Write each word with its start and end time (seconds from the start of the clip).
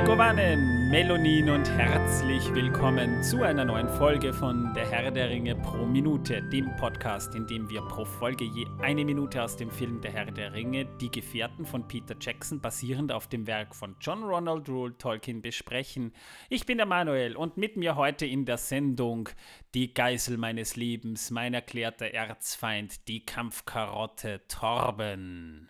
Megowannen, 0.00 0.88
Melonin 0.88 1.50
und 1.50 1.68
herzlich 1.68 2.42
willkommen 2.54 3.22
zu 3.22 3.42
einer 3.42 3.66
neuen 3.66 3.90
Folge 3.90 4.32
von 4.32 4.72
Der 4.72 4.90
Herr 4.90 5.10
der 5.10 5.28
Ringe 5.28 5.54
pro 5.56 5.84
Minute, 5.84 6.40
dem 6.40 6.74
Podcast, 6.76 7.34
in 7.34 7.46
dem 7.46 7.68
wir 7.68 7.82
pro 7.82 8.06
Folge 8.06 8.46
je 8.46 8.64
eine 8.80 9.04
Minute 9.04 9.42
aus 9.42 9.58
dem 9.58 9.70
Film 9.70 10.00
Der 10.00 10.10
Herr 10.12 10.30
der 10.30 10.54
Ringe, 10.54 10.86
Die 11.02 11.10
Gefährten 11.10 11.66
von 11.66 11.86
Peter 11.86 12.16
Jackson, 12.18 12.62
basierend 12.62 13.12
auf 13.12 13.28
dem 13.28 13.46
Werk 13.46 13.74
von 13.74 13.94
John 14.00 14.22
Ronald 14.24 14.70
Rule 14.70 14.96
Tolkien, 14.96 15.42
besprechen. 15.42 16.14
Ich 16.48 16.64
bin 16.64 16.78
der 16.78 16.86
Manuel 16.86 17.36
und 17.36 17.58
mit 17.58 17.76
mir 17.76 17.94
heute 17.94 18.24
in 18.24 18.46
der 18.46 18.56
Sendung 18.56 19.28
die 19.74 19.92
Geißel 19.92 20.38
meines 20.38 20.76
Lebens, 20.76 21.30
mein 21.30 21.52
erklärter 21.52 22.06
Erzfeind, 22.06 23.06
die 23.06 23.26
Kampfkarotte 23.26 24.40
Torben. 24.48 25.68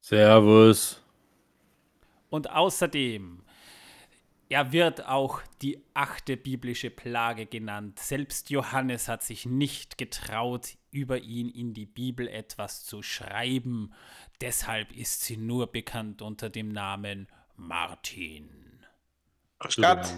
Servus. 0.00 1.01
Und 2.32 2.48
außerdem, 2.48 3.42
er 4.48 4.72
wird 4.72 5.04
auch 5.06 5.42
die 5.60 5.84
achte 5.92 6.38
biblische 6.38 6.88
Plage 6.88 7.44
genannt. 7.44 7.98
Selbst 7.98 8.48
Johannes 8.48 9.06
hat 9.06 9.22
sich 9.22 9.44
nicht 9.44 9.98
getraut, 9.98 10.78
über 10.90 11.18
ihn 11.18 11.50
in 11.50 11.74
die 11.74 11.84
Bibel 11.84 12.26
etwas 12.26 12.84
zu 12.84 13.02
schreiben. 13.02 13.92
Deshalb 14.40 14.92
ist 14.96 15.20
sie 15.20 15.36
nur 15.36 15.66
bekannt 15.66 16.22
unter 16.22 16.48
dem 16.48 16.70
Namen 16.70 17.28
Martin. 17.56 18.48
Statt. 19.68 20.10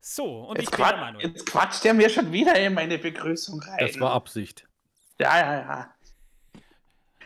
So, 0.00 0.48
und 0.48 0.58
Jetzt, 0.58 0.70
ich 0.72 0.76
bin 0.76 1.00
Manuel. 1.00 1.26
jetzt 1.28 1.46
quatscht 1.46 1.84
er 1.84 1.94
mir 1.94 2.10
schon 2.10 2.32
wieder 2.32 2.58
in 2.58 2.74
meine 2.74 2.98
Begrüßung 2.98 3.60
rein. 3.62 3.78
Das 3.78 4.00
war 4.00 4.14
Absicht. 4.14 4.66
Ja, 5.20 5.38
ja, 5.38 5.60
ja. 5.60 5.94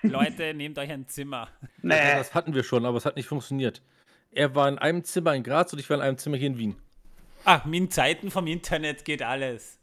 Leute, 0.03 0.55
nehmt 0.55 0.78
euch 0.78 0.91
ein 0.91 1.08
Zimmer. 1.08 1.48
Nee. 1.84 2.14
Das 2.14 2.33
hatten 2.34 2.55
wir 2.55 2.62
schon, 2.62 2.86
aber 2.86 2.97
es 2.97 3.05
hat 3.06 3.17
nicht 3.17 3.27
funktioniert. 3.27 3.83
Er 4.31 4.55
war 4.55 4.69
in 4.69 4.78
einem 4.78 5.03
Zimmer 5.05 5.34
in 5.34 5.42
Graz 5.42 5.72
und 5.72 5.78
ich 5.81 5.91
war 5.91 5.97
in 5.97 6.03
einem 6.03 6.17
Zimmer 6.17 6.36
hier 6.36 6.47
in 6.47 6.59
Wien. 6.59 6.77
Ah, 7.44 7.61
in 7.70 7.91
Zeiten 7.91 8.31
vom 8.31 8.47
Internet 8.47 9.05
geht 9.05 9.20
alles. 9.22 9.78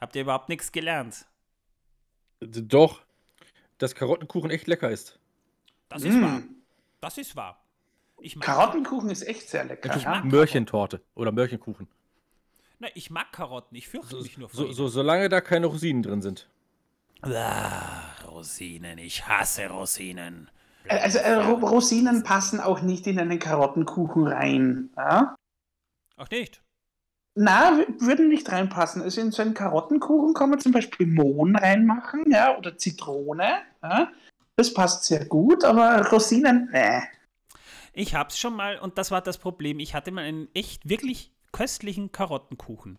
Habt 0.00 0.14
ihr 0.16 0.22
überhaupt 0.22 0.48
nichts 0.50 0.70
gelernt? 0.70 1.24
Doch, 2.40 3.00
dass 3.78 3.94
Karottenkuchen 3.94 4.50
echt 4.50 4.66
lecker 4.66 4.90
ist. 4.90 5.18
Das 5.88 6.02
ist 6.02 6.14
Mm. 6.14 6.22
wahr. 6.22 6.42
Das 7.00 7.16
ist 7.18 7.36
wahr. 7.36 7.62
Ich 8.20 8.36
mag, 8.36 8.44
Karottenkuchen 8.44 9.08
ist 9.10 9.22
echt 9.22 9.48
sehr 9.48 9.64
lecker. 9.64 9.94
Ist 9.96 10.04
Ja? 10.04 10.22
Mörchentorte 10.22 11.00
oder 11.14 11.32
Mörchenkuchen. 11.32 11.88
Na, 12.78 12.88
ich 12.94 13.10
mag 13.10 13.32
Karotten. 13.32 13.76
Ich 13.76 13.88
fürchte 13.88 14.08
So, 14.16 14.22
mich 14.22 14.36
nur 14.36 14.50
vor 14.50 14.56
so, 14.66 14.72
so, 14.72 14.88
solange 14.88 15.28
da 15.30 15.40
keine 15.40 15.66
Rosinen 15.66 16.02
drin 16.02 16.20
sind. 16.22 16.48
Ah, 17.22 18.09
Rosinen. 18.30 18.98
Ich 18.98 19.26
hasse 19.26 19.68
Rosinen. 19.68 20.50
Also 20.88 21.18
äh, 21.18 21.34
Ro 21.34 21.54
Rosinen 21.54 22.22
passen 22.22 22.60
auch 22.60 22.80
nicht 22.80 23.06
in 23.06 23.18
einen 23.18 23.38
Karottenkuchen 23.38 24.26
rein. 24.26 24.90
Ja? 24.96 25.36
Auch 26.16 26.30
nicht. 26.30 26.62
Na, 27.34 27.78
würden 27.98 28.28
nicht 28.28 28.50
reinpassen. 28.50 29.02
Also 29.02 29.20
in 29.20 29.30
so 29.30 29.42
einen 29.42 29.54
Karottenkuchen 29.54 30.34
kann 30.34 30.50
man 30.50 30.58
zum 30.58 30.72
Beispiel 30.72 31.06
Mohn 31.06 31.56
reinmachen, 31.56 32.24
ja, 32.30 32.56
oder 32.56 32.76
Zitrone. 32.76 33.62
Ja? 33.82 34.10
Das 34.56 34.74
passt 34.74 35.04
sehr 35.04 35.24
gut, 35.26 35.64
aber 35.64 36.08
Rosinen, 36.08 36.68
nee. 36.72 37.02
Ich 37.92 38.14
hab's 38.14 38.38
schon 38.38 38.54
mal 38.54 38.78
und 38.78 38.98
das 38.98 39.10
war 39.10 39.20
das 39.20 39.38
Problem. 39.38 39.78
Ich 39.78 39.94
hatte 39.94 40.10
mal 40.10 40.24
einen 40.24 40.48
echt 40.54 40.88
wirklich 40.88 41.32
köstlichen 41.52 42.12
Karottenkuchen. 42.12 42.98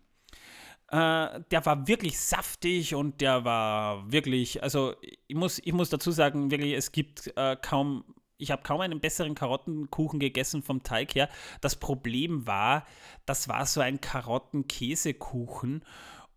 Äh, 0.92 1.42
der 1.52 1.66
war 1.66 1.88
wirklich 1.88 2.20
saftig 2.20 2.95
und 2.95 3.21
der 3.21 3.45
war 3.45 4.11
wirklich, 4.11 4.61
also 4.61 4.93
ich 5.27 5.36
muss, 5.36 5.60
ich 5.64 5.71
muss 5.71 5.89
dazu 5.89 6.11
sagen, 6.11 6.52
wirklich, 6.52 6.73
es 6.73 6.92
gibt 6.92 7.32
äh, 7.38 7.55
kaum, 7.55 8.04
ich 8.38 8.52
habe 8.52 8.61
kaum 8.64 8.82
einen 8.82 8.99
besseren 8.99 9.33
Karottenkuchen 9.33 10.20
gegessen 10.20 10.61
vom 10.61 10.83
Teig 10.83 11.16
her. 11.16 11.30
Das 11.61 11.77
Problem 11.77 12.45
war, 12.45 12.86
das 13.26 13.48
war 13.48 13.66
so 13.66 13.80
ein 13.80 14.02
Karottenkäsekuchen 14.02 15.86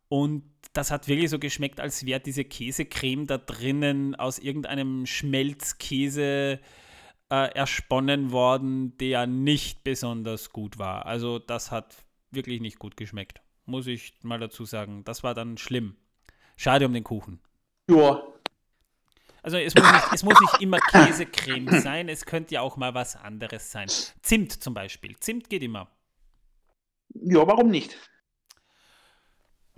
und 0.08 0.44
das 0.72 0.92
hat 0.92 1.08
wirklich 1.08 1.30
so 1.30 1.40
geschmeckt, 1.40 1.80
als 1.80 2.06
wäre 2.06 2.20
diese 2.20 2.44
Käsecreme 2.44 3.26
da 3.26 3.38
drinnen 3.38 4.14
aus 4.14 4.38
irgendeinem 4.38 5.06
Schmelzkäse 5.06 6.60
äh, 7.28 7.54
ersponnen 7.54 8.30
worden, 8.30 8.96
der 8.98 9.26
nicht 9.26 9.82
besonders 9.82 10.50
gut 10.50 10.78
war. 10.78 11.06
Also 11.06 11.40
das 11.40 11.72
hat 11.72 12.04
wirklich 12.30 12.60
nicht 12.60 12.78
gut 12.78 12.96
geschmeckt, 12.96 13.40
muss 13.66 13.86
ich 13.86 14.14
mal 14.22 14.38
dazu 14.38 14.64
sagen. 14.64 15.04
Das 15.04 15.22
war 15.22 15.34
dann 15.34 15.58
schlimm. 15.58 15.96
Schade 16.56 16.86
um 16.86 16.92
den 16.92 17.04
Kuchen. 17.04 17.40
Ja. 17.88 18.22
Also 19.42 19.58
es 19.58 19.74
muss 19.74 19.92
nicht, 19.92 20.12
es 20.12 20.22
muss 20.22 20.40
nicht 20.40 20.62
immer 20.62 20.78
Käsecreme 20.78 21.80
sein, 21.82 22.08
es 22.08 22.24
könnte 22.24 22.54
ja 22.54 22.62
auch 22.62 22.76
mal 22.78 22.94
was 22.94 23.16
anderes 23.16 23.70
sein. 23.70 23.88
Zimt 24.22 24.52
zum 24.52 24.72
Beispiel. 24.72 25.16
Zimt 25.18 25.50
geht 25.50 25.62
immer. 25.62 25.90
ja, 27.14 27.46
warum 27.46 27.68
nicht? 27.68 27.96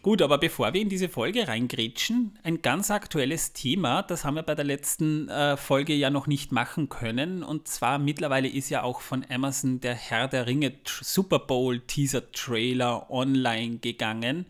Gut, 0.06 0.22
aber 0.22 0.38
bevor 0.38 0.72
wir 0.72 0.80
in 0.80 0.88
diese 0.88 1.08
Folge 1.08 1.48
reingrätschen, 1.48 2.38
ein 2.44 2.62
ganz 2.62 2.92
aktuelles 2.92 3.54
Thema, 3.54 4.04
das 4.04 4.24
haben 4.24 4.36
wir 4.36 4.44
bei 4.44 4.54
der 4.54 4.64
letzten 4.64 5.28
äh, 5.28 5.56
Folge 5.56 5.94
ja 5.94 6.10
noch 6.10 6.28
nicht 6.28 6.52
machen 6.52 6.88
können. 6.88 7.42
Und 7.42 7.66
zwar 7.66 7.98
mittlerweile 7.98 8.46
ist 8.46 8.70
ja 8.70 8.84
auch 8.84 9.00
von 9.00 9.26
Amazon 9.28 9.80
der 9.80 9.96
Herr 9.96 10.28
der 10.28 10.46
Ringe 10.46 10.74
Super 10.84 11.40
Bowl 11.40 11.80
Teaser 11.80 12.30
Trailer 12.30 13.10
online 13.10 13.78
gegangen. 13.78 14.46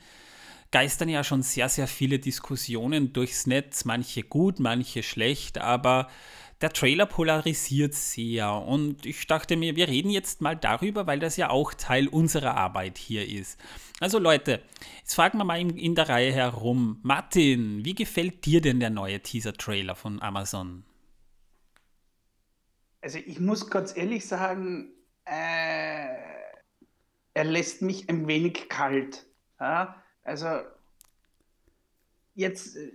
Geistern 0.72 1.08
ja 1.08 1.24
schon 1.24 1.40
sehr, 1.40 1.70
sehr 1.70 1.86
viele 1.86 2.18
Diskussionen 2.18 3.14
durchs 3.14 3.46
Netz, 3.46 3.86
manche 3.86 4.24
gut, 4.24 4.60
manche 4.60 5.02
schlecht, 5.02 5.56
aber 5.56 6.08
der 6.60 6.72
Trailer 6.72 7.06
polarisiert 7.06 7.94
sehr 7.94 8.50
und 8.50 9.04
ich 9.04 9.26
dachte 9.26 9.56
mir, 9.56 9.76
wir 9.76 9.88
reden 9.88 10.10
jetzt 10.10 10.40
mal 10.40 10.56
darüber, 10.56 11.06
weil 11.06 11.18
das 11.18 11.36
ja 11.36 11.50
auch 11.50 11.74
Teil 11.74 12.08
unserer 12.08 12.56
Arbeit 12.56 12.96
hier 12.96 13.28
ist. 13.28 13.60
Also 14.00 14.18
Leute, 14.18 14.62
jetzt 15.00 15.14
fragen 15.14 15.38
wir 15.38 15.44
mal 15.44 15.60
in, 15.60 15.76
in 15.76 15.94
der 15.94 16.08
Reihe 16.08 16.32
herum. 16.32 16.98
Martin, 17.02 17.84
wie 17.84 17.94
gefällt 17.94 18.46
dir 18.46 18.60
denn 18.60 18.80
der 18.80 18.90
neue 18.90 19.20
Teaser-Trailer 19.20 19.94
von 19.94 20.22
Amazon? 20.22 20.84
Also 23.02 23.18
ich 23.18 23.38
muss 23.38 23.68
ganz 23.68 23.96
ehrlich 23.96 24.26
sagen, 24.26 24.92
äh, 25.26 26.06
er 27.34 27.44
lässt 27.44 27.82
mich 27.82 28.08
ein 28.08 28.26
wenig 28.26 28.70
kalt. 28.70 29.26
Ja? 29.60 30.02
Also 30.22 30.62
jetzt 32.34 32.76
äh, 32.76 32.92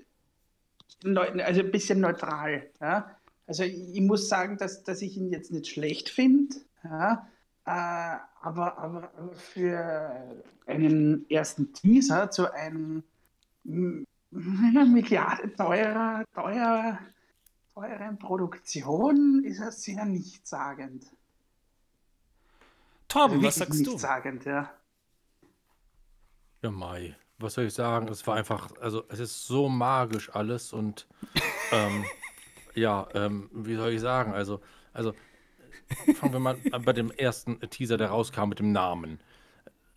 also 1.15 1.61
ein 1.61 1.71
bisschen 1.71 1.99
neutral. 1.99 2.69
Ja? 2.81 3.15
Also 3.47 3.63
ich, 3.63 3.95
ich 3.95 4.01
muss 4.01 4.29
sagen, 4.29 4.57
dass, 4.57 4.83
dass 4.83 5.01
ich 5.01 5.17
ihn 5.17 5.29
jetzt 5.31 5.51
nicht 5.51 5.67
schlecht 5.67 6.09
finde. 6.09 6.55
Ja? 6.83 7.27
Äh, 7.65 8.17
aber, 8.41 8.77
aber, 8.77 9.11
aber 9.17 9.33
für 9.33 10.43
einen 10.65 11.29
ersten 11.29 11.73
Teaser 11.73 12.31
zu 12.31 12.51
einem 12.51 13.03
Milliarden 14.31 15.55
teurer, 15.55 16.23
teurer 16.33 16.99
teuren 17.73 18.17
Produktion 18.17 19.43
ist 19.43 19.59
er 19.59 19.71
sehr 19.71 20.05
nichtssagend. 20.05 21.05
Torben, 23.07 23.35
Also 23.35 23.47
was 23.47 23.55
sagst 23.55 23.85
du? 23.85 23.91
Nichtssagend, 23.91 24.45
ja. 24.45 24.71
Ja, 26.61 26.71
Mai. 26.71 27.15
Was 27.39 27.55
soll 27.55 27.65
ich 27.65 27.73
sagen? 27.73 28.07
Es 28.07 28.25
war 28.27 28.35
einfach, 28.35 28.69
also 28.79 29.03
es 29.09 29.19
ist 29.19 29.47
so 29.47 29.67
magisch 29.67 30.33
alles 30.35 30.73
und 30.73 31.07
ähm, 31.71 32.05
ja, 32.75 33.07
ähm, 33.13 33.49
wie 33.53 33.75
soll 33.75 33.91
ich 33.91 34.01
sagen? 34.01 34.33
Also, 34.33 34.61
also 34.93 35.13
fangen 36.15 36.33
wir 36.33 36.39
mal 36.39 36.57
an 36.71 36.83
bei 36.83 36.93
dem 36.93 37.11
ersten 37.11 37.59
Teaser, 37.69 37.97
der 37.97 38.09
rauskam 38.09 38.49
mit 38.49 38.59
dem 38.59 38.71
Namen. 38.71 39.19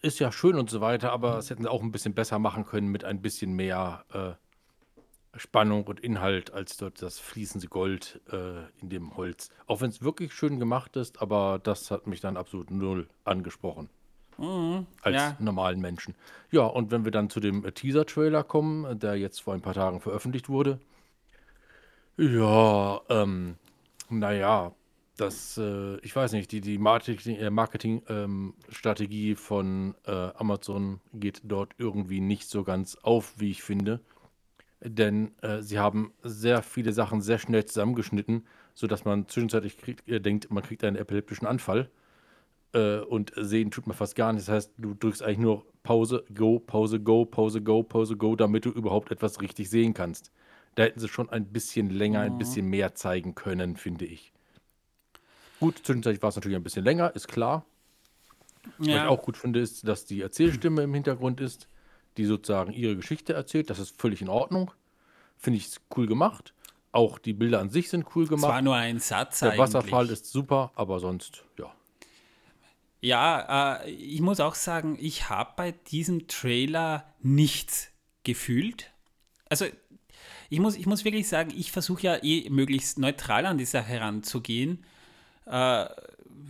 Ist 0.02 0.18
ja 0.18 0.32
schön 0.32 0.56
und 0.56 0.68
so 0.70 0.80
weiter, 0.80 1.12
aber 1.12 1.38
es 1.38 1.50
hätten 1.50 1.62
sie 1.62 1.70
auch 1.70 1.82
ein 1.82 1.92
bisschen 1.92 2.14
besser 2.14 2.38
machen 2.38 2.66
können 2.66 2.88
mit 2.88 3.04
ein 3.04 3.22
bisschen 3.22 3.54
mehr 3.54 4.04
äh, 4.12 5.38
Spannung 5.38 5.84
und 5.84 6.00
Inhalt 6.00 6.52
als 6.52 6.76
dort 6.76 7.00
das 7.02 7.18
fließende 7.18 7.68
Gold 7.68 8.20
äh, 8.30 8.64
in 8.80 8.90
dem 8.90 9.16
Holz. 9.16 9.50
Auch 9.66 9.80
wenn 9.80 9.90
es 9.90 10.02
wirklich 10.02 10.32
schön 10.32 10.58
gemacht 10.58 10.96
ist, 10.96 11.22
aber 11.22 11.58
das 11.62 11.90
hat 11.90 12.06
mich 12.06 12.20
dann 12.20 12.36
absolut 12.36 12.70
null 12.70 13.08
angesprochen 13.24 13.88
Mhm, 14.36 14.86
als 15.02 15.14
ja, 15.14 15.36
normalen 15.38 15.80
Menschen. 15.80 16.14
Ja, 16.50 16.62
und 16.62 16.90
wenn 16.90 17.04
wir 17.04 17.12
dann 17.12 17.30
zu 17.30 17.40
dem 17.40 17.64
äh, 17.64 17.72
Teaser-Trailer 17.72 18.42
kommen, 18.42 18.98
der 18.98 19.16
jetzt 19.16 19.42
vor 19.42 19.54
ein 19.54 19.62
paar 19.62 19.74
Tagen 19.74 20.00
veröffentlicht 20.00 20.48
wurde. 20.48 20.80
Ja, 22.16 23.00
ähm, 23.08 23.56
naja, 24.08 24.72
das, 25.16 25.58
äh, 25.58 25.96
ich 25.98 26.14
weiß 26.14 26.32
nicht, 26.32 26.52
die, 26.52 26.60
die 26.60 26.78
Marketing, 26.78 27.36
äh, 27.36 27.50
Marketing-Strategie 27.50 29.34
von 29.34 29.94
äh, 30.06 30.12
Amazon 30.36 31.00
geht 31.12 31.40
dort 31.44 31.72
irgendwie 31.78 32.20
nicht 32.20 32.48
so 32.48 32.62
ganz 32.64 32.96
auf, 33.02 33.34
wie 33.38 33.50
ich 33.50 33.62
finde. 33.62 34.00
Denn 34.82 35.32
äh, 35.42 35.62
sie 35.62 35.78
haben 35.80 36.12
sehr 36.22 36.62
viele 36.62 36.92
Sachen 36.92 37.22
sehr 37.22 37.38
schnell 37.38 37.64
zusammengeschnitten, 37.66 38.46
sodass 38.74 39.04
man 39.04 39.28
zwischenzeitlich 39.28 39.78
kriegt, 39.78 40.08
äh, 40.08 40.20
denkt, 40.20 40.50
man 40.50 40.62
kriegt 40.64 40.84
einen 40.84 40.96
epileptischen 40.96 41.46
Anfall 41.48 41.90
äh, 42.74 42.98
und 43.00 43.32
sehen 43.36 43.70
tut 43.70 43.86
man 43.86 43.96
fast 43.96 44.16
gar 44.16 44.32
nicht. 44.32 44.48
Das 44.48 44.54
heißt, 44.54 44.72
du 44.78 44.94
drückst 44.94 45.22
eigentlich 45.22 45.38
nur 45.38 45.66
Pause, 45.82 46.24
Go, 46.34 46.58
Pause, 46.60 47.00
Go, 47.00 47.24
Pause, 47.26 47.62
Go, 47.62 47.82
Pause, 47.82 48.16
Go, 48.16 48.36
damit 48.36 48.64
du 48.66 48.70
überhaupt 48.70 49.10
etwas 49.12 49.40
richtig 49.40 49.70
sehen 49.70 49.94
kannst. 49.94 50.32
Da 50.74 50.82
hätten 50.84 51.00
sie 51.00 51.08
schon 51.08 51.30
ein 51.30 51.46
bisschen 51.52 51.90
länger, 51.90 52.20
ein 52.20 52.34
Mhm. 52.34 52.38
bisschen 52.38 52.66
mehr 52.66 52.94
zeigen 52.94 53.34
können, 53.34 53.76
finde 53.76 54.04
ich. 54.06 54.32
Gut, 55.60 55.78
zwischenzeitlich 55.84 56.22
war 56.22 56.28
es 56.30 56.36
natürlich 56.36 56.56
ein 56.56 56.64
bisschen 56.64 56.84
länger, 56.84 57.14
ist 57.14 57.28
klar. 57.28 57.64
Was 58.78 58.86
ich 58.88 58.92
Ja, 58.94 59.08
auch 59.08 59.22
gut 59.22 59.36
finde, 59.36 59.60
ist, 59.60 59.86
dass 59.86 60.04
die 60.04 60.20
Erzählstimme 60.20 60.82
im 60.82 60.94
Hintergrund 60.94 61.40
ist, 61.40 61.68
die 62.16 62.24
sozusagen 62.24 62.72
ihre 62.72 62.96
Geschichte 62.96 63.32
erzählt. 63.34 63.70
Das 63.70 63.78
ist 63.78 64.00
völlig 64.00 64.20
in 64.22 64.28
Ordnung. 64.28 64.70
Finde 65.38 65.58
ich 65.58 65.76
cool 65.96 66.06
gemacht. 66.06 66.54
Auch 66.92 67.18
die 67.18 67.32
Bilder 67.32 67.60
an 67.60 67.70
sich 67.70 67.88
sind 67.90 68.06
cool 68.14 68.24
es 68.24 68.30
war 68.30 68.36
gemacht. 68.40 68.64
nur 68.64 68.74
ein 68.76 69.00
Satz 69.00 69.40
Der 69.40 69.58
Wasserfall 69.58 70.04
eigentlich. 70.04 70.12
ist 70.20 70.26
super, 70.30 70.72
aber 70.76 70.98
sonst, 71.00 71.44
ja. 71.58 71.72
Ja, 73.00 73.82
äh, 73.82 73.90
ich 73.90 74.20
muss 74.20 74.40
auch 74.40 74.54
sagen, 74.54 74.96
ich 75.00 75.28
habe 75.28 75.52
bei 75.56 75.72
diesem 75.72 76.26
Trailer 76.26 77.12
nichts 77.20 77.90
gefühlt. 78.22 78.92
Also 79.50 79.66
ich 80.50 80.60
muss, 80.60 80.76
ich 80.76 80.86
muss 80.86 81.04
wirklich 81.04 81.28
sagen, 81.28 81.52
ich 81.56 81.72
versuche 81.72 82.02
ja 82.02 82.22
eh 82.22 82.48
möglichst 82.50 82.98
neutral 82.98 83.46
an 83.46 83.58
die 83.58 83.64
Sache 83.64 83.88
heranzugehen. 83.88 84.84
Äh, 85.46 85.86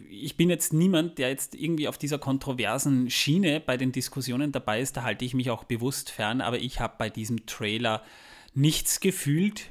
ich 0.08 0.37
bin 0.37 0.50
jetzt 0.50 0.73
niemand, 0.73 1.19
der 1.19 1.29
jetzt 1.29 1.55
irgendwie 1.55 1.88
auf 1.88 1.99
dieser 1.99 2.19
kontroversen 2.19 3.11
Schiene 3.11 3.61
bei 3.61 3.76
den 3.76 3.93
Diskussionen 3.93 4.52
dabei 4.52 4.81
ist. 4.81 4.96
Da 4.96 5.02
halte 5.02 5.25
ich 5.25 5.35
mich 5.35 5.50
auch 5.50 5.64
bewusst 5.64 6.11
fern. 6.11 6.41
Aber 6.41 6.58
ich 6.58 6.81
habe 6.81 6.94
bei 6.99 7.11
diesem 7.11 7.46
Trailer 7.46 8.02
nichts 8.55 9.00
gefühlt. 9.00 9.70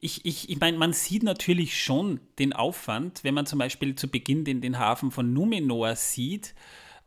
Ich, 0.00 0.24
ich, 0.24 0.48
ich 0.48 0.60
meine, 0.60 0.78
man 0.78 0.92
sieht 0.92 1.22
natürlich 1.22 1.82
schon 1.82 2.20
den 2.38 2.52
Aufwand, 2.52 3.22
wenn 3.22 3.34
man 3.34 3.46
zum 3.46 3.58
Beispiel 3.58 3.94
zu 3.94 4.08
Beginn 4.08 4.44
den, 4.44 4.60
den 4.60 4.78
Hafen 4.78 5.10
von 5.10 5.32
Numenor 5.32 5.94
sieht, 5.94 6.54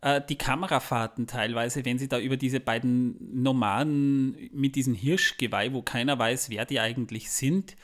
äh, 0.04 0.22
die 0.28 0.36
Kamerafahrten 0.36 1.28
teilweise, 1.28 1.86
wenn 1.86 1.98
sie 1.98 2.10
da 2.10 2.20
über 2.20 2.38
diese 2.38 2.60
beiden 2.60 3.42
Nomaden 3.42 4.50
mit 4.52 4.76
diesem 4.76 4.94
Hirschgeweih, 4.94 5.74
wo 5.74 5.82
keiner 5.82 6.20
weiß, 6.20 6.50
wer 6.50 6.66
die 6.66 6.80
eigentlich 6.80 7.32
sind, 7.32 7.78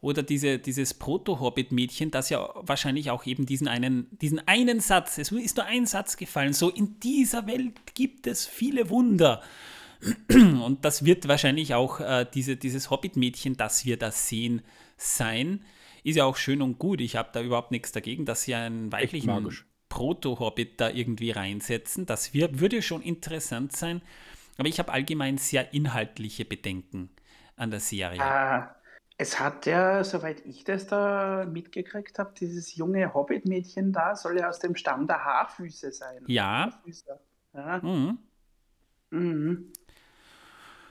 oder 0.00 0.22
diese, 0.22 0.58
dieses 0.58 0.94
Proto-Hobbit-Mädchen, 0.94 2.10
das 2.10 2.30
ja 2.30 2.48
wahrscheinlich 2.54 3.10
auch 3.10 3.26
eben 3.26 3.46
diesen 3.46 3.66
einen, 3.66 4.06
diesen 4.18 4.46
einen 4.46 4.80
Satz, 4.80 5.18
es 5.18 5.32
ist 5.32 5.56
nur 5.56 5.66
ein 5.66 5.86
Satz 5.86 6.16
gefallen, 6.16 6.52
so 6.52 6.70
in 6.70 7.00
dieser 7.00 7.46
Welt 7.46 7.94
gibt 7.94 8.26
es 8.26 8.46
viele 8.46 8.90
Wunder. 8.90 9.42
Und 10.30 10.84
das 10.84 11.04
wird 11.04 11.26
wahrscheinlich 11.26 11.74
auch 11.74 11.98
äh, 11.98 12.24
diese, 12.32 12.56
dieses 12.56 12.90
Hobbit-Mädchen, 12.90 13.56
das 13.56 13.84
wir 13.84 13.96
da 13.96 14.12
sehen, 14.12 14.62
sein. 14.96 15.64
Ist 16.04 16.16
ja 16.16 16.24
auch 16.24 16.36
schön 16.36 16.62
und 16.62 16.78
gut. 16.78 17.00
Ich 17.00 17.16
habe 17.16 17.30
da 17.32 17.42
überhaupt 17.42 17.72
nichts 17.72 17.90
dagegen, 17.90 18.24
dass 18.24 18.42
sie 18.42 18.54
einen 18.54 18.92
weiblichen 18.92 19.26
magisch. 19.26 19.66
Proto-Hobbit 19.88 20.80
da 20.80 20.90
irgendwie 20.90 21.30
reinsetzen. 21.30 22.06
Das 22.06 22.34
wir, 22.34 22.60
würde 22.60 22.82
schon 22.82 23.02
interessant 23.02 23.72
sein. 23.72 24.02
Aber 24.58 24.68
ich 24.68 24.78
habe 24.78 24.92
allgemein 24.92 25.38
sehr 25.38 25.72
inhaltliche 25.72 26.44
Bedenken 26.44 27.10
an 27.56 27.70
der 27.70 27.80
Serie. 27.80 28.20
Äh, 28.20 28.62
es 29.16 29.40
hat 29.40 29.66
ja, 29.66 30.04
soweit 30.04 30.44
ich 30.46 30.64
das 30.64 30.86
da 30.86 31.46
mitgekriegt 31.50 32.18
habe, 32.18 32.32
dieses 32.38 32.76
junge 32.76 33.14
Hobbit-Mädchen 33.14 33.92
da 33.92 34.14
soll 34.14 34.38
ja 34.38 34.48
aus 34.48 34.58
dem 34.60 34.76
Stamm 34.76 35.06
der 35.06 35.24
Haarfüße 35.24 35.92
sein. 35.92 36.24
Ja. 36.26 36.70
Haarfüßer. 36.72 37.20
Ja. 37.54 37.80
Mhm. 37.82 38.18
Mhm. 39.10 39.72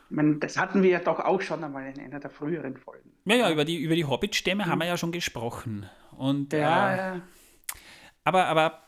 Ich 0.10 0.16
meine, 0.16 0.38
das 0.38 0.58
hatten 0.58 0.84
wir 0.84 0.90
ja 0.90 1.00
doch 1.00 1.20
auch 1.20 1.42
schon 1.42 1.64
einmal 1.64 1.88
in 1.88 2.00
einer 2.00 2.20
der 2.20 2.30
früheren 2.30 2.78
Folgen. 2.78 3.12
Ja, 3.26 3.36
ja, 3.36 3.52
über 3.52 3.66
die, 3.66 3.78
über 3.78 3.96
die 3.96 4.06
Hobbit-Stämme 4.06 4.66
haben 4.66 4.80
wir 4.80 4.88
ja 4.88 4.98
schon 4.98 5.12
gesprochen. 5.12 5.90
Und, 6.18 6.54
Ja, 6.54 6.94
äh, 6.94 6.98
ja. 6.98 7.22
Aber, 8.24 8.46
aber 8.46 8.87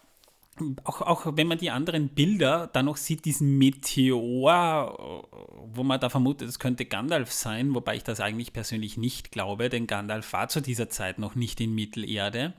auch, 0.83 1.01
auch 1.01 1.37
wenn 1.37 1.47
man 1.47 1.57
die 1.57 1.71
anderen 1.71 2.09
Bilder 2.09 2.67
dann 2.67 2.85
noch 2.85 2.97
sieht, 2.97 3.25
diesen 3.25 3.57
Meteor, 3.57 5.25
wo 5.65 5.83
man 5.83 5.99
da 5.99 6.09
vermutet, 6.09 6.49
es 6.49 6.59
könnte 6.59 6.85
Gandalf 6.85 7.31
sein, 7.31 7.73
wobei 7.73 7.95
ich 7.95 8.03
das 8.03 8.19
eigentlich 8.19 8.53
persönlich 8.53 8.97
nicht 8.97 9.31
glaube, 9.31 9.69
denn 9.69 9.87
Gandalf 9.87 10.31
war 10.33 10.47
zu 10.49 10.61
dieser 10.61 10.89
Zeit 10.89 11.19
noch 11.19 11.35
nicht 11.35 11.61
in 11.61 11.73
Mittelerde. 11.73 12.53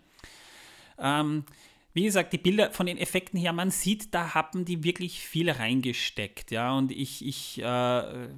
Ähm, 0.98 1.44
wie 1.92 2.04
gesagt, 2.04 2.32
die 2.32 2.38
Bilder 2.38 2.70
von 2.70 2.86
den 2.86 2.98
Effekten 2.98 3.38
her, 3.38 3.52
man 3.52 3.70
sieht, 3.70 4.14
da 4.14 4.34
haben 4.34 4.64
die 4.64 4.84
wirklich 4.84 5.20
viel 5.20 5.50
reingesteckt, 5.50 6.52
ja, 6.52 6.72
und 6.72 6.92
ich, 6.92 7.26
ich 7.26 7.60
äh, 7.60 8.28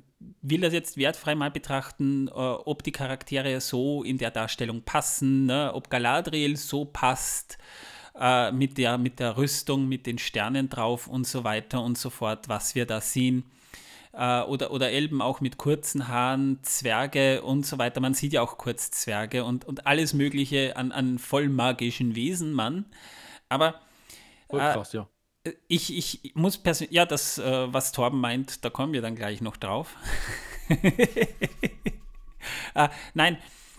will 0.41 0.61
das 0.61 0.73
jetzt 0.73 0.97
wertfrei 0.97 1.35
mal 1.35 1.51
betrachten, 1.51 2.29
äh, 2.29 2.31
ob 2.31 2.83
die 2.83 2.93
Charaktere 2.93 3.61
so 3.61 4.03
in 4.03 4.19
der 4.19 4.31
Darstellung 4.31 4.83
passen, 4.83 5.47
ne? 5.47 5.73
ob 5.75 5.91
Galadriel 5.91 6.57
so 6.57 6.85
passt, 6.85 7.59
äh, 8.19 8.53
mit, 8.53 8.79
der, 8.79 8.99
mit 8.99 9.21
der 9.21 9.37
Rüstung, 9.37 9.89
mit 9.89 10.07
den 10.07 10.19
Sternen 10.19 10.69
drauf 10.69 11.07
und 11.07 11.27
so 11.27 11.45
weiter 11.45 11.83
und 11.83 11.99
so 11.99 12.11
fort, 12.11 12.49
was 12.49 12.75
wir 12.75 12.87
da 12.87 13.01
sehen. 13.01 13.45
Äh, 14.13 14.43
oder, 14.43 14.71
oder 14.71 14.91
Elben 14.91 15.23
auch 15.23 15.41
mit 15.41 15.57
kurzen 15.57 16.09
Haaren, 16.09 16.59
Zwerge 16.63 17.43
und 17.43 17.65
so 17.65 17.79
weiter. 17.79 18.01
Man 18.01 18.15
sieht 18.15 18.33
ja 18.35 18.43
auch 18.43 18.59
Kurzzwerge 18.59 19.45
und, 19.45 19.65
und 19.65 19.87
alles 19.87 20.13
Mögliche 20.15 20.77
an, 20.77 20.93
an 20.93 21.19
vollmagischen 21.19 22.15
Wesen, 22.15 22.53
Mann. 22.53 22.85
Aber 23.49 23.81
Voll 24.53 24.61
Äh, 24.61 24.73
krass, 24.75 24.93
ja. 24.93 25.09
ich, 25.67 25.97
ich 25.97 26.35
muss 26.35 26.59
persönlich, 26.59 26.95
ja, 26.95 27.07
das, 27.07 27.39
äh, 27.39 27.73
was 27.73 27.93
Torben 27.93 28.21
meint, 28.21 28.65
da 28.65 28.71
kommen 28.71 28.93
wir 28.93 29.01
dann 29.01 29.17
gleich 29.17 29.41
noch 29.41 29.57
drauf. 29.57 29.97
äh, 32.75 32.89
nein, 33.15 33.39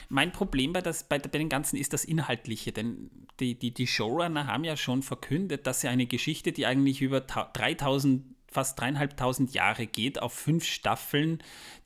mein 0.10 0.32
Problem 0.32 0.74
bei, 0.74 0.82
das, 0.82 1.04
bei, 1.04 1.20
bei 1.20 1.30
den 1.30 1.50
Ganzen 1.50 1.78
ist 1.78 1.94
das 1.94 2.06
Inhaltliche, 2.06 2.72
denn 2.72 3.10
die, 3.40 3.56
die, 3.56 3.74
die 3.74 3.88
Showrunner 3.88 4.48
haben 4.48 4.64
ja 4.64 4.78
schon 4.78 5.02
verkündet, 5.04 5.68
dass 5.68 5.82
sie 5.82 5.88
eine 5.88 6.06
Geschichte, 6.06 6.52
die 6.52 6.66
eigentlich 6.66 7.02
über 7.02 7.26
ta- 7.28 7.50
3000, 7.54 8.24
fast 8.52 8.80
dreieinhalbtausend 8.80 9.54
Jahre 9.54 9.88
geht, 9.88 10.22
auf 10.22 10.34
fünf 10.34 10.66
Staffeln, 10.66 11.40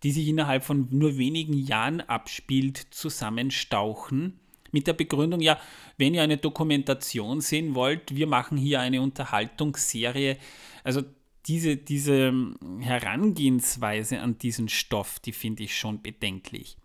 die 0.03 0.11
sich 0.11 0.27
innerhalb 0.27 0.63
von 0.63 0.87
nur 0.91 1.17
wenigen 1.17 1.53
Jahren 1.53 2.01
abspielt, 2.01 2.77
zusammenstauchen. 2.91 4.39
Mit 4.71 4.85
der 4.85 4.93
Begründung, 4.93 5.39
ja, 5.39 5.57
wenn 5.97 6.13
ihr 6.13 6.21
eine 6.21 6.37
Dokumentation 6.37 7.39
sehen 7.39 7.73
wollt, 7.73 8.13
wir 8.13 8.27
machen 8.27 8.57
hier 8.57 8.81
eine 8.81 9.01
Unterhaltungsserie. 9.01 10.37
Also 10.83 11.03
diese, 11.47 11.77
diese 11.77 12.33
Herangehensweise 12.81 14.19
an 14.19 14.37
diesen 14.37 14.67
Stoff, 14.67 15.19
die 15.19 15.31
finde 15.31 15.63
ich 15.63 15.77
schon 15.77 16.01
bedenklich. 16.01 16.77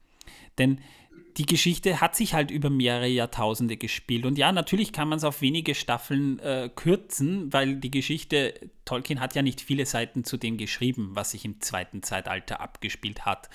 Denn 0.58 0.80
die 1.38 1.46
Geschichte 1.46 2.00
hat 2.00 2.14
sich 2.14 2.34
halt 2.34 2.50
über 2.50 2.68
mehrere 2.68 3.08
Jahrtausende 3.08 3.76
gespielt. 3.76 4.26
Und 4.26 4.38
ja, 4.38 4.52
natürlich 4.52 4.92
kann 4.92 5.08
man 5.08 5.18
es 5.18 5.24
auf 5.24 5.40
wenige 5.40 5.74
Staffeln 5.74 6.38
äh, 6.40 6.68
kürzen, 6.74 7.52
weil 7.52 7.76
die 7.76 7.90
Geschichte, 7.90 8.54
Tolkien 8.84 9.20
hat 9.20 9.34
ja 9.34 9.42
nicht 9.42 9.60
viele 9.60 9.86
Seiten 9.86 10.24
zu 10.24 10.36
dem 10.36 10.58
geschrieben, 10.58 11.10
was 11.14 11.30
sich 11.30 11.44
im 11.44 11.60
zweiten 11.60 12.02
Zeitalter 12.02 12.60
abgespielt 12.60 13.24
hat. 13.24 13.48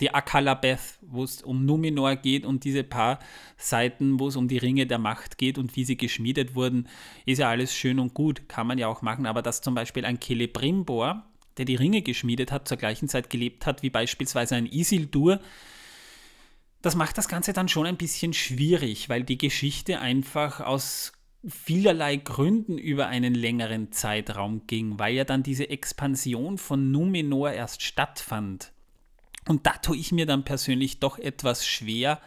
Die 0.00 0.14
Akalabeth, 0.14 0.98
wo 1.00 1.24
es 1.24 1.42
um 1.42 1.64
Numenor 1.64 2.16
geht 2.16 2.44
und 2.44 2.64
diese 2.64 2.84
paar 2.84 3.18
Seiten, 3.56 4.20
wo 4.20 4.28
es 4.28 4.36
um 4.36 4.46
die 4.46 4.58
Ringe 4.58 4.86
der 4.86 4.98
Macht 4.98 5.38
geht 5.38 5.56
und 5.56 5.74
wie 5.74 5.84
sie 5.84 5.96
geschmiedet 5.96 6.54
wurden, 6.54 6.86
ist 7.24 7.38
ja 7.38 7.48
alles 7.48 7.74
schön 7.74 7.98
und 7.98 8.12
gut, 8.12 8.48
kann 8.48 8.66
man 8.66 8.78
ja 8.78 8.88
auch 8.88 9.00
machen. 9.00 9.26
Aber 9.26 9.40
dass 9.40 9.62
zum 9.62 9.74
Beispiel 9.74 10.04
ein 10.04 10.20
Celebrimbor, 10.20 11.24
der 11.56 11.64
die 11.64 11.76
Ringe 11.76 12.02
geschmiedet 12.02 12.52
hat, 12.52 12.68
zur 12.68 12.76
gleichen 12.76 13.08
Zeit 13.08 13.30
gelebt 13.30 13.64
hat 13.64 13.82
wie 13.82 13.90
beispielsweise 13.90 14.56
ein 14.56 14.66
Isildur, 14.66 15.40
das 16.86 16.94
macht 16.94 17.18
das 17.18 17.26
Ganze 17.26 17.52
dann 17.52 17.68
schon 17.68 17.84
ein 17.84 17.96
bisschen 17.96 18.32
schwierig, 18.32 19.08
weil 19.08 19.24
die 19.24 19.38
Geschichte 19.38 19.98
einfach 19.98 20.60
aus 20.60 21.10
vielerlei 21.44 22.14
Gründen 22.14 22.78
über 22.78 23.08
einen 23.08 23.34
längeren 23.34 23.90
Zeitraum 23.90 24.68
ging, 24.68 24.96
weil 24.96 25.16
ja 25.16 25.24
dann 25.24 25.42
diese 25.42 25.68
Expansion 25.68 26.58
von 26.58 26.92
Numenor 26.92 27.50
erst 27.50 27.82
stattfand. 27.82 28.70
Und 29.48 29.66
da 29.66 29.72
tue 29.72 29.96
ich 29.96 30.12
mir 30.12 30.26
dann 30.26 30.44
persönlich 30.44 31.00
doch 31.00 31.18
etwas 31.18 31.66
schwer 31.66 32.20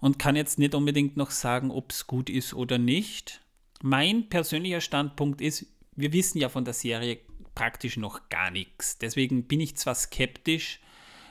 und 0.00 0.18
kann 0.18 0.34
jetzt 0.34 0.58
nicht 0.58 0.74
unbedingt 0.74 1.16
noch 1.16 1.30
sagen, 1.30 1.70
ob 1.70 1.92
es 1.92 2.08
gut 2.08 2.30
ist 2.30 2.54
oder 2.54 2.78
nicht. 2.78 3.42
Mein 3.80 4.28
persönlicher 4.28 4.80
Standpunkt 4.80 5.40
ist, 5.40 5.66
wir 5.94 6.12
wissen 6.12 6.38
ja 6.38 6.48
von 6.48 6.64
der 6.64 6.74
Serie 6.74 7.20
praktisch 7.54 7.96
noch 7.96 8.28
gar 8.28 8.50
nichts. 8.50 8.98
Deswegen 8.98 9.44
bin 9.44 9.60
ich 9.60 9.76
zwar 9.76 9.94
skeptisch, 9.94 10.80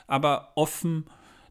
aber 0.08 0.54
offen 0.56 1.10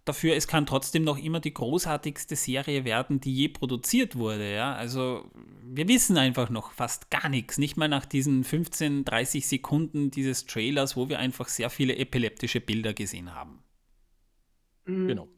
dafür, 0.09 0.35
es 0.37 0.49
kann 0.49 0.67
trotzdem 0.67 1.05
noch 1.05 1.19
immer 1.19 1.41
die 1.41 1.53
großartigste 1.53 2.37
Serie 2.37 2.85
werden, 2.85 3.21
die 3.21 3.35
je 3.35 3.49
produziert 3.49 4.17
wurde. 4.17 4.53
Ja? 4.53 4.75
Also 4.75 5.31
wir 5.65 5.89
wissen 5.89 6.17
einfach 6.17 6.49
noch 6.51 6.73
fast 6.73 7.11
gar 7.11 7.29
nichts. 7.29 7.59
Nicht 7.59 7.77
mal 7.77 7.89
nach 7.89 8.07
diesen 8.07 8.45
15, 8.45 9.05
30 9.05 9.47
Sekunden 9.47 10.11
dieses 10.11 10.47
Trailers, 10.47 10.97
wo 10.97 11.09
wir 11.09 11.19
einfach 11.19 11.49
sehr 11.49 11.71
viele 11.71 11.97
epileptische 11.97 12.61
Bilder 12.61 12.95
gesehen 12.95 13.35
haben. 13.35 13.63
Mhm. 14.87 15.09
Genau. 15.09 15.29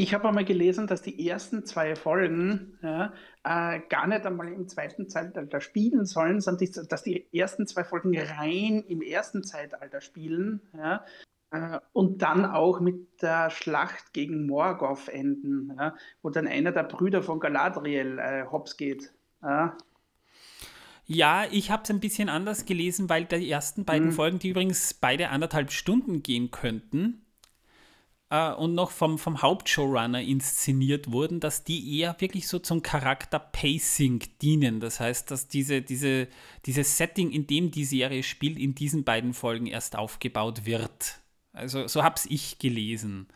Ich 0.00 0.14
habe 0.14 0.28
einmal 0.28 0.44
gelesen, 0.44 0.86
dass 0.86 1.02
die 1.02 1.28
ersten 1.28 1.64
zwei 1.64 1.96
Folgen 1.96 2.78
ja, 2.82 3.12
äh, 3.42 3.80
gar 3.88 4.06
nicht 4.06 4.24
einmal 4.24 4.46
im 4.46 4.68
zweiten 4.68 5.08
Zeitalter 5.08 5.60
spielen 5.60 6.06
sollen, 6.06 6.40
sondern 6.40 6.64
die, 6.64 6.88
dass 6.88 7.02
die 7.02 7.26
ersten 7.36 7.66
zwei 7.66 7.82
Folgen 7.82 8.16
rein 8.16 8.84
im 8.86 9.02
ersten 9.02 9.42
Zeitalter 9.42 10.00
spielen 10.00 10.62
ja, 10.72 11.04
äh, 11.50 11.78
und 11.92 12.22
dann 12.22 12.44
auch 12.44 12.80
mit 12.80 13.22
der 13.22 13.50
Schlacht 13.50 14.12
gegen 14.12 14.46
Morgoth 14.46 15.08
enden, 15.08 15.74
ja, 15.78 15.94
wo 16.22 16.30
dann 16.30 16.46
einer 16.46 16.72
der 16.72 16.84
Brüder 16.84 17.22
von 17.22 17.40
Galadriel 17.40 18.18
äh, 18.18 18.44
hops 18.50 18.76
geht. 18.76 19.12
Ja. 19.42 19.76
Ja, 21.10 21.44
ich 21.50 21.70
habe 21.70 21.84
es 21.84 21.90
ein 21.90 22.00
bisschen 22.00 22.28
anders 22.28 22.66
gelesen, 22.66 23.08
weil 23.08 23.24
die 23.24 23.50
ersten 23.50 23.86
beiden 23.86 24.08
Mhm. 24.08 24.12
Folgen, 24.12 24.38
die 24.40 24.50
übrigens 24.50 24.92
beide 24.92 25.30
anderthalb 25.30 25.72
Stunden 25.72 26.22
gehen 26.22 26.50
könnten, 26.50 27.24
äh, 28.30 28.52
und 28.52 28.74
noch 28.74 28.90
vom, 28.90 29.18
vom 29.18 29.42
Hauptshowrunner 29.42 30.20
inszeniert 30.22 31.10
wurden, 31.10 31.40
dass 31.40 31.64
die 31.64 31.98
eher 31.98 32.16
wirklich 32.20 32.48
so 32.48 32.58
zum 32.58 32.82
Charakter 32.82 33.38
Pacing 33.38 34.22
dienen. 34.42 34.80
Das 34.80 35.00
heißt, 35.00 35.30
dass 35.30 35.48
diese, 35.48 35.82
diese, 35.82 36.28
dieses 36.66 36.96
Setting, 36.96 37.30
in 37.30 37.46
dem 37.46 37.70
die 37.70 37.84
Serie 37.84 38.22
spielt, 38.22 38.58
in 38.58 38.74
diesen 38.74 39.04
beiden 39.04 39.34
Folgen 39.34 39.66
erst 39.66 39.96
aufgebaut 39.96 40.66
wird. 40.66 41.20
Also 41.58 41.86
so 41.86 42.02
habe 42.02 42.20
ich 42.28 42.58
gelesen. 42.58 43.28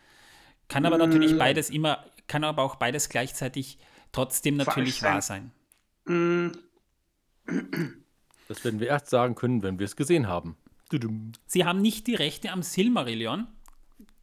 Kann 0.69 0.87
aber 0.87 0.99
natürlich 0.99 1.37
beides 1.37 1.71
immer, 1.71 2.05
kann 2.27 2.45
aber 2.45 2.63
auch 2.63 2.77
beides 2.77 3.09
gleichzeitig 3.09 3.79
trotzdem 4.13 4.57
natürlich 4.57 5.01
sein. 5.01 5.13
wahr 5.13 5.23
sein. 5.23 5.53
Mm, 6.07 6.53
Das 8.49 8.65
werden 8.65 8.81
wir 8.81 8.89
erst 8.89 9.09
sagen 9.11 9.35
können, 9.35 9.63
wenn 9.63 9.79
wir 9.79 9.85
es 9.85 9.97
gesehen 9.97 10.29
haben. 10.29 10.57
Sie 11.47 11.65
haben 11.65 11.81
nicht 11.81 12.07
die 12.07 12.15
Rechte 12.15 12.51
am 12.53 12.63
Silmarillion. 12.63 13.47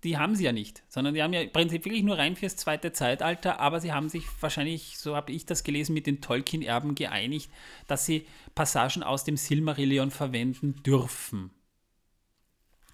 Die 0.03 0.17
haben 0.17 0.35
sie 0.35 0.45
ja 0.45 0.53
nicht, 0.53 0.83
sondern 0.87 1.13
die 1.13 1.21
haben 1.21 1.33
ja 1.33 1.41
im 1.41 1.51
Prinzip 1.51 1.83
wirklich 1.83 2.03
nur 2.03 2.17
rein 2.17 2.37
fürs 2.37 2.55
zweite 2.55 2.93
Zeitalter, 2.93 3.59
aber 3.59 3.81
sie 3.81 3.91
haben 3.91 4.07
sich 4.07 4.23
wahrscheinlich, 4.39 4.97
so 4.97 5.13
habe 5.15 5.33
ich 5.33 5.45
das 5.45 5.63
gelesen, 5.65 5.93
mit 5.93 6.07
den 6.07 6.21
Tolkien-Erben 6.21 6.95
geeinigt, 6.95 7.49
dass 7.87 8.05
sie 8.05 8.25
Passagen 8.55 9.03
aus 9.03 9.25
dem 9.25 9.35
Silmarillion 9.35 10.09
verwenden 10.09 10.81
dürfen. 10.83 11.51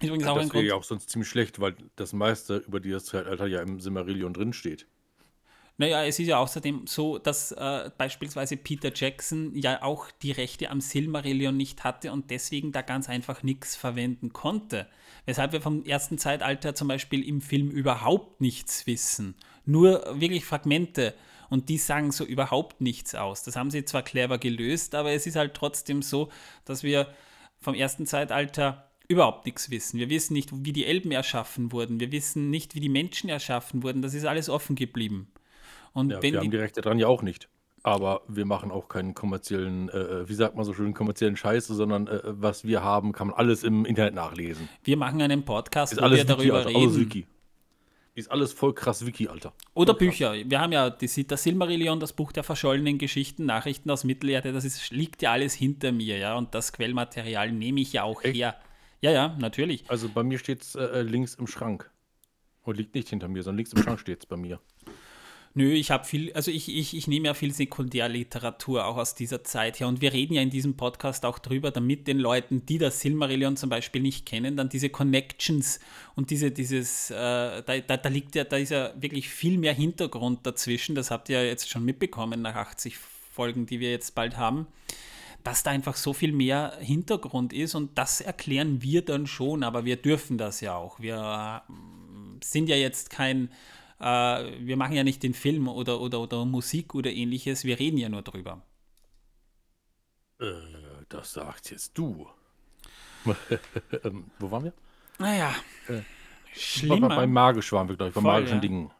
Ist 0.00 0.08
Übrigens 0.08 0.26
auch 0.26 0.38
Das 0.38 0.52
wäre 0.52 0.64
ja 0.64 0.74
auch 0.74 0.84
sonst 0.84 1.10
ziemlich 1.10 1.28
schlecht, 1.28 1.60
weil 1.60 1.74
das 1.96 2.12
meiste 2.12 2.58
über 2.58 2.80
dieses 2.80 3.06
Zeitalter 3.06 3.46
ja 3.46 3.62
im 3.62 3.80
Silmarillion 3.80 4.34
drinsteht. 4.34 4.86
Naja, 5.78 6.04
es 6.04 6.18
ist 6.18 6.28
ja 6.28 6.38
außerdem 6.38 6.86
so, 6.86 7.18
dass 7.18 7.52
äh, 7.52 7.90
beispielsweise 7.98 8.56
Peter 8.56 8.90
Jackson 8.94 9.54
ja 9.54 9.82
auch 9.82 10.10
die 10.22 10.32
Rechte 10.32 10.70
am 10.70 10.80
Silmarillion 10.80 11.54
nicht 11.54 11.84
hatte 11.84 12.12
und 12.12 12.30
deswegen 12.30 12.72
da 12.72 12.80
ganz 12.80 13.10
einfach 13.10 13.42
nichts 13.42 13.76
verwenden 13.76 14.32
konnte. 14.32 14.86
Weshalb 15.26 15.52
wir 15.52 15.60
vom 15.60 15.84
ersten 15.84 16.16
Zeitalter 16.16 16.74
zum 16.74 16.88
Beispiel 16.88 17.26
im 17.26 17.42
Film 17.42 17.70
überhaupt 17.70 18.40
nichts 18.40 18.86
wissen. 18.86 19.34
Nur 19.66 20.18
wirklich 20.18 20.46
Fragmente. 20.46 21.14
Und 21.50 21.68
die 21.68 21.78
sagen 21.78 22.10
so 22.10 22.24
überhaupt 22.24 22.80
nichts 22.80 23.14
aus. 23.14 23.42
Das 23.42 23.54
haben 23.54 23.70
sie 23.70 23.84
zwar 23.84 24.02
clever 24.02 24.38
gelöst, 24.38 24.94
aber 24.94 25.12
es 25.12 25.26
ist 25.26 25.36
halt 25.36 25.54
trotzdem 25.54 26.02
so, 26.02 26.30
dass 26.64 26.82
wir 26.82 27.08
vom 27.60 27.74
ersten 27.74 28.06
Zeitalter 28.06 28.85
überhaupt 29.08 29.46
nichts 29.46 29.70
wissen. 29.70 29.98
Wir 29.98 30.10
wissen 30.10 30.32
nicht, 30.32 30.50
wie 30.64 30.72
die 30.72 30.86
Elben 30.86 31.12
erschaffen 31.12 31.72
wurden. 31.72 32.00
Wir 32.00 32.12
wissen 32.12 32.50
nicht, 32.50 32.74
wie 32.74 32.80
die 32.80 32.88
Menschen 32.88 33.28
erschaffen 33.30 33.82
wurden. 33.82 34.02
Das 34.02 34.14
ist 34.14 34.24
alles 34.24 34.48
offen 34.48 34.76
geblieben. 34.76 35.28
Und 35.92 36.10
Ja, 36.10 36.22
wir 36.22 36.38
haben 36.40 36.50
die, 36.50 36.56
Rechte 36.56 36.80
dran 36.80 36.98
ja 36.98 37.06
auch 37.06 37.22
nicht. 37.22 37.48
Aber 37.82 38.22
wir 38.26 38.44
machen 38.46 38.72
auch 38.72 38.88
keinen 38.88 39.14
kommerziellen, 39.14 39.88
äh, 39.90 40.28
wie 40.28 40.34
sagt 40.34 40.56
man 40.56 40.64
so 40.64 40.74
schön, 40.74 40.92
kommerziellen 40.92 41.36
Scheiße, 41.36 41.72
sondern 41.74 42.08
äh, 42.08 42.20
was 42.24 42.64
wir 42.64 42.82
haben, 42.82 43.12
kann 43.12 43.28
man 43.28 43.36
alles 43.36 43.62
im 43.62 43.84
Internet 43.84 44.14
nachlesen. 44.14 44.68
wir 44.82 44.96
machen 44.96 45.22
einen 45.22 45.44
Podcast, 45.44 45.92
Ist 45.92 46.00
wo 46.00 46.04
alles 46.04 46.18
wir 46.18 46.24
Wiki, 46.28 46.36
darüber 46.36 46.56
Alter, 46.58 46.68
reden. 46.70 46.80
alles 46.82 46.98
Wiki. 46.98 47.26
Ist 48.16 48.30
alles 48.30 48.52
voll 48.54 48.74
krass 48.74 49.06
Wiki, 49.06 49.28
Alter. 49.28 49.52
Oder 49.74 49.94
Voll 49.94 50.08
krass. 50.08 50.18
Bücher. 50.18 50.34
Wir 50.50 50.60
haben 50.60 50.72
ja 50.72 50.90
die, 50.90 51.26
das 51.26 51.42
Silmarillion, 51.42 52.00
das 52.00 52.12
Buch 52.12 52.32
der 52.32 52.42
verschollenen 52.42 52.98
Geschichten, 52.98 53.44
Nachrichten 53.46 53.90
aus 53.90 54.02
Mittelerde, 54.04 54.52
das 54.52 54.64
ist, 54.64 54.90
liegt 54.90 55.22
ja 55.22 55.32
alles 55.32 55.54
hinter 55.54 55.92
mir, 55.92 56.18
ja. 56.18 56.34
Und 56.36 56.54
das 56.54 56.72
Quellmaterial 56.72 57.52
nehme 57.52 57.80
ich 57.82 57.92
ja 57.92 58.02
auch 58.02 58.24
Echt? 58.24 58.34
her. 58.36 58.56
Ja, 59.00 59.10
ja, 59.10 59.36
natürlich. 59.38 59.84
Also 59.88 60.08
bei 60.08 60.22
mir 60.22 60.38
steht 60.38 60.62
es 60.62 60.74
äh, 60.74 61.02
links 61.02 61.34
im 61.34 61.46
Schrank. 61.46 61.90
Und 62.62 62.76
liegt 62.76 62.94
nicht 62.94 63.08
hinter 63.10 63.28
mir, 63.28 63.42
sondern 63.42 63.58
links 63.58 63.72
im 63.72 63.82
Schrank 63.82 64.00
steht 64.00 64.20
es 64.20 64.26
bei 64.26 64.36
mir. 64.36 64.60
Nö, 65.58 65.72
ich 65.72 65.90
habe 65.90 66.04
viel, 66.04 66.34
also 66.34 66.50
ich, 66.50 66.68
ich, 66.68 66.94
ich 66.94 67.06
nehme 67.06 67.28
ja 67.28 67.34
viel 67.34 67.50
Sekundärliteratur 67.50 68.84
auch 68.84 68.98
aus 68.98 69.14
dieser 69.14 69.42
Zeit 69.42 69.80
her 69.80 69.88
und 69.88 70.02
wir 70.02 70.12
reden 70.12 70.34
ja 70.34 70.42
in 70.42 70.50
diesem 70.50 70.76
Podcast 70.76 71.24
auch 71.24 71.38
drüber, 71.38 71.70
damit 71.70 72.06
den 72.06 72.18
Leuten, 72.18 72.66
die 72.66 72.76
das 72.76 73.00
Silmarillion 73.00 73.56
zum 73.56 73.70
Beispiel 73.70 74.02
nicht 74.02 74.26
kennen, 74.26 74.58
dann 74.58 74.68
diese 74.68 74.90
Connections 74.90 75.80
und 76.14 76.28
diese, 76.28 76.50
dieses, 76.50 77.10
äh, 77.10 77.62
da, 77.62 77.78
da, 77.86 77.96
da 77.96 78.08
liegt 78.10 78.34
ja, 78.34 78.44
da 78.44 78.58
ist 78.58 78.68
ja 78.68 78.92
wirklich 79.00 79.30
viel 79.30 79.56
mehr 79.56 79.72
Hintergrund 79.72 80.46
dazwischen, 80.46 80.94
das 80.94 81.10
habt 81.10 81.30
ihr 81.30 81.40
ja 81.40 81.48
jetzt 81.48 81.70
schon 81.70 81.86
mitbekommen 81.86 82.42
nach 82.42 82.56
80 82.56 82.98
Folgen, 82.98 83.64
die 83.64 83.80
wir 83.80 83.90
jetzt 83.90 84.14
bald 84.14 84.36
haben, 84.36 84.66
dass 85.46 85.62
da 85.62 85.70
einfach 85.70 85.96
so 85.96 86.12
viel 86.12 86.32
mehr 86.32 86.76
Hintergrund 86.80 87.52
ist 87.52 87.74
und 87.74 87.96
das 87.98 88.20
erklären 88.20 88.82
wir 88.82 89.04
dann 89.04 89.26
schon, 89.26 89.62
aber 89.62 89.84
wir 89.84 89.96
dürfen 89.96 90.38
das 90.38 90.60
ja 90.60 90.74
auch. 90.76 91.00
Wir 91.00 91.62
äh, 91.68 91.72
sind 92.44 92.68
ja 92.68 92.76
jetzt 92.76 93.10
kein 93.10 93.50
äh, 94.00 94.04
wir 94.04 94.76
machen 94.76 94.94
ja 94.94 95.04
nicht 95.04 95.22
den 95.22 95.34
Film 95.34 95.68
oder, 95.68 96.00
oder, 96.00 96.20
oder 96.20 96.44
Musik 96.44 96.94
oder 96.94 97.10
ähnliches, 97.12 97.64
wir 97.64 97.78
reden 97.78 97.98
ja 97.98 98.08
nur 98.08 98.22
drüber. 98.22 98.62
Äh, 100.40 100.46
das 101.08 101.32
sagst 101.32 101.70
jetzt 101.70 101.96
du. 101.96 102.28
ähm, 104.04 104.30
wo 104.38 104.50
waren 104.50 104.64
wir? 104.64 104.72
Naja, 105.18 105.54
Äh, 105.88 106.02
Bei, 106.88 107.00
schlimmer. 107.00 107.08
bei 107.08 107.26
magisch 107.26 107.72
waren 107.72 107.88
wir, 107.88 107.96
glaube 107.96 108.08
ich, 108.10 108.14
bei 108.14 108.20
magischen 108.20 108.56
ja. 108.56 108.60
Dingen. 108.60 108.90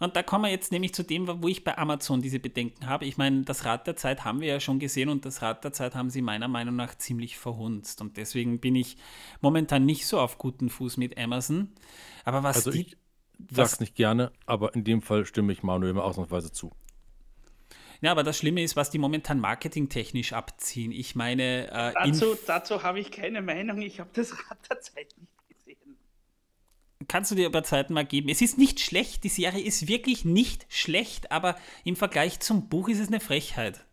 Und 0.00 0.16
da 0.16 0.22
kommen 0.22 0.44
wir 0.44 0.50
jetzt 0.50 0.72
nämlich 0.72 0.94
zu 0.94 1.02
dem, 1.04 1.28
wo 1.42 1.46
ich 1.46 1.62
bei 1.62 1.76
Amazon 1.76 2.22
diese 2.22 2.40
Bedenken 2.40 2.86
habe. 2.86 3.04
Ich 3.04 3.18
meine, 3.18 3.42
das 3.42 3.64
Rad 3.66 3.86
der 3.86 3.96
Zeit 3.96 4.24
haben 4.24 4.40
wir 4.40 4.48
ja 4.48 4.58
schon 4.58 4.78
gesehen 4.78 5.10
und 5.10 5.24
das 5.26 5.42
Rad 5.42 5.62
der 5.62 5.72
Zeit 5.74 5.94
haben 5.94 6.08
sie 6.08 6.22
meiner 6.22 6.48
Meinung 6.48 6.74
nach 6.74 6.96
ziemlich 6.96 7.36
verhunzt. 7.38 8.00
Und 8.00 8.16
deswegen 8.16 8.60
bin 8.60 8.74
ich 8.76 8.96
momentan 9.42 9.84
nicht 9.84 10.06
so 10.06 10.18
auf 10.18 10.38
guten 10.38 10.70
Fuß 10.70 10.96
mit 10.96 11.18
Amazon. 11.18 11.68
Aber 12.24 12.42
was 12.42 12.56
Also 12.56 12.70
die. 12.70 12.80
ich 12.80 12.96
sag's 13.50 13.72
was- 13.72 13.80
nicht 13.80 13.94
gerne, 13.94 14.32
aber 14.46 14.74
in 14.74 14.84
dem 14.84 15.02
Fall 15.02 15.26
stimme 15.26 15.52
ich 15.52 15.62
Manuel 15.62 15.92
mal 15.92 16.02
ausnahmsweise 16.02 16.50
zu. 16.50 16.72
Ja, 18.00 18.10
aber 18.12 18.22
das 18.22 18.38
Schlimme 18.38 18.62
ist, 18.62 18.76
was 18.76 18.88
die 18.88 18.96
momentan 18.98 19.38
marketingtechnisch 19.38 20.32
abziehen. 20.32 20.90
Ich 20.92 21.14
meine, 21.14 21.70
äh, 21.70 21.92
dazu 21.92 22.34
dazu 22.46 22.82
habe 22.82 22.98
ich 23.00 23.10
keine 23.10 23.42
Meinung. 23.42 23.82
Ich 23.82 24.00
habe 24.00 24.08
das 24.14 24.32
Rad 24.32 24.56
der 24.70 24.80
Zeit 24.80 25.14
nicht. 25.18 25.30
Kannst 27.10 27.32
du 27.32 27.34
dir 27.34 27.46
über 27.46 27.64
Zeiten 27.64 27.92
mal 27.92 28.06
geben. 28.06 28.28
Es 28.28 28.40
ist 28.40 28.56
nicht 28.56 28.78
schlecht, 28.78 29.24
die 29.24 29.28
Serie 29.28 29.64
ist 29.64 29.88
wirklich 29.88 30.24
nicht 30.24 30.64
schlecht, 30.68 31.32
aber 31.32 31.56
im 31.82 31.96
Vergleich 31.96 32.38
zum 32.38 32.68
Buch 32.68 32.88
ist 32.88 33.00
es 33.00 33.08
eine 33.08 33.18
Frechheit. 33.18 33.84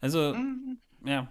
Also, 0.00 0.34
ja. 1.04 1.28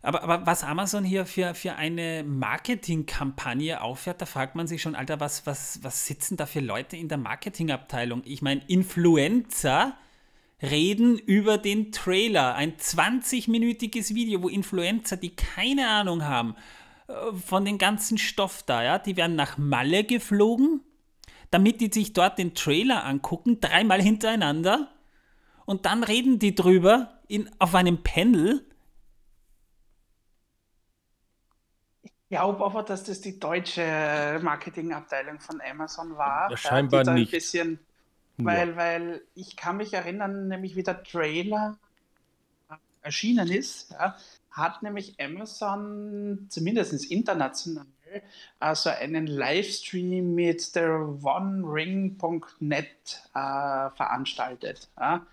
Aber, 0.00 0.22
aber 0.22 0.46
was 0.46 0.64
Amazon 0.64 1.04
hier 1.04 1.26
für, 1.26 1.54
für 1.54 1.74
eine 1.76 2.24
Marketingkampagne 2.24 3.82
auffährt, 3.82 4.22
da 4.22 4.24
fragt 4.24 4.54
man 4.54 4.66
sich 4.66 4.80
schon, 4.80 4.94
Alter, 4.94 5.20
was, 5.20 5.44
was, 5.44 5.80
was 5.82 6.06
sitzen 6.06 6.38
da 6.38 6.46
für 6.46 6.60
Leute 6.60 6.96
in 6.96 7.08
der 7.08 7.18
Marketingabteilung? 7.18 8.22
Ich 8.24 8.40
meine, 8.40 8.62
Influencer 8.66 9.94
reden 10.62 11.18
über 11.18 11.58
den 11.58 11.92
Trailer. 11.92 12.54
Ein 12.54 12.78
20-minütiges 12.78 14.14
Video, 14.14 14.42
wo 14.42 14.48
Influencer, 14.48 15.18
die 15.18 15.36
keine 15.36 15.86
Ahnung 15.86 16.24
haben, 16.24 16.54
von 17.46 17.64
dem 17.64 17.78
ganzen 17.78 18.18
Stoff 18.18 18.62
da, 18.62 18.82
ja, 18.82 18.98
die 18.98 19.16
werden 19.16 19.36
nach 19.36 19.58
Malle 19.58 20.04
geflogen, 20.04 20.80
damit 21.50 21.80
die 21.80 21.90
sich 21.92 22.12
dort 22.12 22.38
den 22.38 22.54
Trailer 22.54 23.04
angucken, 23.04 23.60
dreimal 23.60 24.00
hintereinander, 24.00 24.88
und 25.66 25.86
dann 25.86 26.02
reden 26.02 26.38
die 26.38 26.54
drüber 26.54 27.20
in, 27.28 27.48
auf 27.60 27.74
einem 27.74 28.02
Panel. 28.02 28.64
Ich 32.02 32.12
glaube 32.28 32.64
aber, 32.64 32.82
dass 32.82 33.04
das 33.04 33.20
die 33.20 33.38
deutsche 33.38 34.40
Marketingabteilung 34.42 35.38
von 35.40 35.60
Amazon 35.60 36.16
war. 36.16 36.50
Ja, 36.50 36.56
scheinbar 36.56 37.04
da 37.04 37.14
nicht. 37.14 37.28
Ein 37.28 37.36
bisschen, 37.36 37.78
weil, 38.38 38.76
weil 38.76 39.22
ich 39.34 39.56
kann 39.56 39.76
mich 39.76 39.92
erinnern, 39.92 40.48
nämlich 40.48 40.76
wie 40.76 40.82
der 40.82 41.02
Trailer 41.02 41.78
erschienen 43.02 43.48
ist, 43.48 43.92
ja, 43.92 44.16
hat 44.50 44.82
nämlich 44.82 45.20
Amazon 45.20 46.46
zumindest 46.48 47.10
international 47.10 47.86
also 48.58 48.90
einen 48.90 49.26
Livestream 49.26 50.34
mit 50.34 50.74
der 50.74 51.16
OneRing.net 51.22 52.88
äh, 53.34 53.90
veranstaltet. 53.90 54.88
Ja. 54.98 55.26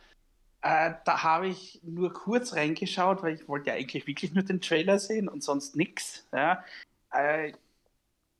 Äh, 0.61 0.93
da 1.05 1.23
habe 1.23 1.47
ich 1.47 1.79
nur 1.83 2.13
kurz 2.13 2.53
reingeschaut, 2.53 3.23
weil 3.23 3.35
ich 3.35 3.47
wollte 3.47 3.69
ja 3.69 3.75
eigentlich 3.75 4.07
wirklich 4.07 4.33
nur 4.33 4.43
den 4.43 4.61
Trailer 4.61 4.99
sehen 4.99 5.27
und 5.29 5.43
sonst 5.43 5.75
nichts. 5.75 6.27
Ja, 6.31 6.63
äh, 7.11 7.53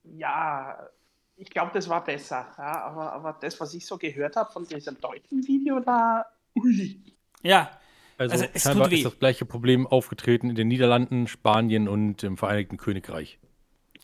ja 0.04 0.88
ich 1.36 1.50
glaube, 1.50 1.72
das 1.74 1.88
war 1.90 2.04
besser. 2.04 2.48
Ja, 2.58 2.82
aber, 2.82 3.14
aber 3.14 3.38
das, 3.40 3.60
was 3.60 3.74
ich 3.74 3.86
so 3.86 3.98
gehört 3.98 4.36
habe 4.36 4.52
von 4.52 4.66
diesem 4.66 5.00
deutschen 5.00 5.46
Video, 5.48 5.80
da. 5.80 6.26
Ui. 6.56 7.00
Ja, 7.44 7.70
Also, 8.18 8.34
Also, 8.34 8.46
es 8.54 8.64
scheinbar 8.64 8.86
tut 8.88 8.92
weh. 8.94 8.98
ist 8.98 9.06
das 9.06 9.20
gleiche 9.20 9.46
Problem 9.46 9.86
aufgetreten 9.88 10.50
in 10.50 10.56
den 10.56 10.68
Niederlanden, 10.68 11.28
Spanien 11.28 11.88
und 11.88 12.24
im 12.24 12.38
Vereinigten 12.38 12.78
Königreich. 12.78 13.38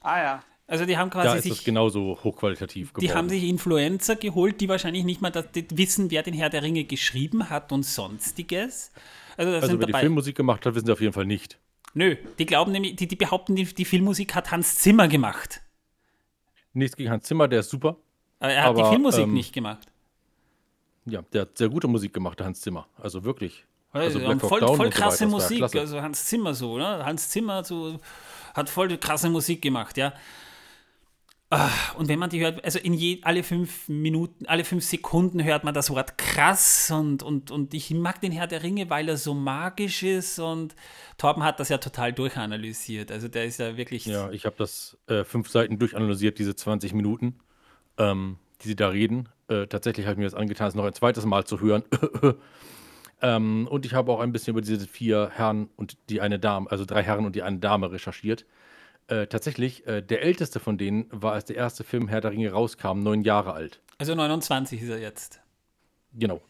Ah 0.02 0.22
ja. 0.22 0.44
also 0.68 0.86
die 0.86 0.98
haben 0.98 1.10
Da 1.10 1.22
quasi 1.22 1.38
ist 1.40 1.46
es 1.46 1.58
sich, 1.58 1.66
genauso 1.66 2.20
hochqualitativ 2.24 2.94
geworden. 2.94 3.08
die 3.08 3.14
haben 3.14 3.30
sich 3.30 3.44
Influencer 3.44 4.16
geholt, 4.16 4.62
die 4.62 4.70
wahrscheinlich 4.70 5.04
nicht 5.04 5.22
mal 5.22 5.30
das, 5.32 5.46
das 5.52 5.64
wissen, 5.72 6.12
wer 6.12 6.22
den 6.24 6.34
Herr 6.34 6.50
der 6.50 6.62
Ringe 6.62 6.84
geschrieben 6.84 7.50
hat 7.50 7.72
und 7.72 7.84
sonstiges. 7.84 8.92
Also 9.38 9.52
da 9.52 9.58
also 9.58 9.68
sind 9.68 9.80
wer 9.80 9.88
die 9.88 9.92
dabei. 9.94 10.02
Filmmusik 10.02 10.36
gemacht 10.36 10.66
hat, 10.66 10.76
wissen 10.76 10.86
sie 10.86 10.92
auf 10.92 11.02
jeden 11.02 11.14
Fall 11.14 11.26
nicht. 11.26 11.58
Nö, 11.96 12.16
die 12.38 12.46
glauben 12.46 12.72
nämlich, 12.72 12.96
die, 12.96 13.08
die 13.08 13.16
behaupten, 13.16 13.56
die, 13.56 13.66
die 13.66 13.86
Filmmusik 13.86 14.36
hat 14.36 14.52
Hans 14.52 14.78
Zimmer 14.78 15.08
gemacht. 15.08 15.62
Nichts 16.74 16.96
gegen 16.98 17.10
Hans 17.12 17.26
Zimmer, 17.26 17.48
der 17.48 17.62
ist 17.62 17.70
super. 17.70 17.98
Aber 18.40 18.52
er 18.52 18.64
hat 18.64 18.70
Aber, 18.70 18.84
die 18.84 18.90
Filmmusik 18.90 19.24
ähm, 19.24 19.34
nicht 19.34 19.54
gemacht. 19.54 19.88
Ja, 21.06 21.22
der 21.34 21.42
hat 21.42 21.58
sehr 21.58 21.70
gute 21.70 21.88
Musik 21.88 22.14
gemacht, 22.14 22.40
der 22.40 22.46
Hans 22.48 22.62
Zimmer. 22.62 22.88
Also 22.98 23.24
wirklich. 23.24 23.66
Also 23.94 24.20
Also, 24.20 24.40
voll, 24.40 24.60
voll 24.60 24.92
so 24.92 24.98
krasse 24.98 25.26
war 25.26 25.32
Musik, 25.32 25.58
klasse. 25.60 25.80
also 25.80 26.02
Hans 26.02 26.26
Zimmer 26.26 26.54
so, 26.54 26.78
ne? 26.78 27.06
Hans 27.06 27.30
Zimmer 27.30 27.64
so, 27.64 28.00
hat 28.54 28.70
voll 28.70 28.98
krasse 28.98 29.30
Musik 29.30 29.62
gemacht, 29.62 29.98
ja. 29.98 30.14
Ah, 31.56 31.70
und 31.98 32.08
wenn 32.08 32.18
man 32.18 32.32
die 32.32 32.40
hört, 32.40 32.66
also 32.66 32.80
in 32.80 32.94
je, 32.96 33.20
alle 33.22 33.44
fünf 33.44 33.88
Minuten, 33.88 34.48
alle 34.48 34.64
fünf 34.64 34.84
Sekunden 34.84 35.44
hört 35.44 35.64
man 35.64 35.76
das 35.76 35.92
Wort 35.92 36.18
krass 36.18 36.90
und, 36.90 37.22
und, 37.22 37.52
und 37.52 37.76
ich 37.76 37.92
mag 37.92 38.20
den 38.22 38.32
Herr 38.32 38.48
der 38.48 38.64
Ringe, 38.64 38.90
weil 38.90 39.08
er 39.08 39.18
so 39.18 39.36
magisch 39.36 40.02
ist 40.02 40.40
und 40.40 40.74
Torben 41.20 41.44
hat 41.44 41.60
das 41.60 41.70
ja 41.70 41.78
total 41.78 42.12
durchanalysiert. 42.12 43.12
Also 43.12 43.28
der 43.28 43.46
ist 43.46 43.60
ja 43.60 43.78
wirklich. 43.78 44.08
Ja, 44.08 44.32
ich 44.32 44.48
habe 44.48 44.56
das 44.58 44.98
äh, 45.06 45.24
fünf 45.24 45.48
Seiten 45.48 45.78
durchanalysiert, 45.78 46.40
diese 46.40 46.56
20 46.56 46.96
Minuten, 46.96 47.36
ähm, 48.00 48.38
die 48.64 48.70
sie 48.70 48.76
da 48.76 48.88
reden. 48.88 49.30
Äh, 49.48 49.68
tatsächlich 49.68 50.08
habe 50.08 50.14
ich 50.14 50.18
mir 50.18 50.26
das 50.26 50.34
angetan, 50.34 50.70
es 50.70 50.74
noch 50.74 50.86
ein 50.86 50.94
zweites 50.94 51.24
Mal 51.24 51.46
zu 51.46 51.60
hören. 51.60 51.84
ähm, 53.24 53.68
und 53.72 53.86
ich 53.86 53.94
habe 53.94 54.12
auch 54.12 54.20
ein 54.20 54.34
bisschen 54.34 54.52
über 54.52 54.62
diese 54.62 54.86
vier 54.86 55.30
Herren 55.34 55.70
und 55.78 55.98
die 56.10 56.20
eine 56.20 56.40
Dame, 56.40 56.70
also 56.70 56.84
drei 56.84 57.02
Herren 57.02 57.26
und 57.26 57.36
die 57.36 57.42
eine 57.42 57.58
Dame 57.58 57.92
recherchiert. 57.92 58.46
Äh, 59.08 59.28
tatsächlich, 59.28 59.88
äh, 59.88 60.02
der 60.02 60.22
älteste 60.24 60.60
von 60.60 60.78
denen 60.78 61.08
war, 61.10 61.32
als 61.34 61.46
der 61.46 61.56
erste 61.56 61.86
Film 61.86 62.10
Herr 62.10 62.20
der 62.20 62.32
Ringe 62.32 62.52
rauskam, 62.52 63.00
neun 63.00 63.22
Jahre 63.22 63.54
alt. 63.54 63.82
Also 63.98 64.14
29 64.14 64.82
ist 64.82 64.90
er 64.90 65.00
jetzt. 65.00 65.42
Genau. 66.14 66.42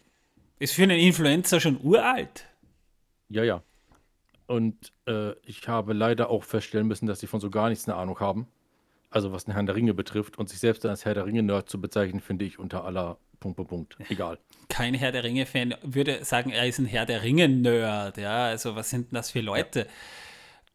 Ist 0.58 0.74
für 0.74 0.84
einen 0.84 1.00
Influencer 1.00 1.60
schon 1.60 1.80
uralt. 1.82 2.48
Ja, 3.30 3.44
ja. 3.44 3.62
Und 4.48 4.94
äh, 5.08 5.34
ich 5.46 5.68
habe 5.68 5.94
leider 5.94 6.30
auch 6.30 6.44
feststellen 6.44 6.88
müssen, 6.88 7.06
dass 7.06 7.20
sie 7.20 7.28
von 7.28 7.40
so 7.40 7.52
gar 7.52 7.70
nichts 7.70 7.88
eine 7.88 7.98
Ahnung 7.98 8.20
haben. 8.20 8.48
Also 9.14 9.32
was 9.32 9.46
den 9.46 9.54
Herrn 9.54 9.68
der 9.68 9.76
Ringe 9.76 9.94
betrifft. 9.94 10.40
Und 10.40 10.50
sich 10.50 10.60
selbst 10.60 10.84
als 10.88 11.06
Herr 11.06 11.14
der 11.14 11.28
Ringe-Nerd 11.28 11.70
zu 11.70 11.80
bezeichnen, 11.80 12.20
finde 12.20 12.46
ich 12.46 12.58
unter 12.58 12.84
aller 12.84 13.18
Punkt, 13.40 13.58
Punkt, 13.58 13.70
Punkt. 13.70 13.98
Egal. 14.10 14.40
Kein 14.70 14.96
Herr 14.96 15.12
der 15.12 15.24
Ringe-Fan 15.24 15.76
würde 15.84 16.26
sagen, 16.26 16.50
er 16.50 16.68
ist 16.68 16.80
ein 16.80 16.88
Herr 16.88 17.06
der 17.06 17.22
Ringe-Nerd. 17.22 18.18
Ja, 18.18 18.46
also 18.46 18.76
was 18.76 18.90
sind 18.90 19.12
denn 19.12 19.16
das 19.16 19.30
für 19.30 19.42
Leute? 19.42 19.88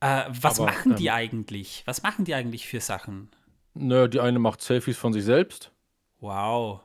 Ja. 0.00 0.28
Äh, 0.28 0.30
was 0.40 0.60
Aber, 0.60 0.70
machen 0.70 0.94
die 0.94 1.06
ähm, 1.06 1.14
eigentlich? 1.14 1.82
Was 1.84 2.04
machen 2.04 2.24
die 2.24 2.34
eigentlich 2.34 2.68
für 2.68 2.80
Sachen? 2.80 3.28
Naja, 3.74 4.06
die 4.06 4.20
eine 4.20 4.38
macht 4.38 4.62
Selfies 4.62 4.96
von 4.96 5.12
sich 5.12 5.24
selbst. 5.24 5.72
Wow. 6.20 6.82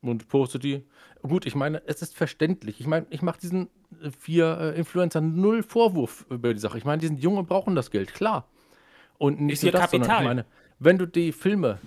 Und 0.00 0.26
postet 0.28 0.64
die. 0.64 0.84
Gut, 1.22 1.46
ich 1.46 1.54
meine, 1.54 1.80
es 1.86 2.02
ist 2.02 2.16
verständlich. 2.16 2.80
Ich 2.80 2.88
meine, 2.88 3.06
ich 3.10 3.22
mache 3.22 3.38
diesen 3.38 3.68
äh, 4.02 4.10
vier 4.10 4.58
äh, 4.58 4.78
Influencern 4.78 5.40
null 5.40 5.62
Vorwurf 5.62 6.26
über 6.28 6.52
die 6.52 6.58
Sache. 6.58 6.76
Ich 6.76 6.84
meine, 6.84 6.98
die 6.98 7.06
sind 7.06 7.20
jung 7.20 7.36
und 7.36 7.46
brauchen 7.48 7.76
das 7.76 7.92
Geld, 7.92 8.12
klar. 8.12 8.48
Und 9.18 9.40
nicht 9.40 9.54
ist 9.54 9.62
nur 9.62 9.72
das, 9.72 9.82
Kapital. 9.82 10.06
sondern 10.06 10.22
ich 10.22 10.28
meine, 10.28 10.44
wenn 10.78 10.98
du 10.98 11.06
die 11.06 11.32
Filme 11.32 11.78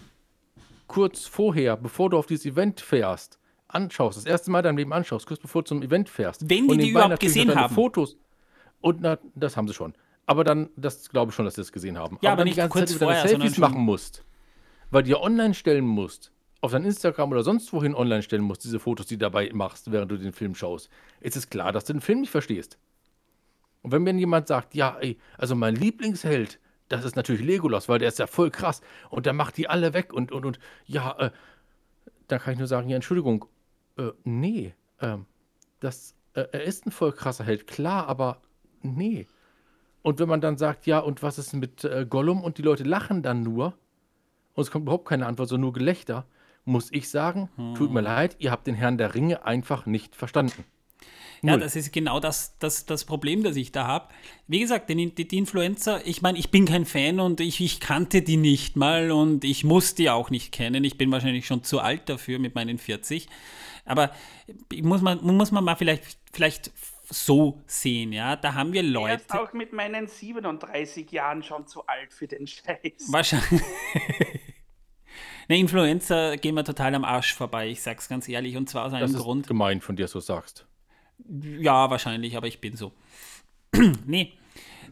kurz 0.88 1.26
vorher, 1.26 1.78
bevor 1.78 2.10
du 2.10 2.18
auf 2.18 2.26
dieses 2.26 2.46
Event 2.46 2.82
fährst, 2.82 3.40
anschaust, 3.68 4.18
das 4.18 4.26
erste 4.26 4.52
Mal 4.52 4.62
dein 4.62 4.76
Leben 4.76 4.92
anschaust, 4.92 5.28
kurz 5.28 5.40
bevor 5.40 5.64
du 5.64 5.68
zum 5.68 5.82
Event 5.84 6.10
fährst. 6.10 6.50
Wenn 6.50 6.68
die 6.68 6.78
die 6.78 6.90
überhaupt 6.90 7.20
gesehen 7.20 7.54
haben. 7.56 7.74
Fotos. 7.74 8.18
Und 8.82 9.02
na, 9.02 9.18
das 9.36 9.56
haben 9.56 9.68
sie 9.68 9.74
schon. 9.74 9.94
Aber 10.26 10.44
dann, 10.44 10.70
das 10.76 11.10
glaube 11.10 11.30
ich 11.30 11.36
schon, 11.36 11.46
dass 11.46 11.56
sie 11.56 11.62
das 11.62 11.72
gesehen 11.72 11.98
haben. 11.98 12.18
Ja, 12.22 12.32
aber, 12.32 12.42
aber 12.42 12.44
nicht 12.46 12.58
die 12.58 12.62
ganze 12.62 12.72
kurz 12.72 12.92
Zeit 12.92 13.00
vorher, 13.00 13.28
Selfies 13.28 13.58
machen 13.58 13.82
musst, 13.82 14.24
weil 14.92 15.04
die 15.04 15.12
ja 15.12 15.18
online 15.20 15.54
stellen 15.54 15.86
musst, 15.86 16.32
auf 16.62 16.72
dein 16.72 16.84
Instagram 16.84 17.32
oder 17.32 17.44
sonst 17.44 17.72
wohin 17.72 17.96
online 17.96 18.22
stellen 18.22 18.44
musst, 18.44 18.64
diese 18.64 18.80
Fotos, 18.80 19.08
die 19.08 19.16
du 19.16 19.20
dabei 19.20 19.50
machst, 19.54 19.92
während 19.92 20.12
du 20.12 20.18
den 20.18 20.34
Film 20.34 20.56
schaust, 20.56 20.90
ist 21.22 21.38
es 21.38 21.50
klar, 21.50 21.72
dass 21.72 21.86
du 21.86 21.94
den 21.94 22.02
Film 22.02 22.22
nicht 22.22 22.32
verstehst. 22.32 22.78
Und 23.82 23.92
wenn 23.92 24.04
mir 24.04 24.14
jemand 24.14 24.48
sagt, 24.48 24.76
ja, 24.76 24.98
ey, 25.00 25.18
also 25.38 25.56
mein 25.56 25.76
Lieblingsheld, 25.76 26.60
das 26.90 27.06
ist 27.06 27.16
natürlich 27.16 27.42
Legolas, 27.42 27.88
weil 27.88 28.00
der 28.00 28.10
ist 28.10 28.20
ja 28.20 28.28
voll 28.28 28.52
krass 28.52 28.82
und 29.10 29.26
der 29.26 29.34
macht 29.34 29.58
die 29.58 29.70
alle 29.70 29.94
weg 29.94 30.12
und, 30.12 30.32
und, 30.32 30.46
und, 30.46 30.60
ja, 30.86 31.18
äh, 31.18 31.32
dann 32.28 32.40
kann 32.40 32.54
ich 32.54 32.60
nur 32.60 32.68
sagen, 32.68 32.90
ja, 32.90 32.96
Entschuldigung, 32.96 33.46
äh, 33.98 34.12
nee, 34.24 34.74
äh, 35.00 35.18
das, 35.80 36.16
äh, 36.34 36.46
er 36.52 36.64
ist 36.64 36.86
ein 36.86 36.92
voll 36.92 37.12
krasser 37.12 37.46
Held, 37.46 37.68
klar, 37.68 38.08
aber 38.08 38.42
nee. 38.82 39.28
Und 40.02 40.20
wenn 40.20 40.30
man 40.30 40.42
dann 40.42 40.58
sagt, 40.58 40.86
ja, 40.86 41.00
und 41.00 41.24
was 41.24 41.38
ist 41.38 41.54
mit 41.54 41.84
äh, 41.84 42.06
Gollum 42.10 42.44
und 42.44 42.58
die 42.58 42.62
Leute 42.62 42.84
lachen 42.84 43.22
dann 43.22 43.44
nur 43.44 43.78
und 44.54 44.64
es 44.64 44.72
kommt 44.72 44.84
überhaupt 44.84 45.08
keine 45.08 45.26
Antwort, 45.26 45.50
sondern 45.50 45.62
nur 45.62 45.74
Gelächter, 45.74 46.26
muss 46.66 46.92
ich 46.92 47.10
sagen, 47.10 47.50
hm. 47.56 47.76
tut 47.76 47.92
mir 47.92 48.02
leid, 48.02 48.36
ihr 48.40 48.52
habt 48.52 48.68
den 48.68 48.76
Herrn 48.76 48.98
der 48.98 49.16
Ringe 49.16 49.46
einfach 49.46 49.86
nicht 49.86 50.16
verstanden. 50.16 50.66
Ja, 51.42 51.58
das 51.58 51.76
ist 51.76 51.94
genau 51.94 52.20
das, 52.20 52.58
das, 52.60 52.86
das 52.86 53.06
Problem, 53.06 53.44
das 53.44 53.56
ich 53.56 53.72
da 53.72 53.88
habe. 53.88 54.10
Wie 54.48 54.60
gesagt, 54.60 54.90
die, 54.90 55.14
die, 55.14 55.28
die 55.28 55.38
Influencer, 55.38 56.06
ich 56.06 56.22
meine, 56.22 56.38
ich 56.38 56.52
bin 56.52 56.66
kein 56.66 56.86
Fan 56.86 57.20
und 57.20 57.40
ich, 57.40 57.62
ich 57.62 57.80
kannte 57.80 58.22
die 58.22 58.38
nicht 58.38 58.76
mal 58.76 59.12
und 59.12 59.44
ich 59.44 59.64
muss 59.64 59.96
die 59.96 60.10
auch 60.10 60.30
nicht 60.30 60.52
kennen. 60.52 60.84
Ich 60.84 60.98
bin 60.98 61.12
wahrscheinlich 61.12 61.48
schon 61.48 61.64
zu 61.64 61.80
alt 61.80 62.10
dafür 62.10 62.40
mit 62.40 62.56
meinen 62.56 62.78
40. 62.78 63.28
Aber 63.86 64.12
muss 64.82 65.02
man, 65.02 65.24
muss 65.24 65.52
man 65.52 65.64
mal 65.64 65.76
vielleicht, 65.76 66.18
vielleicht 66.32 66.72
so 67.10 67.62
sehen, 67.66 68.12
ja. 68.12 68.36
Da 68.36 68.54
haben 68.54 68.74
wir 68.74 68.84
Leute. 68.84 69.22
Ich 69.22 69.28
bin 69.28 69.38
auch 69.40 69.54
mit 69.54 69.74
meinen 69.74 70.08
37 70.08 71.12
Jahren 71.12 71.42
schon 71.44 71.68
zu 71.68 71.88
alt 71.88 72.14
für 72.14 72.28
den 72.28 72.48
Scheiß. 72.48 73.12
Wahrscheinlich. 73.12 73.62
Ne, 75.50 75.58
Influencer 75.58 76.38
gehen 76.38 76.54
wir 76.54 76.64
total 76.64 76.94
am 76.94 77.04
Arsch 77.04 77.34
vorbei, 77.34 77.70
ich 77.70 77.82
sag's 77.82 78.08
ganz 78.08 78.30
ehrlich, 78.30 78.56
und 78.56 78.70
zwar 78.70 78.86
aus 78.86 78.94
einem 78.94 79.12
das 79.12 79.20
Grund. 79.20 79.46
Ist 79.46 79.48
gemein 79.48 79.82
von 79.82 79.96
dir, 79.96 80.08
so 80.08 80.20
sagst. 80.20 80.68
Ja, 81.28 81.90
wahrscheinlich, 81.90 82.36
aber 82.38 82.48
ich 82.48 82.60
bin 82.60 82.76
so. 82.76 82.92
nee, 84.06 84.34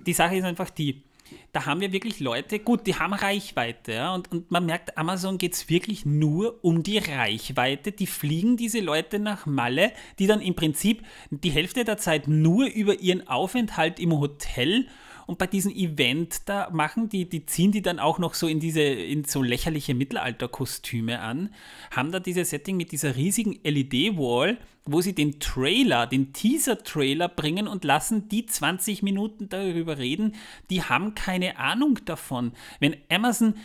die 0.05 0.13
Sache 0.13 0.35
ist 0.35 0.43
einfach 0.43 0.69
die, 0.69 1.03
da 1.51 1.65
haben 1.65 1.81
wir 1.81 1.91
wirklich 1.91 2.19
Leute, 2.19 2.59
gut, 2.59 2.87
die 2.87 2.95
haben 2.95 3.13
Reichweite, 3.13 3.93
ja, 3.93 4.13
und, 4.13 4.31
und 4.31 4.51
man 4.51 4.65
merkt, 4.65 4.97
Amazon 4.97 5.37
geht 5.37 5.53
es 5.53 5.69
wirklich 5.69 6.05
nur 6.05 6.63
um 6.63 6.83
die 6.83 6.97
Reichweite. 6.97 7.91
Die 7.91 8.07
fliegen 8.07 8.57
diese 8.57 8.79
Leute 8.79 9.19
nach 9.19 9.45
Malle, 9.45 9.91
die 10.19 10.27
dann 10.27 10.41
im 10.41 10.55
Prinzip 10.55 11.03
die 11.29 11.49
Hälfte 11.49 11.83
der 11.83 11.97
Zeit 11.97 12.27
nur 12.27 12.67
über 12.67 12.99
ihren 12.99 13.27
Aufenthalt 13.27 13.99
im 13.99 14.17
Hotel 14.17 14.87
und 15.27 15.37
bei 15.37 15.45
diesem 15.45 15.73
Event, 15.73 16.47
da 16.47 16.69
machen 16.71 17.09
die, 17.09 17.29
die 17.29 17.45
ziehen 17.45 17.73
die 17.73 17.81
dann 17.81 17.99
auch 17.99 18.17
noch 18.17 18.33
so 18.33 18.47
in 18.47 18.59
diese, 18.59 18.81
in 18.81 19.25
so 19.25 19.43
lächerliche 19.43 19.93
Mittelalterkostüme 19.93 21.19
an, 21.19 21.53
haben 21.91 22.11
da 22.11 22.19
dieses 22.19 22.49
Setting 22.49 22.77
mit 22.77 22.93
dieser 22.93 23.17
riesigen 23.17 23.59
LED-Wall, 23.63 24.57
wo 24.85 25.01
sie 25.01 25.13
den 25.13 25.41
Trailer, 25.41 26.07
den 26.07 26.31
Teaser-Trailer 26.31 27.27
bringen 27.27 27.67
und 27.67 27.83
lassen 27.83 28.29
die 28.29 28.45
20 28.45 29.03
Minuten 29.03 29.49
darüber 29.49 29.97
reden, 29.97 30.33
die 30.69 30.81
haben 30.81 31.13
keine 31.13 31.59
Ahnung 31.59 31.99
davon. 32.05 32.53
Wenn 32.79 32.95
Amazon 33.09 33.55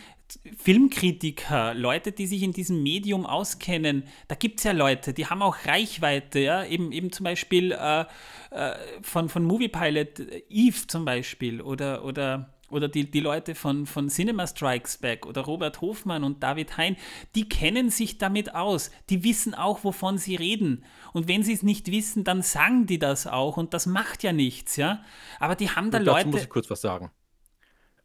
Filmkritiker, 0.57 1.73
Leute, 1.73 2.11
die 2.11 2.27
sich 2.27 2.43
in 2.43 2.53
diesem 2.53 2.81
Medium 2.81 3.25
auskennen, 3.25 4.03
da 4.27 4.35
gibt 4.35 4.59
es 4.59 4.63
ja 4.63 4.71
Leute, 4.71 5.13
die 5.13 5.27
haben 5.27 5.41
auch 5.41 5.65
Reichweite, 5.65 6.39
ja, 6.39 6.65
eben, 6.65 6.91
eben 6.91 7.11
zum 7.11 7.25
Beispiel 7.25 7.71
äh, 7.71 8.05
äh, 8.51 8.75
von, 9.01 9.29
von 9.29 9.43
Movie 9.43 9.67
Pilot, 9.67 10.19
äh, 10.19 10.43
Eve 10.49 10.87
zum 10.87 11.05
Beispiel, 11.05 11.61
oder, 11.61 12.03
oder, 12.03 12.53
oder 12.69 12.87
die, 12.87 13.09
die 13.09 13.19
Leute 13.19 13.53
von, 13.53 13.85
von 13.85 14.09
Cinema 14.09 14.47
Strikes 14.47 14.97
Back 14.97 15.25
oder 15.25 15.41
Robert 15.41 15.81
Hofmann 15.81 16.23
und 16.23 16.41
David 16.41 16.77
Hein, 16.77 16.95
die 17.35 17.47
kennen 17.47 17.89
sich 17.89 18.17
damit 18.17 18.55
aus, 18.55 18.91
die 19.09 19.23
wissen 19.23 19.53
auch, 19.53 19.83
wovon 19.83 20.17
sie 20.17 20.35
reden. 20.35 20.83
Und 21.13 21.27
wenn 21.27 21.43
sie 21.43 21.53
es 21.53 21.63
nicht 21.63 21.91
wissen, 21.91 22.23
dann 22.23 22.41
sagen 22.41 22.87
die 22.87 22.99
das 22.99 23.27
auch 23.27 23.57
und 23.57 23.73
das 23.73 23.85
macht 23.85 24.23
ja 24.23 24.33
nichts, 24.33 24.77
ja. 24.77 25.03
Aber 25.39 25.55
die 25.55 25.69
haben 25.69 25.91
da 25.91 25.99
und 25.99 26.05
dazu 26.05 26.17
Leute. 26.17 26.29
muss 26.29 26.43
ich 26.43 26.49
kurz 26.49 26.69
was 26.69 26.81
sagen. 26.81 27.11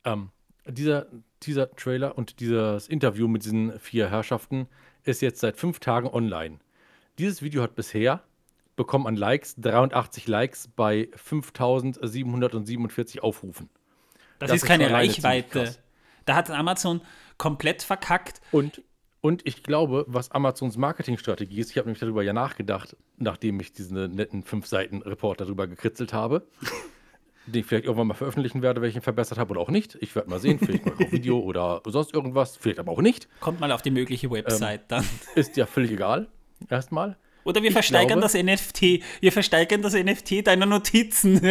Ähm, 0.05 0.31
dieser 0.67 1.07
Teaser-Trailer 1.41 2.17
und 2.17 2.41
dieses 2.41 2.89
Interview 2.89 3.29
mit 3.29 3.45
diesen 3.45 3.79
vier 3.79 4.11
Herrschaften 4.11 4.69
ist 5.05 5.23
jetzt 5.23 5.41
seit 5.41 5.57
fünf 5.57 5.81
Tagen 5.81 6.09
online. 6.09 6.59
Dieses 7.19 7.43
Video 7.43 7.63
hat 7.63 7.75
bisher 7.75 8.23
bekommen 8.77 9.07
an 9.07 9.17
Likes 9.17 9.57
83 9.57 10.29
Likes 10.29 10.69
bei 10.69 11.09
5747 11.17 13.23
Aufrufen. 13.23 13.69
Das, 14.39 14.51
das 14.51 14.63
ist 14.63 14.67
keine 14.67 14.91
Reichweite. 14.91 15.75
Da 16.25 16.37
hat 16.37 16.51
Amazon 16.51 17.01
komplett 17.39 17.83
verkackt. 17.83 18.41
Und, 18.53 18.83
und 19.21 19.47
ich 19.47 19.63
glaube, 19.63 20.05
was 20.07 20.31
Amazons 20.31 20.77
Marketingstrategie 20.77 21.61
ist, 21.61 21.71
ich 21.71 21.79
habe 21.79 21.89
nämlich 21.89 22.01
darüber 22.01 22.23
ja 22.23 22.33
nachgedacht, 22.33 22.97
nachdem 23.17 23.59
ich 23.61 23.73
diesen 23.73 24.15
netten 24.15 24.45
fünf 24.45 24.67
Seiten 24.67 25.03
Report 25.03 25.41
darüber 25.41 25.67
gekritzelt 25.67 26.13
habe 26.13 26.47
den 27.53 27.61
ich 27.61 27.67
vielleicht 27.67 27.85
irgendwann 27.85 28.07
mal 28.09 28.15
veröffentlichen 28.15 28.63
werde, 28.63 28.81
welchen 28.83 29.03
verbessert 29.03 29.39
habe 29.39 29.51
oder 29.51 29.61
auch 29.61 29.71
nicht. 29.71 29.97
Ich 30.01 30.15
werde 30.15 30.31
mal 30.31 30.39
sehen, 30.39 30.59
vielleicht 30.59 30.87
mal 30.87 30.93
auf 30.93 30.99
Video 31.13 31.39
oder 31.39 31.83
sonst 31.87 32.15
irgendwas, 32.15 32.57
vielleicht 32.57 32.79
aber 32.79 32.93
auch 32.93 33.01
nicht. 33.01 33.29
Kommt 33.41 33.61
mal 33.61 33.73
auf 33.73 33.83
die 33.83 33.91
mögliche 33.91 34.31
Website 34.31 34.81
ähm, 34.83 34.87
dann. 34.89 35.05
Ist 35.35 35.57
ja 35.57 35.67
völlig 35.67 35.91
egal, 35.93 36.29
erstmal. 36.69 37.17
Oder 37.45 37.63
wir 37.63 37.69
ich 37.69 37.75
versteigern 37.75 38.21
glaube, 38.21 38.33
das 38.33 38.35
NFT. 38.35 39.03
Wir 39.21 39.33
versteigern 39.33 39.81
das 39.83 39.95
NFT 39.95 40.47
deiner 40.47 40.67
Notizen. 40.67 41.43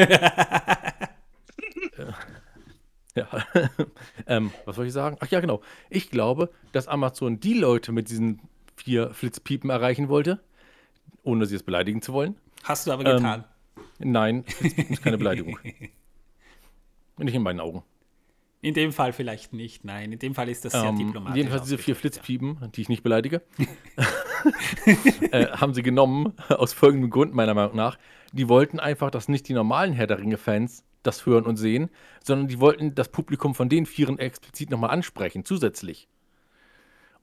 ja. 3.16 3.28
ähm, 4.28 4.52
was 4.66 4.76
soll 4.76 4.86
ich 4.86 4.94
sagen? 4.94 5.18
Ach 5.20 5.28
ja, 5.28 5.40
genau. 5.40 5.62
Ich 5.90 6.12
glaube, 6.12 6.52
dass 6.72 6.88
Amazon 6.88 7.40
die 7.40 7.56
Leute 7.56 7.92
mit 7.92 8.10
diesen 8.10 8.42
vier 8.76 9.14
Flitzpiepen 9.14 9.70
erreichen 9.70 10.08
wollte, 10.10 10.40
ohne 11.24 11.48
sie 11.48 11.56
es 11.56 11.64
beleidigen 11.64 12.02
zu 12.02 12.14
wollen. 12.14 12.36
Hast 12.64 12.86
du 12.86 12.92
aber 12.92 13.04
getan. 13.04 13.46
Nein, 14.00 14.44
das 14.46 14.74
ist 14.74 15.04
keine 15.04 15.18
Beleidigung. 15.18 15.58
Nicht 17.18 17.34
in 17.34 17.42
meinen 17.42 17.60
Augen. 17.60 17.84
In 18.62 18.74
dem 18.74 18.92
Fall 18.92 19.14
vielleicht 19.14 19.54
nicht, 19.54 19.86
nein. 19.86 20.12
In 20.12 20.20
dem 20.20 20.34
Fall 20.34 20.50
ist 20.50 20.66
das 20.66 20.74
sehr 20.74 20.86
ähm, 20.86 20.98
diplomatisch. 20.98 21.38
Jedenfalls 21.38 21.64
diese 21.64 21.78
vier 21.78 21.96
Flitzpiepen, 21.96 22.72
die 22.76 22.82
ich 22.82 22.90
nicht 22.90 23.04
beleidige, 23.04 23.44
äh, 25.32 25.48
haben 25.48 25.74
sie 25.74 25.84
genommen, 25.84 26.34
aus 26.50 26.74
folgendem 26.74 27.10
Grund 27.10 27.34
meiner 27.34 27.54
Meinung 27.54 27.76
nach. 27.76 27.98
Die 28.34 28.50
wollten 28.50 28.80
einfach, 28.80 29.12
dass 29.12 29.28
nicht 29.30 29.48
die 29.48 29.54
normalen 29.54 29.94
Herr 29.94 30.08
der 30.08 30.20
Ringe-Fans 30.20 30.84
das 31.04 31.26
hören 31.26 31.46
und 31.46 31.58
sehen, 31.58 31.90
sondern 32.24 32.48
die 32.48 32.60
wollten 32.60 32.96
das 32.96 33.10
Publikum 33.10 33.56
von 33.56 33.70
den 33.70 33.86
Vieren 33.86 34.20
explizit 34.20 34.70
nochmal 34.72 34.90
ansprechen, 34.90 35.46
zusätzlich. 35.46 36.08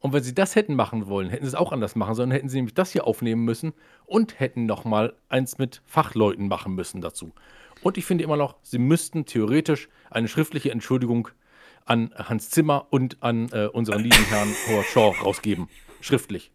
Und 0.04 0.12
wenn 0.12 0.22
sie 0.22 0.34
das 0.34 0.54
hätten 0.54 0.74
machen 0.74 1.06
wollen, 1.06 1.30
hätten 1.30 1.44
sie 1.46 1.48
es 1.48 1.54
auch 1.54 1.72
anders 1.72 1.96
machen 1.96 2.14
sollen, 2.14 2.30
hätten 2.30 2.50
sie 2.50 2.58
nämlich 2.58 2.74
das 2.74 2.92
hier 2.92 3.06
aufnehmen 3.06 3.42
müssen 3.42 3.72
und 4.04 4.38
hätten 4.38 4.66
nochmal 4.66 5.14
eins 5.30 5.56
mit 5.56 5.80
Fachleuten 5.86 6.46
machen 6.46 6.74
müssen 6.74 7.00
dazu. 7.00 7.32
Und 7.82 7.96
ich 7.96 8.04
finde 8.04 8.22
immer 8.22 8.36
noch, 8.36 8.56
sie 8.60 8.76
müssten 8.76 9.24
theoretisch 9.24 9.88
eine 10.10 10.28
schriftliche 10.28 10.70
Entschuldigung 10.70 11.28
an 11.86 12.12
Hans 12.16 12.50
Zimmer 12.50 12.86
und 12.90 13.22
an 13.22 13.48
äh, 13.52 13.68
unseren 13.68 14.02
lieben 14.02 14.22
Herrn 14.26 14.50
Howard 14.68 14.84
Shaw 14.84 15.14
rausgeben. 15.24 15.70
Schriftlich. 16.02 16.52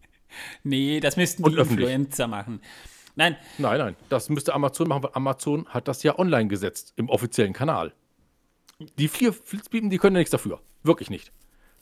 Nee, 0.63 0.99
das 0.99 1.17
müssten 1.17 1.43
Und 1.43 1.53
die 1.53 1.57
öffentlich. 1.57 1.89
Influencer 1.89 2.27
machen. 2.27 2.61
Nein, 3.15 3.35
Nein, 3.57 3.79
nein, 3.79 3.95
das 4.09 4.29
müsste 4.29 4.53
Amazon 4.53 4.87
machen, 4.89 5.01
weil 5.01 5.11
Amazon 5.15 5.65
hat 5.69 5.87
das 5.87 6.03
ja 6.03 6.19
online 6.19 6.49
gesetzt 6.49 6.93
im 6.97 7.09
offiziellen 7.09 7.53
Kanal. 7.53 7.93
Die 8.99 9.07
vier 9.07 9.33
Flitzpiepen, 9.33 9.89
die 9.89 9.97
können 9.97 10.15
ja 10.17 10.19
nichts 10.19 10.29
dafür. 10.33 10.61
Wirklich 10.83 11.09
nicht. 11.09 11.31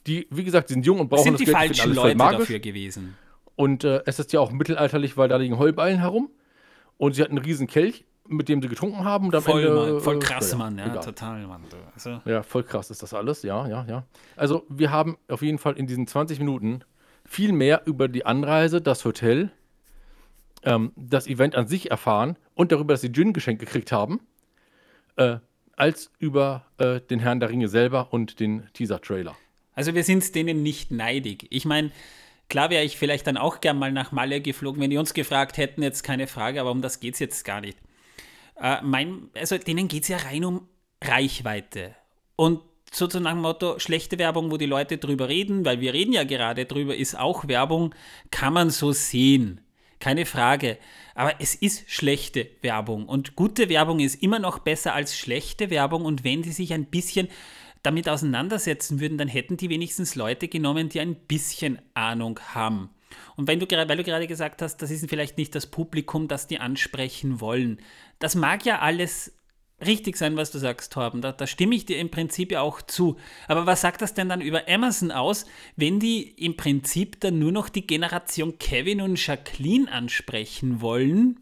Die, 0.08 0.28
wie 0.32 0.44
gesagt, 0.44 0.70
die 0.70 0.74
sind 0.74 0.86
jung 0.86 1.00
und 1.00 1.10
brauchen 1.10 1.24
sind 1.24 1.40
die 1.40 1.46
das 1.46 1.54
Geld, 1.54 1.78
falschen 1.78 1.94
Leute 1.94 2.18
magisch. 2.18 2.40
dafür 2.40 2.60
gewesen. 2.60 3.16
Und 3.56 3.84
äh, 3.84 4.02
es 4.06 4.20
ist 4.20 4.34
ja 4.34 4.40
auch 4.40 4.52
mittelalterlich, 4.52 5.18
weil 5.18 5.28
da 5.30 5.38
liegen 5.38 5.58
Heuballen 5.58 6.00
herum. 6.00 6.30
Und 6.98 7.14
sie 7.14 7.22
hatten 7.22 7.38
einen 7.38 7.46
riesen 7.46 7.68
Kelch, 7.68 8.06
mit 8.28 8.50
dem 8.50 8.62
sie 8.62 8.68
getrunken 8.68 9.04
haben. 9.04 9.32
Voll, 9.42 9.64
Ende, 9.64 9.74
Mann, 9.74 10.00
voll 10.00 10.16
äh, 10.16 10.20
krass, 10.20 10.52
ja, 10.52 10.58
Mann. 10.58 10.78
Ja, 10.78 10.88
egal. 10.88 11.04
total, 11.04 11.48
Mann. 11.48 11.64
Also, 11.94 12.22
Ja, 12.26 12.44
voll 12.44 12.64
krass 12.64 12.90
ist 12.90 13.04
das 13.04 13.14
alles, 13.14 13.44
ja, 13.44 13.68
ja, 13.68 13.86
ja. 13.88 14.04
Also 14.36 14.66
wir 14.70 14.92
haben 14.92 15.18
auf 15.28 15.42
jeden 15.42 15.58
Fall 15.58 15.78
in 15.78 15.88
diesen 15.88 16.08
20 16.08 16.40
Minuten 16.40 16.82
viel 17.26 17.52
mehr 17.52 17.82
über 17.86 18.08
die 18.08 18.26
Anreise, 18.26 18.82
das 18.82 19.04
Hotel, 19.06 19.52
ähm, 20.64 20.92
das 20.96 21.28
Event 21.28 21.56
an 21.56 21.68
sich 21.68 21.92
erfahren 21.92 22.38
und 22.56 22.72
darüber, 22.72 22.94
dass 22.94 23.02
sie 23.02 23.12
Gin 23.12 23.34
geschenkt 23.34 23.60
gekriegt 23.60 23.92
haben, 23.92 24.22
äh, 25.18 25.38
als 25.76 26.12
über 26.20 26.66
äh, 26.78 27.02
den 27.02 27.20
Herrn 27.20 27.40
der 27.40 27.50
Ringe 27.50 27.68
selber 27.68 28.12
und 28.12 28.40
den 28.40 28.68
Teaser-Trailer. 28.74 29.36
Also 29.78 29.94
wir 29.94 30.04
sind 30.04 30.34
denen 30.34 30.64
nicht 30.64 30.90
neidig. 30.90 31.46
Ich 31.52 31.64
meine, 31.64 31.92
klar 32.50 32.72
wäre 32.72 32.84
ich 32.84 32.98
vielleicht 32.98 33.28
dann 33.28 33.38
auch 33.38 33.62
gern 33.62 33.78
mal 33.78 33.92
nach 33.92 34.12
Malle 34.12 34.42
geflogen, 34.42 34.82
wenn 34.82 34.90
die 34.90 34.98
uns 34.98 35.14
gefragt 35.14 35.58
hätten, 35.58 35.84
jetzt 35.84 36.02
keine 36.02 36.26
Frage, 36.26 36.60
aber 36.60 36.72
um 36.72 36.82
das 36.82 37.00
geht 37.00 37.14
es 37.14 37.20
jetzt 37.20 37.46
gar 37.46 37.62
nicht. 37.62 37.78
Äh, 38.60 38.78
mein, 38.82 39.30
also 39.36 39.56
denen 39.60 39.88
geht 39.88 40.02
es 40.02 40.10
ja 40.10 40.18
rein 40.18 40.46
um 40.46 40.68
Reichweite. 41.04 41.94
Und 42.36 42.62
sozusagen 42.92 43.26
nach 43.26 43.34
dem 43.34 43.42
Motto, 43.42 43.78
schlechte 43.78 44.18
Werbung, 44.18 44.50
wo 44.50 44.58
die 44.58 44.66
Leute 44.66 44.98
drüber 44.98 45.30
reden, 45.30 45.64
weil 45.64 45.80
wir 45.80 45.94
reden 45.94 46.14
ja 46.14 46.24
gerade 46.24 46.66
drüber, 46.66 46.96
ist 46.96 47.16
auch 47.16 47.48
Werbung, 47.48 47.94
kann 48.32 48.54
man 48.54 48.72
so 48.72 48.94
sehen. 48.94 49.62
Keine 50.00 50.26
Frage. 50.26 50.80
Aber 51.14 51.36
es 51.40 51.54
ist 51.54 51.88
schlechte 51.88 52.50
Werbung. 52.64 53.08
Und 53.08 53.36
gute 53.36 53.70
Werbung 53.70 54.00
ist 54.00 54.24
immer 54.24 54.40
noch 54.40 54.58
besser 54.58 54.96
als 54.96 55.16
schlechte 55.16 55.70
Werbung. 55.70 56.04
Und 56.04 56.24
wenn 56.24 56.42
die 56.42 56.52
sich 56.52 56.74
ein 56.74 56.86
bisschen 56.86 57.28
damit 57.88 58.10
auseinandersetzen 58.10 59.00
würden, 59.00 59.18
dann 59.18 59.30
hätten 59.30 59.56
die 59.56 59.70
wenigstens 59.70 60.16
Leute 60.16 60.50
genommen, 60.50 60.90
die 60.90 61.00
ein 61.00 61.16
bisschen 61.16 61.80
Ahnung 61.94 62.38
haben. 62.54 62.90
Und 63.38 63.48
wenn 63.48 63.62
du, 63.62 63.66
weil 63.66 63.96
du 63.98 64.04
gerade 64.04 64.28
gesagt 64.28 64.62
hast, 64.62 64.82
das 64.82 64.92
ist 64.92 65.10
vielleicht 65.10 65.38
nicht 65.38 65.56
das 65.56 65.68
Publikum, 65.68 66.28
das 66.28 66.48
die 66.48 66.60
ansprechen 66.60 67.40
wollen. 67.40 67.80
Das 68.20 68.36
mag 68.36 68.66
ja 68.66 68.80
alles 68.80 69.32
richtig 69.86 70.18
sein, 70.18 70.36
was 70.36 70.52
du 70.52 70.58
sagst, 70.58 70.92
Torben. 70.92 71.22
Da, 71.22 71.32
da 71.32 71.48
stimme 71.48 71.76
ich 71.76 71.86
dir 71.86 71.98
im 71.98 72.12
Prinzip 72.12 72.52
ja 72.52 72.60
auch 72.60 72.82
zu. 72.82 73.16
Aber 73.48 73.66
was 73.66 73.80
sagt 73.80 74.02
das 74.02 74.14
denn 74.14 74.28
dann 74.28 74.42
über 74.42 74.68
Amazon 74.68 75.12
aus, 75.12 75.46
wenn 75.78 76.02
die 76.02 76.24
im 76.24 76.58
Prinzip 76.58 77.22
dann 77.22 77.40
nur 77.40 77.54
noch 77.54 77.70
die 77.70 77.88
Generation 77.88 78.60
Kevin 78.60 79.00
und 79.00 79.26
Jacqueline 79.26 79.90
ansprechen 79.90 80.82
wollen? 80.82 81.40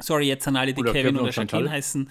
Sorry 0.00 0.26
jetzt 0.26 0.48
an 0.48 0.56
alle, 0.56 0.74
die 0.74 0.80
Oder 0.80 0.92
Kevin, 0.92 1.14
Kevin 1.14 1.20
oder. 1.20 1.30
Jacqueline 1.30 1.70
heißen. 1.70 2.10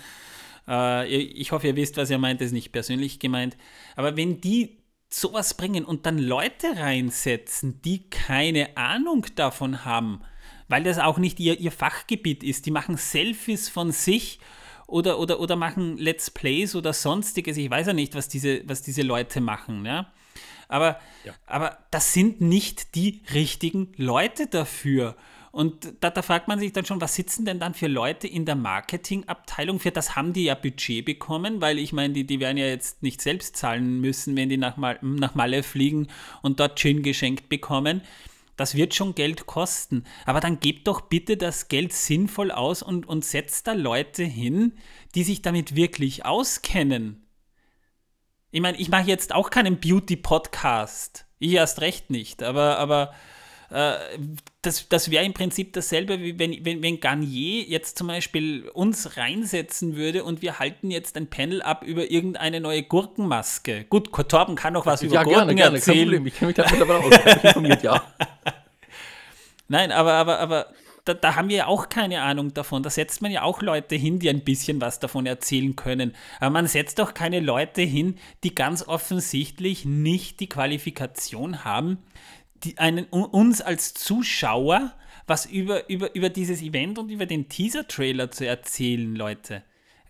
Äh, 0.68 1.08
ich 1.08 1.52
hoffe, 1.52 1.68
ihr 1.68 1.76
wisst, 1.76 1.98
was 1.98 2.10
ihr 2.10 2.18
meint, 2.18 2.42
das 2.42 2.48
ist 2.48 2.54
nicht 2.54 2.72
persönlich 2.72 3.20
gemeint. 3.20 3.58
Aber 3.96 4.18
wenn 4.18 4.42
die 4.42 4.78
sowas 5.10 5.54
bringen 5.54 5.86
und 5.86 6.06
dann 6.06 6.18
Leute 6.18 6.78
reinsetzen, 6.78 7.82
die 7.82 8.10
keine 8.10 8.76
Ahnung 8.76 9.26
davon 9.36 9.86
haben, 9.86 10.22
weil 10.68 10.84
das 10.84 11.00
auch 11.00 11.18
nicht 11.18 11.40
ihr, 11.40 11.60
ihr 11.60 11.72
Fachgebiet 11.72 12.44
ist, 12.44 12.66
die 12.66 12.72
machen 12.72 12.98
Selfies 12.98 13.70
von 13.70 13.92
sich 13.92 14.40
oder, 14.86 15.20
oder, 15.20 15.40
oder 15.40 15.56
machen 15.56 15.98
Let's 15.98 16.30
Plays 16.30 16.76
oder 16.76 16.94
sonstiges. 16.94 17.58
Ich 17.58 17.70
weiß 17.70 17.88
ja 17.88 17.94
nicht, 17.94 18.16
was 18.16 18.28
diese, 18.28 18.62
was 18.68 18.82
diese 18.82 19.02
Leute 19.02 19.40
machen. 19.40 19.86
Ja? 19.86 20.12
Aber, 20.68 21.00
aber 21.46 21.78
das 21.92 22.14
sind 22.14 22.42
nicht 22.42 22.96
die 22.96 23.22
richtigen 23.34 23.94
Leute 23.96 24.48
dafür. 24.48 25.16
Und 25.58 25.96
da, 26.02 26.12
da 26.12 26.22
fragt 26.22 26.48
man 26.48 26.60
sich 26.60 26.72
dann 26.72 26.86
schon, 26.86 27.02
was 27.02 27.16
sitzen 27.16 27.44
denn 27.44 27.60
dann 27.60 27.74
für 27.74 27.88
Leute 27.88 28.28
in 28.28 28.46
der 28.46 28.54
Marketingabteilung? 28.54 29.80
Für 29.80 29.90
das 29.90 30.16
haben 30.16 30.32
die 30.32 30.44
ja 30.44 30.54
Budget 30.54 31.04
bekommen, 31.04 31.62
weil 31.62 31.80
ich 31.80 31.94
meine, 31.94 32.14
die, 32.14 32.28
die 32.28 32.40
werden 32.40 32.58
ja 32.58 32.68
jetzt 32.68 33.02
nicht 33.02 33.24
selbst 33.24 33.58
zahlen 33.58 34.00
müssen, 34.00 34.38
wenn 34.38 34.50
die 34.50 34.58
nach, 34.58 34.78
Mal, 34.78 35.00
nach 35.02 35.34
Malle 35.34 35.64
fliegen 35.64 36.10
und 36.44 36.60
dort 36.60 36.78
Gin 36.78 37.02
geschenkt 37.02 37.50
bekommen. 37.50 38.04
Das 38.56 38.76
wird 38.76 38.94
schon 38.94 39.16
Geld 39.16 39.48
kosten. 39.48 40.04
Aber 40.28 40.42
dann 40.42 40.60
gebt 40.60 40.88
doch 40.88 41.02
bitte 41.02 41.38
das 41.38 41.70
Geld 41.70 41.92
sinnvoll 41.92 42.52
aus 42.52 42.84
und, 42.84 43.08
und 43.08 43.26
setzt 43.26 43.66
da 43.66 43.74
Leute 43.74 44.24
hin, 44.24 44.74
die 45.16 45.24
sich 45.24 45.42
damit 45.42 45.76
wirklich 45.76 46.24
auskennen. 46.24 47.26
Ich 48.52 48.62
meine, 48.62 48.78
ich 48.78 48.90
mache 48.90 49.08
jetzt 49.08 49.34
auch 49.34 49.50
keinen 49.50 49.80
Beauty-Podcast. 49.80 51.26
Ich 51.40 51.54
erst 51.54 51.82
recht 51.82 52.12
nicht. 52.12 52.44
Aber, 52.44 52.78
aber 52.78 53.12
das, 53.70 54.88
das 54.88 55.12
wäre 55.12 55.26
im 55.26 55.34
Prinzip 55.34 55.74
dasselbe, 55.74 56.22
wie 56.22 56.40
wenn, 56.40 56.64
wenn, 56.64 56.82
wenn 56.82 57.00
Garnier 57.00 57.64
jetzt 57.64 57.98
zum 57.98 58.08
Beispiel 58.08 58.70
uns 58.70 59.18
reinsetzen 59.18 59.96
würde 59.96 60.24
und 60.24 60.42
wir 60.42 60.60
halten 60.60 60.90
jetzt 60.90 61.18
ein 61.18 61.28
Panel 61.28 61.62
ab 61.62 61.84
über 61.84 62.10
irgendeine 62.10 62.62
neue 62.62 62.84
Gurkenmaske. 62.84 63.86
Gut, 63.90 64.12
Torben 64.30 64.56
kann 64.56 64.74
noch 64.74 64.86
was 64.86 65.02
über 65.02 65.16
ja, 65.16 65.24
Gurken 65.24 65.56
gerne, 65.56 65.56
gerne, 65.56 65.80
kein 65.80 65.96
erzählen. 65.96 66.06
Problem. 66.06 66.28
Ich 66.28 66.36
kenne 66.36 66.48
mich 66.48 66.56
da 66.56 66.66
mittlerweile 66.70 67.00
aus. 67.00 67.14
Ich 67.14 67.44
informiert, 67.44 67.84
ja. 67.84 68.04
Nein, 69.68 69.92
aber, 69.92 70.14
aber, 70.14 70.40
aber 70.40 70.68
da, 71.08 71.14
da 71.14 71.36
haben 71.36 71.50
wir 71.50 71.58
ja 71.58 71.68
auch 71.68 71.90
keine 71.90 72.22
Ahnung 72.22 72.54
davon. 72.54 72.84
Da 72.84 72.90
setzt 72.90 73.22
man 73.22 73.32
ja 73.32 73.44
auch 73.44 73.62
Leute 73.62 73.96
hin, 73.96 74.20
die 74.20 74.30
ein 74.30 74.44
bisschen 74.44 74.82
was 74.82 75.00
davon 75.00 75.26
erzählen 75.26 75.76
können. 75.76 76.16
Aber 76.40 76.52
man 76.52 76.68
setzt 76.68 77.00
doch 77.00 77.14
keine 77.14 77.40
Leute 77.40 77.82
hin, 77.82 78.18
die 78.44 78.56
ganz 78.56 78.88
offensichtlich 78.88 79.86
nicht 79.86 80.40
die 80.40 80.50
Qualifikation 80.50 81.64
haben, 81.64 81.98
die 82.64 82.78
einen, 82.78 83.06
uns 83.06 83.62
als 83.62 83.94
Zuschauer 83.94 84.94
was 85.28 85.46
über, 85.46 85.90
über, 85.90 86.16
über 86.16 86.30
dieses 86.30 86.62
Event 86.62 86.98
und 86.98 87.10
über 87.10 87.26
den 87.26 87.50
Teaser-Trailer 87.50 88.32
zu 88.32 88.48
erzählen, 88.48 89.14
Leute. 89.14 89.64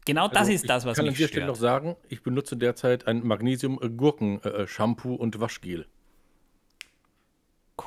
Genau 0.06 0.28
das 0.28 0.38
Also, 0.42 0.52
ist 0.52 0.70
das, 0.70 0.86
was 0.86 0.92
Ich 0.92 0.96
kann 0.98 1.06
an 1.06 1.10
mich 1.10 1.18
dieser 1.18 1.28
Stelle 1.28 1.48
noch 1.48 1.56
stört. 1.56 1.72
sagen, 1.84 1.96
ich 2.08 2.22
benutze 2.22 2.56
derzeit 2.56 3.08
ein 3.08 3.26
Magnesium-Gurken-Shampoo 3.26 5.16
und 5.16 5.40
Waschgel. 5.40 5.88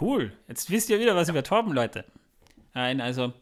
Cool. 0.00 0.32
Jetzt 0.48 0.70
wisst 0.70 0.90
ihr 0.90 1.00
wieder 1.00 1.16
was 1.16 1.28
über 1.28 1.42
Torben, 1.42 1.72
Leute. 1.72 2.04
Nein, 2.74 3.00
also 3.00 3.32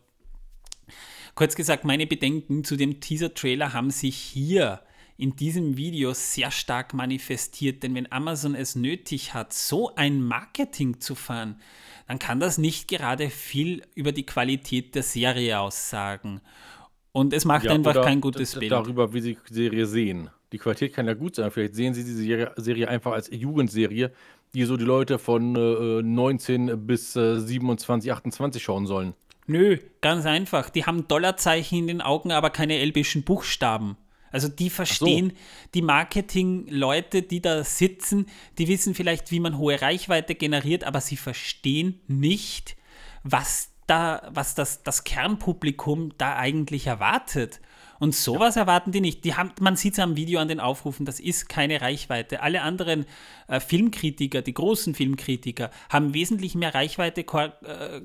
kurz 1.35 1.57
gesagt, 1.57 1.85
meine 1.85 2.07
Bedenken 2.07 2.64
zu 2.64 2.76
dem 2.76 3.00
Teaser-Trailer 3.00 3.72
haben 3.72 3.90
sich 3.90 4.16
hier 4.16 4.81
in 5.18 5.35
diesem 5.35 5.76
Video 5.76 6.14
sehr 6.14 6.52
stark 6.52 6.94
manifestiert, 6.94 7.83
denn 7.83 7.94
wenn 7.96 8.11
Amazon 8.11 8.54
es 8.54 8.76
nötig 8.76 9.35
hat, 9.35 9.52
so 9.52 9.94
ein 9.96 10.22
Marketing 10.22 11.00
zu 11.00 11.16
fahren, 11.16 11.61
dann 12.07 12.20
kann 12.20 12.38
das 12.38 12.57
nicht 12.57 12.87
gerade 12.87 13.28
viel 13.28 13.83
über 13.96 14.12
die 14.12 14.24
Qualität 14.24 14.94
der 14.94 15.02
Serie 15.02 15.59
aussagen. 15.59 16.40
Und 17.11 17.33
es 17.33 17.44
macht 17.44 17.64
Ja, 17.64 17.72
einfach 17.72 18.00
kein 18.00 18.20
gutes 18.20 18.57
Bild. 18.57 18.70
Darüber, 18.70 19.12
wie 19.12 19.20
sie 19.20 19.38
die 19.50 19.54
Serie 19.54 19.87
sehen. 19.87 20.31
Die 20.52 20.59
Qualität 20.59 20.94
kann 20.94 21.07
ja 21.07 21.14
gut 21.14 21.35
sein. 21.35 21.50
Vielleicht 21.50 21.74
sehen 21.74 21.94
sie 21.94 22.04
die 22.04 22.12
Serie, 22.12 22.52
Serie 22.57 22.88
einfach 22.88 23.12
als 23.12 23.28
Jugendserie, 23.28 24.12
die 24.54 24.64
so 24.64 24.76
die 24.76 24.85
Leute 24.85 25.18
von 25.18 25.57
äh, 25.57 26.02
19 26.02 26.87
bis 26.87 27.16
äh, 27.16 27.40
27, 27.40 28.12
28 28.12 28.62
schauen 28.62 28.87
sollen. 28.87 29.14
Nö, 29.48 29.78
ganz 30.00 30.26
einfach. 30.26 30.70
Die 30.70 30.87
haben 30.87 31.09
Dollarzeichen 31.09 31.78
in 31.78 31.87
den 31.88 32.00
Augen, 32.02 32.31
aber 32.31 32.50
keine 32.50 32.78
elbischen 32.78 33.24
Buchstaben. 33.24 33.96
Also 34.30 34.48
die 34.48 34.70
verstehen, 34.70 35.32
die 35.74 35.82
Marketing-Leute, 35.82 37.22
die 37.22 37.40
da 37.40 37.64
sitzen, 37.64 38.26
die 38.58 38.68
wissen 38.68 38.94
vielleicht, 38.94 39.30
wie 39.30 39.40
man 39.40 39.58
hohe 39.58 39.80
Reichweite 39.80 40.34
generiert, 40.34 40.84
aber 40.84 41.00
sie 41.00 41.16
verstehen 41.16 42.00
nicht, 42.06 42.76
was 43.22 43.70
da, 43.86 44.28
was 44.32 44.54
das, 44.54 44.82
das 44.82 45.04
Kernpublikum 45.04 46.12
da 46.18 46.36
eigentlich 46.36 46.86
erwartet. 46.86 47.60
Und 47.98 48.14
sowas 48.14 48.56
erwarten 48.56 48.92
die 48.92 49.00
nicht. 49.00 49.24
Die 49.24 49.34
haben, 49.34 49.50
man 49.60 49.76
sieht 49.76 49.94
es 49.94 49.98
am 49.98 50.16
Video 50.16 50.38
an 50.38 50.48
den 50.48 50.60
Aufrufen, 50.60 51.04
das 51.04 51.18
ist 51.18 51.48
keine 51.48 51.80
Reichweite. 51.80 52.42
Alle 52.42 52.62
anderen 52.62 53.06
äh, 53.48 53.58
Filmkritiker, 53.58 54.42
die 54.42 54.54
großen 54.54 54.94
Filmkritiker, 54.94 55.70
haben 55.90 56.14
wesentlich 56.14 56.54
mehr 56.54 56.74
Reichweite 56.74 57.22
äh, 57.22 58.00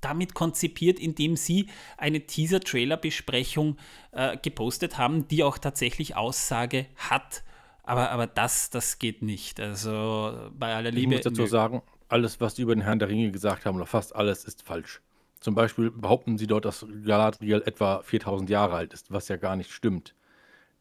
damit 0.00 0.34
konzipiert, 0.34 0.98
indem 0.98 1.36
sie 1.36 1.68
eine 1.96 2.20
Teaser-Trailer-Besprechung 2.20 3.76
äh, 4.12 4.36
gepostet 4.36 4.98
haben, 4.98 5.28
die 5.28 5.42
auch 5.42 5.58
tatsächlich 5.58 6.16
Aussage 6.16 6.86
hat. 6.96 7.42
Aber, 7.82 8.10
aber 8.10 8.26
das, 8.26 8.70
das 8.70 8.98
geht 8.98 9.22
nicht. 9.22 9.60
Also 9.60 10.50
bei 10.52 10.74
aller 10.74 10.90
Ich 10.90 10.96
Liebe. 10.96 11.14
muss 11.14 11.22
dazu 11.22 11.46
sagen, 11.46 11.82
alles, 12.08 12.40
was 12.40 12.54
die 12.54 12.62
über 12.62 12.74
den 12.74 12.82
Herrn 12.82 12.98
der 12.98 13.08
Ringe 13.08 13.30
gesagt 13.30 13.64
haben, 13.64 13.76
oder 13.76 13.86
fast 13.86 14.14
alles, 14.14 14.44
ist 14.44 14.62
falsch. 14.62 15.00
Zum 15.40 15.54
Beispiel 15.54 15.90
behaupten 15.90 16.38
sie 16.38 16.46
dort, 16.46 16.64
dass 16.64 16.86
Galadriel 17.04 17.62
etwa 17.66 18.02
4000 18.02 18.50
Jahre 18.50 18.74
alt 18.74 18.92
ist, 18.92 19.12
was 19.12 19.28
ja 19.28 19.36
gar 19.36 19.56
nicht 19.56 19.70
stimmt. 19.70 20.14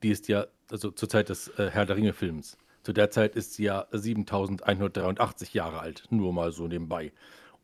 Die 0.01 0.10
ist 0.10 0.28
ja, 0.28 0.47
also 0.71 0.91
zur 0.91 1.10
Zeit 1.10 1.30
des 1.30 1.49
äh, 1.60 1.69
Herr 1.71 1.86
der 1.86 1.97
Ringe-Films. 1.97 2.58
Zu 2.84 2.93
der 2.93 3.10
Zeit 3.10 3.36
ist 3.36 3.54
sie 3.54 3.63
ja 3.63 3.88
7183 3.91 5.54
Jahre 5.54 5.80
alt, 5.80 6.04
nur 6.10 6.34
mal 6.34 6.51
so 6.51 6.67
nebenbei. 6.67 7.12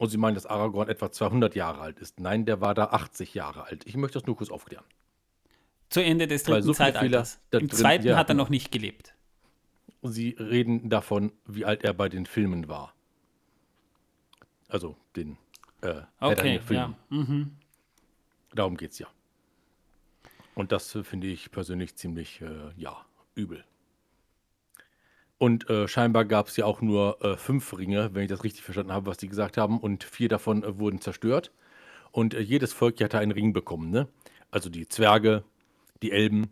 Und 0.02 0.10
sie 0.10 0.18
meinen, 0.18 0.34
dass 0.34 0.48
Aragorn 0.48 0.90
etwa 0.90 1.12
200 1.12 1.54
Jahre 1.54 1.80
alt 1.80 2.00
ist. 2.00 2.20
Nein, 2.20 2.44
der 2.48 2.60
war 2.60 2.74
da 2.74 2.86
80 2.86 3.36
Jahre 3.36 3.66
alt. 3.66 3.86
Ich 3.86 3.96
möchte 3.96 4.18
das 4.18 4.26
nur 4.26 4.36
kurz 4.36 4.50
aufklären. 4.50 4.84
Zu 5.90 6.04
Ende 6.04 6.26
des 6.26 6.42
dritten 6.42 6.64
so 6.64 6.74
Zeitalters. 6.74 7.40
Im 7.52 7.68
drin- 7.68 7.70
zweiten 7.70 8.08
ja, 8.08 8.18
hat 8.18 8.28
er 8.30 8.34
noch 8.34 8.50
nicht 8.50 8.72
gelebt. 8.72 9.14
Sie 10.02 10.30
reden 10.40 10.90
davon, 10.90 11.32
wie 11.46 11.66
alt 11.66 11.84
er 11.84 11.94
bei 11.94 12.10
den 12.10 12.26
Filmen 12.26 12.68
war. 12.68 12.96
Also 14.70 14.98
den 15.16 15.38
äh, 15.82 16.02
Okay, 16.20 16.42
Ringe-Filmen. 16.42 16.96
ja. 17.12 17.16
Mhm. 17.18 17.58
Darum 18.56 18.78
geht's 18.78 18.98
ja. 18.98 19.08
Und 20.56 20.72
das 20.72 20.98
finde 21.04 21.28
ich 21.28 21.52
persönlich 21.52 21.96
ziemlich, 21.96 22.42
äh, 22.42 22.72
ja, 22.76 23.06
übel. 23.36 23.64
Und 25.42 25.68
äh, 25.72 25.88
scheinbar 25.88 26.26
gab 26.26 26.50
es 26.50 26.58
ja 26.58 26.66
auch 26.66 26.82
nur 26.82 27.18
äh, 27.26 27.36
fünf 27.36 27.76
Ringe, 27.76 28.12
wenn 28.14 28.22
ich 28.22 28.30
das 28.30 28.44
richtig 28.44 28.64
verstanden 28.64 28.94
habe, 28.94 29.08
was 29.08 29.18
die 29.18 29.28
gesagt 29.28 29.58
haben. 29.58 29.80
Und 29.80 30.04
vier 30.04 30.30
davon 30.30 30.64
äh, 30.64 30.78
wurden 30.78 31.02
zerstört. 31.02 31.52
Und 32.12 32.36
äh, 32.36 32.42
jedes 32.42 32.74
Volk 32.74 32.98
hier 33.00 33.06
hatte 33.06 33.18
einen 33.18 33.32
Ring 33.32 33.52
bekommen, 33.52 33.90
ne? 33.90 34.08
Also 34.52 34.70
die 34.70 34.88
Zwerge, 34.88 35.44
die 36.04 36.12
Elben, 36.12 36.52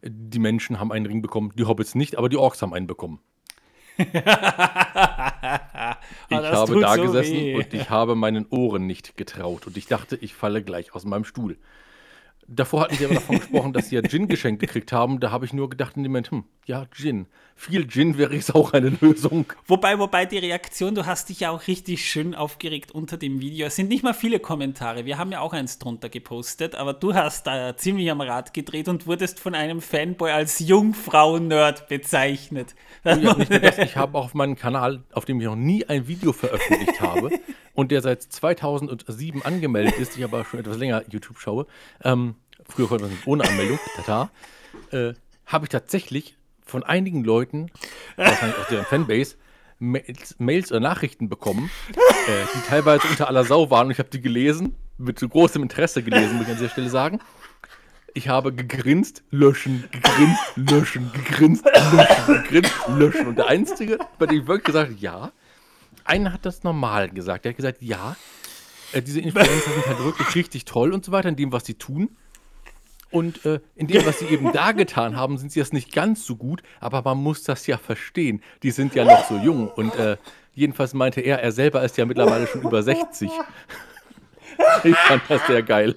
die 0.00 0.38
Menschen 0.38 0.80
haben 0.80 0.92
einen 0.92 1.04
Ring 1.04 1.20
bekommen, 1.20 1.52
die 1.58 1.64
Hobbits 1.64 1.94
nicht, 1.94 2.16
aber 2.16 2.30
die 2.30 2.38
Orks 2.38 2.62
haben 2.62 2.72
einen 2.72 2.86
bekommen. 2.86 3.20
Ich 6.28 6.36
habe 6.38 6.80
da 6.80 6.96
so 6.96 7.02
gesessen 7.02 7.36
weh. 7.36 7.54
und 7.56 7.74
ich 7.74 7.90
habe 7.90 8.14
meinen 8.14 8.46
Ohren 8.48 8.86
nicht 8.86 9.18
getraut 9.18 9.66
und 9.66 9.76
ich 9.76 9.86
dachte, 9.86 10.16
ich 10.16 10.32
falle 10.34 10.62
gleich 10.62 10.94
aus 10.94 11.04
meinem 11.04 11.24
Stuhl. 11.24 11.58
Davor 12.48 12.82
hatten 12.82 12.96
sie 12.96 13.04
aber 13.04 13.14
davon 13.14 13.38
gesprochen, 13.38 13.72
dass 13.72 13.88
sie 13.88 13.94
ja 13.94 14.02
Gin 14.02 14.28
geschenkt 14.28 14.60
gekriegt 14.60 14.92
haben. 14.92 15.20
Da 15.20 15.30
habe 15.30 15.44
ich 15.44 15.52
nur 15.52 15.70
gedacht 15.70 15.96
in 15.96 16.02
dem 16.02 16.12
Moment, 16.12 16.30
hm, 16.30 16.44
ja, 16.66 16.86
Gin. 16.92 17.26
Viel 17.54 17.86
Gin 17.86 18.18
wäre 18.18 18.34
jetzt 18.34 18.54
auch 18.54 18.72
eine 18.72 18.90
Lösung. 19.00 19.46
Wobei, 19.66 19.98
wobei 19.98 20.26
die 20.26 20.38
Reaktion, 20.38 20.94
du 20.94 21.06
hast 21.06 21.28
dich 21.28 21.40
ja 21.40 21.50
auch 21.50 21.66
richtig 21.66 22.04
schön 22.04 22.34
aufgeregt 22.34 22.90
unter 22.90 23.16
dem 23.16 23.40
Video. 23.40 23.66
Es 23.66 23.76
sind 23.76 23.88
nicht 23.88 24.02
mal 24.02 24.12
viele 24.12 24.40
Kommentare. 24.40 25.04
Wir 25.04 25.18
haben 25.18 25.30
ja 25.32 25.40
auch 25.40 25.52
eins 25.52 25.78
drunter 25.78 26.08
gepostet, 26.08 26.74
aber 26.74 26.94
du 26.94 27.14
hast 27.14 27.46
da 27.46 27.76
ziemlich 27.76 28.10
am 28.10 28.20
Rad 28.20 28.52
gedreht 28.52 28.88
und 28.88 29.06
wurdest 29.06 29.38
von 29.38 29.54
einem 29.54 29.80
Fanboy 29.80 30.32
als 30.32 30.58
Jungfrau-Nerd 30.58 31.88
bezeichnet. 31.88 32.74
Ja, 33.04 33.36
ich 33.78 33.96
habe 33.96 34.18
auf 34.18 34.34
meinem 34.34 34.56
Kanal, 34.56 35.04
auf 35.12 35.24
dem 35.24 35.40
ich 35.40 35.46
noch 35.46 35.56
nie 35.56 35.84
ein 35.86 36.08
Video 36.08 36.32
veröffentlicht 36.32 37.00
habe 37.00 37.30
und 37.74 37.90
der 37.90 38.02
seit 38.02 38.22
2007 38.22 39.42
angemeldet 39.42 39.98
ist, 39.98 40.16
ich 40.16 40.24
aber 40.24 40.44
schon 40.44 40.60
etwas 40.60 40.78
länger 40.78 41.02
YouTube 41.08 41.38
schaue, 41.38 41.66
ähm, 42.04 42.36
früher 42.68 42.88
konnte 42.88 43.04
man 43.04 43.18
ohne 43.26 43.44
Anmeldung, 43.44 43.78
tata, 43.96 44.30
äh, 44.90 45.14
habe 45.46 45.66
ich 45.66 45.68
tatsächlich 45.70 46.36
von 46.64 46.82
einigen 46.82 47.24
Leuten, 47.24 47.70
wahrscheinlich 48.16 48.58
aus 48.58 48.68
deren 48.68 48.84
Fanbase, 48.84 49.36
Mails, 49.78 50.36
Mails 50.38 50.70
oder 50.70 50.80
Nachrichten 50.80 51.28
bekommen, 51.28 51.70
äh, 51.96 52.46
die 52.54 52.68
teilweise 52.68 53.06
unter 53.08 53.28
aller 53.28 53.44
Sau 53.44 53.70
waren 53.70 53.86
und 53.86 53.92
ich 53.92 53.98
habe 53.98 54.08
die 54.10 54.20
gelesen, 54.20 54.76
mit 54.96 55.18
großem 55.18 55.62
Interesse 55.62 56.02
gelesen, 56.02 56.36
muss 56.36 56.44
ich 56.44 56.52
an 56.52 56.58
dieser 56.58 56.70
Stelle 56.70 56.88
sagen. 56.88 57.20
Ich 58.14 58.28
habe 58.28 58.52
gegrinst, 58.52 59.24
löschen, 59.30 59.88
gegrinst, 59.90 60.40
löschen, 60.56 61.10
gegrinst, 61.12 61.64
löschen, 61.64 62.42
gegrinst, 62.42 62.74
löschen. 62.88 63.26
Und 63.26 63.38
der 63.38 63.48
Einzige, 63.48 63.98
bei 64.18 64.26
dem 64.26 64.42
ich 64.42 64.46
wirklich 64.46 64.64
gesagt 64.64 64.90
habe, 64.90 65.00
ja, 65.00 65.32
einer 66.04 66.32
hat 66.32 66.44
das 66.44 66.62
normal 66.62 67.08
gesagt. 67.08 67.44
Der 67.44 67.50
hat 67.50 67.56
gesagt, 67.56 67.78
ja, 67.80 68.16
äh, 68.92 69.02
diese 69.02 69.20
Influencer 69.20 69.70
sind 69.70 69.86
halt 69.86 69.98
wirklich 70.04 70.34
richtig 70.34 70.64
toll 70.64 70.92
und 70.92 71.04
so 71.04 71.12
weiter 71.12 71.28
in 71.28 71.36
dem, 71.36 71.52
was 71.52 71.64
sie 71.64 71.74
tun. 71.74 72.16
Und 73.12 73.44
äh, 73.44 73.60
in 73.76 73.86
dem, 73.86 74.04
was 74.06 74.18
sie 74.18 74.26
eben 74.26 74.52
da 74.52 74.72
getan 74.72 75.16
haben, 75.16 75.38
sind 75.38 75.52
sie 75.52 75.60
das 75.60 75.72
nicht 75.72 75.92
ganz 75.92 76.24
so 76.24 76.34
gut, 76.36 76.62
aber 76.80 77.02
man 77.02 77.18
muss 77.18 77.44
das 77.44 77.66
ja 77.66 77.76
verstehen. 77.78 78.42
Die 78.62 78.70
sind 78.70 78.94
ja 78.94 79.04
noch 79.04 79.28
so 79.28 79.36
jung. 79.36 79.68
Und 79.68 79.94
äh, 79.96 80.16
jedenfalls 80.54 80.94
meinte 80.94 81.20
er, 81.20 81.40
er 81.42 81.52
selber 81.52 81.82
ist 81.84 81.96
ja 81.98 82.06
mittlerweile 82.06 82.46
schon 82.46 82.62
über 82.62 82.82
60. 82.82 83.30
Ich 84.84 84.94
fand 84.94 85.22
das 85.30 85.46
sehr 85.46 85.62
geil. 85.62 85.94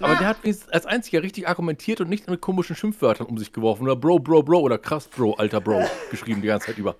Aber 0.00 0.16
der 0.16 0.26
hat 0.26 0.36
als 0.44 0.86
einziger 0.86 1.22
richtig 1.22 1.48
argumentiert 1.48 2.00
und 2.02 2.10
nicht 2.10 2.28
mit 2.28 2.40
komischen 2.42 2.76
Schimpfwörtern 2.76 3.26
um 3.26 3.38
sich 3.38 3.52
geworfen. 3.52 3.84
Oder 3.84 3.96
Bro, 3.96 4.18
Bro, 4.18 4.42
Bro 4.42 4.60
oder 4.60 4.76
krass, 4.78 5.08
Bro, 5.08 5.32
alter 5.34 5.60
Bro 5.62 5.82
geschrieben 6.10 6.42
die 6.42 6.48
ganze 6.48 6.66
Zeit 6.66 6.78
über. 6.78 6.96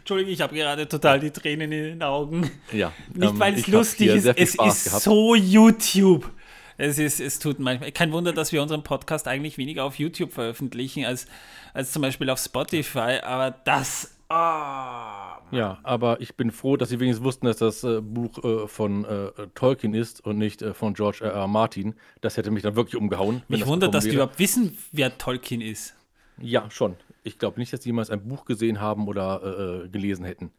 Entschuldigung, 0.00 0.32
ich 0.32 0.40
habe 0.40 0.54
gerade 0.54 0.86
total 0.86 1.20
die 1.20 1.30
Tränen 1.30 1.72
in 1.72 1.84
den 1.84 2.02
Augen. 2.02 2.50
Ja, 2.72 2.92
Nicht, 3.14 3.30
ähm, 3.30 3.40
weil 3.40 3.54
es 3.54 3.60
ich 3.60 3.66
hab 3.66 3.72
lustig 3.72 4.08
ist, 4.08 4.26
es 4.26 4.52
Spaß 4.52 4.76
ist 4.76 4.84
gehabt. 4.84 5.02
so 5.02 5.34
YouTube. 5.34 6.30
Es, 6.76 6.98
ist, 6.98 7.20
es 7.20 7.38
tut 7.38 7.58
manchmal. 7.58 7.92
Kein 7.92 8.12
Wunder, 8.12 8.32
dass 8.32 8.52
wir 8.52 8.60
unseren 8.62 8.82
Podcast 8.82 9.28
eigentlich 9.28 9.58
weniger 9.58 9.84
auf 9.84 9.98
YouTube 9.98 10.32
veröffentlichen 10.32 11.04
als, 11.04 11.26
als 11.72 11.92
zum 11.92 12.02
Beispiel 12.02 12.30
auf 12.30 12.38
Spotify, 12.38 13.20
aber 13.22 13.50
das. 13.64 14.16
ah, 14.28 15.38
Ja, 15.52 15.78
aber 15.82 16.20
ich 16.20 16.34
bin 16.34 16.50
froh, 16.50 16.76
dass 16.76 16.88
sie 16.88 16.98
wenigstens 16.98 17.24
wussten, 17.24 17.46
dass 17.46 17.58
das 17.58 17.84
äh, 17.84 18.00
Buch 18.00 18.42
äh, 18.42 18.66
von 18.66 19.04
äh, 19.04 19.30
Tolkien 19.54 19.94
ist 19.94 20.24
und 20.24 20.38
nicht 20.38 20.62
äh, 20.62 20.74
von 20.74 20.94
George 20.94 21.18
R. 21.24 21.32
R. 21.32 21.46
Martin. 21.46 21.94
Das 22.20 22.36
hätte 22.36 22.50
mich 22.50 22.62
dann 22.62 22.74
wirklich 22.76 22.96
umgehauen. 23.00 23.42
mich 23.48 23.60
das 23.60 23.68
wundert, 23.68 23.94
dass 23.94 24.04
die 24.04 24.10
wäre. 24.10 24.22
überhaupt 24.22 24.38
wissen, 24.38 24.76
wer 24.92 25.16
Tolkien 25.16 25.60
ist. 25.60 25.94
Ja, 26.40 26.68
schon. 26.70 26.96
Ich 27.22 27.38
glaube 27.38 27.60
nicht, 27.60 27.72
dass 27.72 27.80
die 27.80 27.90
jemals 27.90 28.10
ein 28.10 28.26
Buch 28.26 28.44
gesehen 28.44 28.80
haben 28.80 29.06
oder 29.06 29.84
äh, 29.84 29.88
gelesen 29.88 30.24
hätten. 30.24 30.50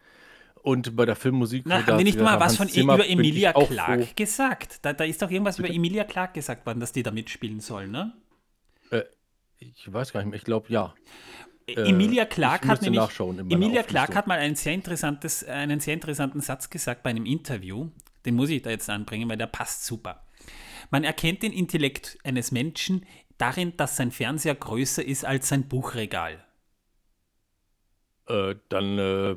Und 0.65 0.95
bei 0.95 1.05
der 1.05 1.15
Filmmusik. 1.15 1.63
Na, 1.67 1.85
haben 1.85 1.99
die 1.99 2.03
nicht 2.03 2.19
mal 2.19 2.39
was 2.39 2.57
von 2.57 2.67
Zimmer, 2.67 2.95
über 2.95 3.07
Emilia 3.07 3.53
froh. 3.53 3.67
gesagt? 4.15 4.83
Da, 4.83 4.93
da 4.93 5.03
ist 5.03 5.21
doch 5.21 5.29
irgendwas 5.29 5.59
über 5.59 5.69
Emilia 5.69 6.05
Clarke 6.05 6.33
gesagt 6.33 6.65
worden, 6.65 6.79
dass 6.79 6.91
die 6.91 7.03
da 7.03 7.11
mitspielen 7.11 7.59
soll, 7.59 7.87
ne? 7.87 8.13
Äh, 8.89 9.03
ich 9.59 9.93
weiß 9.93 10.11
gar 10.11 10.21
nicht 10.21 10.31
mehr. 10.31 10.37
Ich 10.37 10.43
glaube, 10.43 10.65
ja. 10.69 10.95
Emilia 11.67 12.25
Clarke 12.25 12.65
ich 12.65 12.71
hat 12.71 12.81
nämlich 12.81 13.19
Emilia. 13.19 13.83
Clarke 13.83 14.15
hat 14.15 14.25
mal 14.25 14.39
ein 14.39 14.55
sehr 14.55 14.73
interessantes, 14.73 15.43
einen 15.43 15.79
sehr 15.81 15.93
interessanten 15.93 16.41
Satz 16.41 16.67
gesagt 16.71 17.03
bei 17.03 17.11
einem 17.11 17.27
Interview. 17.27 17.91
Den 18.25 18.33
muss 18.33 18.49
ich 18.49 18.63
da 18.63 18.71
jetzt 18.71 18.89
anbringen, 18.89 19.29
weil 19.29 19.37
der 19.37 19.45
passt 19.45 19.85
super. 19.85 20.25
Man 20.89 21.03
erkennt 21.03 21.43
den 21.43 21.53
Intellekt 21.53 22.17
eines 22.23 22.51
Menschen 22.51 23.05
darin, 23.37 23.77
dass 23.77 23.97
sein 23.97 24.09
Fernseher 24.09 24.55
größer 24.55 25.05
ist 25.05 25.25
als 25.25 25.47
sein 25.47 25.67
Buchregal. 25.67 26.43
Äh, 28.27 28.55
dann. 28.69 28.97
Äh, 28.97 29.35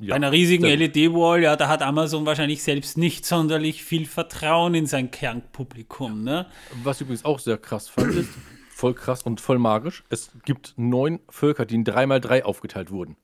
ja. 0.00 0.14
Einer 0.14 0.32
riesigen. 0.32 0.64
LED-Wall, 0.64 1.42
ja, 1.42 1.56
da 1.56 1.68
hat 1.68 1.82
Amazon 1.82 2.24
wahrscheinlich 2.24 2.62
selbst 2.62 2.96
nicht 2.96 3.26
sonderlich 3.26 3.84
viel 3.84 4.06
Vertrauen 4.06 4.74
in 4.74 4.86
sein 4.86 5.10
Kernpublikum, 5.10 6.24
ne? 6.24 6.46
Was 6.82 6.96
ich 6.96 7.02
übrigens 7.02 7.24
auch 7.24 7.38
sehr 7.38 7.58
krass 7.58 7.88
fand, 7.88 8.14
ist, 8.14 8.30
voll 8.70 8.94
krass 8.94 9.22
und 9.22 9.42
voll 9.42 9.58
magisch, 9.58 10.04
es 10.08 10.30
gibt 10.46 10.74
neun 10.76 11.20
Völker, 11.28 11.66
die 11.66 11.74
in 11.74 11.84
3x3 11.84 12.42
aufgeteilt 12.42 12.90
wurden. 12.90 13.16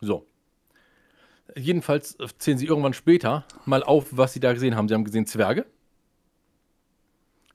So. 0.00 0.26
Jedenfalls 1.56 2.16
zählen 2.38 2.58
sie 2.58 2.66
irgendwann 2.66 2.92
später 2.92 3.44
mal 3.64 3.82
auf, 3.82 4.06
was 4.10 4.34
sie 4.34 4.40
da 4.40 4.52
gesehen 4.52 4.76
haben. 4.76 4.86
Sie 4.86 4.94
haben 4.94 5.04
gesehen 5.04 5.26
Zwerge. 5.26 5.66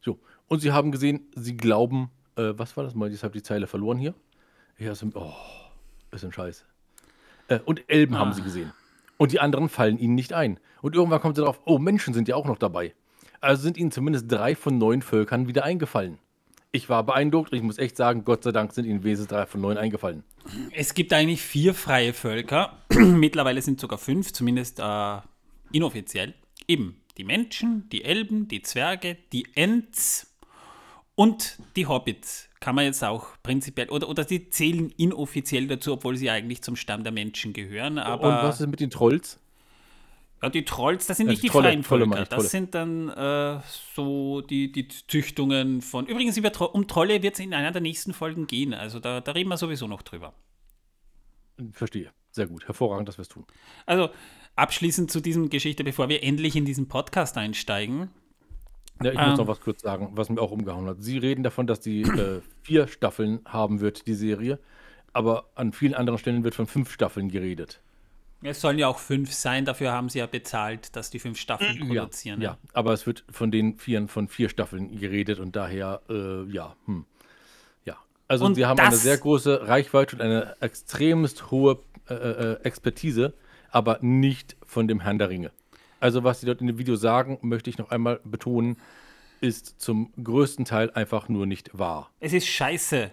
So. 0.01 0.19
Und 0.47 0.59
sie 0.59 0.71
haben 0.71 0.91
gesehen, 0.91 1.27
sie 1.35 1.55
glauben, 1.55 2.09
äh, 2.35 2.53
was 2.55 2.75
war 2.75 2.83
das 2.83 2.93
mal? 2.93 3.09
Jetzt 3.09 3.23
habe 3.23 3.37
ich 3.37 3.43
die 3.43 3.47
Zeile 3.47 3.67
verloren 3.67 3.97
hier. 3.97 4.13
Ja, 4.77 4.91
ist 4.91 5.03
ein, 5.03 5.13
oh, 5.15 5.33
ist 6.11 6.25
ein 6.25 6.33
Scheiß. 6.33 6.65
Äh, 7.47 7.59
und 7.65 7.83
Elben 7.87 8.17
haben 8.17 8.33
sie 8.33 8.41
gesehen. 8.41 8.71
Und 9.17 9.31
die 9.31 9.39
anderen 9.39 9.69
fallen 9.69 9.97
ihnen 9.97 10.15
nicht 10.15 10.33
ein. 10.33 10.59
Und 10.81 10.95
irgendwann 10.95 11.21
kommt 11.21 11.35
sie 11.35 11.41
darauf, 11.41 11.61
oh, 11.65 11.79
Menschen 11.79 12.13
sind 12.13 12.27
ja 12.27 12.35
auch 12.35 12.45
noch 12.45 12.57
dabei. 12.57 12.93
Also 13.41 13.63
sind 13.63 13.77
ihnen 13.77 13.91
zumindest 13.91 14.31
drei 14.31 14.55
von 14.55 14.77
neun 14.77 15.01
Völkern 15.01 15.47
wieder 15.47 15.63
eingefallen. 15.63 16.17
Ich 16.71 16.89
war 16.89 17.03
beeindruckt 17.03 17.51
und 17.51 17.57
ich 17.57 17.63
muss 17.63 17.77
echt 17.77 17.95
sagen, 17.95 18.25
Gott 18.25 18.43
sei 18.43 18.51
Dank 18.51 18.73
sind 18.73 18.85
ihnen 18.85 19.03
wenigstens 19.03 19.29
drei 19.29 19.45
von 19.45 19.61
neun 19.61 19.77
eingefallen. 19.77 20.23
Es 20.73 20.93
gibt 20.93 21.13
eigentlich 21.13 21.41
vier 21.41 21.73
freie 21.73 22.11
Völker. 22.11 22.77
Mittlerweile 22.89 23.61
sind 23.61 23.79
sogar 23.79 23.97
fünf, 23.97 24.33
zumindest 24.33 24.79
äh, 24.79 25.17
inoffiziell. 25.71 26.33
Eben 26.67 27.01
die 27.17 27.23
Menschen, 27.23 27.87
die 27.89 28.03
Elben, 28.03 28.47
die 28.47 28.61
Zwerge, 28.61 29.17
die 29.31 29.47
Ents 29.55 30.35
und 31.15 31.59
die 31.77 31.87
Hobbits. 31.87 32.49
Kann 32.65 32.73
man 32.73 32.85
jetzt 32.85 33.03
auch 33.03 33.27
prinzipiell, 33.43 33.89
oder, 33.89 34.09
oder 34.09 34.25
die 34.25 34.49
zählen 34.49 34.89
inoffiziell 34.97 35.67
dazu, 35.67 35.93
obwohl 35.93 36.15
sie 36.17 36.31
eigentlich 36.31 36.63
zum 36.63 36.75
Stamm 36.75 37.03
der 37.03 37.11
Menschen 37.11 37.53
gehören. 37.53 37.99
Aber 37.99 38.27
und 38.27 38.33
was 38.47 38.59
ist 38.59 38.65
mit 38.65 38.79
den 38.79 38.89
Trolls? 38.89 39.39
ja, 40.41 40.49
die 40.49 40.65
Trolls, 40.65 41.05
das 41.05 41.17
sind 41.17 41.27
Ja, 41.27 41.33
nicht 41.33 41.43
die 41.43 41.47
die 41.47 41.51
Trolle, 41.51 41.67
freien 41.67 41.83
Trolle 41.83 42.05
Völker. 42.07 42.23
ich, 42.23 42.29
das 42.29 42.37
Trolle. 42.37 42.49
sind 42.49 42.73
dann 42.73 43.09
äh, 43.09 43.59
so 43.93 44.41
die, 44.41 44.71
die 44.71 44.87
Züchtungen 44.87 45.83
von. 45.83 46.07
Übrigens, 46.07 46.37
über, 46.37 46.51
Tro- 46.51 46.65
um 46.71 46.87
Trolle 46.87 47.21
wird 47.21 47.35
es 47.35 47.39
in 47.39 47.53
einer 47.53 47.71
der 47.71 47.81
nächsten 47.83 48.13
Folgen 48.13 48.47
gehen. 48.47 48.73
Also 48.73 48.99
da, 48.99 49.21
da 49.21 49.33
reden 49.33 49.49
wir 49.49 49.57
sowieso 49.57 49.85
noch 49.85 50.01
drüber. 50.01 50.33
Verstehe. 51.71 52.09
Sehr 52.31 52.47
gut. 52.47 52.67
Hervorragend, 52.67 53.07
dass 53.07 53.19
wir 53.19 53.21
es 53.21 53.29
tun. 53.29 53.45
Also 53.85 54.09
abschließend 54.55 55.11
zu 55.11 55.21
diesem 55.21 55.49
Geschichte, 55.51 55.83
bevor 55.83 56.09
wir 56.09 56.23
endlich 56.23 56.55
in 56.55 56.65
diesen 56.65 56.87
Podcast 56.87 57.37
einsteigen. 57.37 58.09
Ja, 59.01 59.11
ich 59.11 59.19
Ähm. 59.19 59.29
muss 59.29 59.37
noch 59.39 59.47
was 59.47 59.61
kurz 59.61 59.81
sagen, 59.81 60.11
was 60.13 60.29
mir 60.29 60.41
auch 60.41 60.51
umgehauen 60.51 60.87
hat. 60.87 60.97
Sie 60.99 61.17
reden 61.17 61.43
davon, 61.43 61.67
dass 61.67 61.79
die 61.79 62.01
äh, 62.01 62.41
vier 62.63 62.87
Staffeln 62.87 63.41
haben 63.45 63.81
wird, 63.81 64.07
die 64.07 64.13
Serie. 64.13 64.59
Aber 65.13 65.45
an 65.55 65.71
vielen 65.71 65.93
anderen 65.93 66.17
Stellen 66.19 66.43
wird 66.43 66.55
von 66.55 66.67
fünf 66.67 66.91
Staffeln 66.91 67.29
geredet. 67.29 67.79
Es 68.41 68.61
sollen 68.61 68.77
ja 68.77 68.87
auch 68.87 68.99
fünf 68.99 69.33
sein, 69.33 69.65
dafür 69.65 69.91
haben 69.91 70.09
sie 70.09 70.19
ja 70.19 70.27
bezahlt, 70.27 70.95
dass 70.95 71.09
die 71.09 71.19
fünf 71.19 71.39
Staffeln 71.39 71.87
produzieren. 71.87 72.41
Ja, 72.41 72.57
aber 72.73 72.93
es 72.93 73.07
wird 73.07 73.23
von 73.31 73.49
den 73.49 73.77
Vieren 73.77 74.07
von 74.07 74.27
vier 74.27 74.49
Staffeln 74.49 74.99
geredet 74.99 75.39
und 75.39 75.55
daher, 75.55 76.01
äh, 76.09 76.43
ja, 76.51 76.75
hm. 76.85 77.05
Ja, 77.85 77.97
Also 78.27 78.45
Und 78.45 78.55
sie 78.55 78.65
haben 78.65 78.79
eine 78.79 78.95
sehr 78.95 79.17
große 79.17 79.67
Reichweite 79.67 80.17
und 80.17 80.21
eine 80.21 80.55
extremst 80.59 81.49
hohe 81.49 81.79
äh, 82.09 82.13
äh, 82.13 82.61
Expertise, 82.63 83.33
aber 83.71 83.97
nicht 84.01 84.57
von 84.63 84.87
dem 84.87 84.99
Herrn 84.99 85.17
der 85.17 85.29
Ringe. 85.29 85.51
Also 85.99 86.23
was 86.23 86.39
sie 86.39 86.45
dort 86.45 86.61
in 86.61 86.67
dem 86.67 86.77
Video 86.77 86.95
sagen, 86.95 87.39
möchte 87.41 87.69
ich 87.69 87.77
noch 87.77 87.89
einmal 87.89 88.19
betonen, 88.23 88.77
ist 89.41 89.81
zum 89.81 90.11
größten 90.21 90.65
Teil 90.65 90.91
einfach 90.91 91.29
nur 91.29 91.45
nicht 91.45 91.77
wahr. 91.77 92.11
Es 92.19 92.33
ist 92.33 92.47
scheiße. 92.47 93.11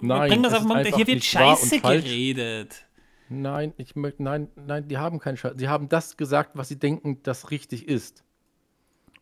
Nein, 0.00 0.28
Bringen 0.28 0.44
es 0.44 0.54
auf 0.54 0.70
einfach 0.70 0.96
Hier 0.96 1.06
wird 1.06 1.24
scheiße 1.24 1.80
geredet. 1.80 2.86
Nein, 3.28 3.72
ich 3.76 3.96
möchte, 3.96 4.22
nein, 4.22 4.48
nein, 4.54 4.86
die 4.86 4.98
haben 4.98 5.18
keinen 5.18 5.36
Scheiß. 5.36 5.54
Sie 5.56 5.68
haben 5.68 5.88
das 5.88 6.16
gesagt, 6.16 6.52
was 6.54 6.68
sie 6.68 6.78
denken, 6.78 7.22
das 7.22 7.50
richtig 7.50 7.88
ist. 7.88 8.22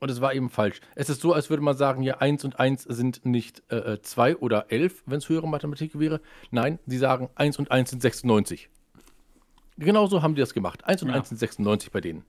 Und 0.01 0.11
es 0.11 0.21
war 0.21 0.35
eben 0.35 0.51
falsch. 0.51 0.81
Es 0.97 1.09
ist 1.09 1.21
so, 1.21 1.33
als 1.33 1.49
würde 1.49 1.63
man 1.63 1.77
sagen, 1.77 2.03
ja, 2.03 2.19
1 2.19 2.45
und 2.45 2.59
1 2.59 2.83
sind 2.83 3.25
nicht 3.25 3.63
2 3.69 4.37
oder 4.39 4.71
11, 4.71 5.05
wenn 5.07 5.19
es 5.19 5.29
höhere 5.29 5.49
Mathematik 5.49 5.99
wäre. 5.99 6.21
Nein, 6.51 6.81
sie 6.87 6.99
sagen 6.99 7.31
1 7.37 7.59
und 7.61 7.71
1 7.71 7.91
sind 7.91 8.03
96. 8.03 8.69
Genauso 9.79 10.21
haben 10.21 10.35
die 10.35 10.41
das 10.41 10.53
gemacht. 10.53 10.85
1 10.85 11.03
und 11.05 11.11
Ja. 11.11 11.15
1 11.15 11.29
sind 11.29 11.39
96 11.39 11.93
bei 11.93 12.01
denen. 12.01 12.25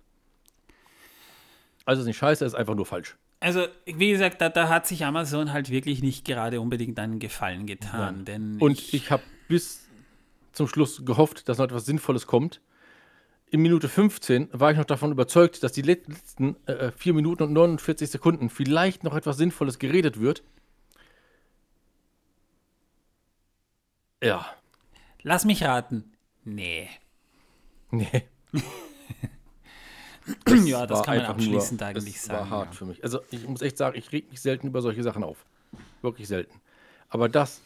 Also 1.85 2.01
ist 2.01 2.07
nicht 2.07 2.17
scheiße, 2.17 2.45
ist 2.45 2.55
einfach 2.55 2.75
nur 2.75 2.85
falsch. 2.85 3.17
Also, 3.39 3.67
wie 3.85 4.09
gesagt, 4.11 4.39
da, 4.39 4.47
da 4.47 4.69
hat 4.69 4.87
sich 4.87 5.03
Amazon 5.03 5.51
halt 5.51 5.69
wirklich 5.69 6.01
nicht 6.01 6.23
gerade 6.23 6.61
unbedingt 6.61 6.97
einen 6.97 7.19
Gefallen 7.19 7.65
getan. 7.65 8.23
Denn 8.23 8.57
Und 8.59 8.93
ich 8.93 9.11
habe 9.11 9.23
bis 9.49 9.85
zum 10.53 10.67
Schluss 10.67 11.03
gehofft, 11.03 11.49
dass 11.49 11.57
noch 11.57 11.65
etwas 11.65 11.85
Sinnvolles 11.85 12.25
kommt. 12.25 12.61
In 13.49 13.61
Minute 13.61 13.89
15 13.89 14.47
war 14.53 14.71
ich 14.71 14.77
noch 14.77 14.85
davon 14.85 15.11
überzeugt, 15.11 15.61
dass 15.61 15.73
die 15.73 15.81
let- 15.81 16.07
letzten 16.07 16.55
äh, 16.67 16.91
4 16.91 17.13
Minuten 17.13 17.43
und 17.43 17.53
49 17.53 18.09
Sekunden 18.09 18.49
vielleicht 18.49 19.03
noch 19.03 19.13
etwas 19.15 19.37
Sinnvolles 19.37 19.77
geredet 19.77 20.19
wird. 20.21 20.41
Ja, 24.23 24.45
lass 25.21 25.43
mich 25.43 25.63
raten. 25.63 26.13
Nee. 26.45 26.89
nee. 27.91 28.23
ja, 30.65 30.85
das 30.85 31.03
kann 31.03 31.17
man 31.17 31.25
abschließend 31.25 31.81
nur, 31.81 31.89
eigentlich 31.89 32.15
es 32.15 32.23
sagen. 32.23 32.49
war 32.49 32.49
hart 32.49 32.67
ja. 32.67 32.71
für 32.73 32.85
mich. 32.85 33.03
Also 33.03 33.19
ich 33.31 33.47
muss 33.47 33.61
echt 33.61 33.77
sagen, 33.77 33.97
ich 33.97 34.11
reg 34.11 34.29
mich 34.29 34.41
selten 34.41 34.67
über 34.67 34.81
solche 34.81 35.03
Sachen 35.03 35.23
auf. 35.23 35.45
Wirklich 36.01 36.27
selten. 36.27 36.59
Aber 37.09 37.29
das 37.29 37.61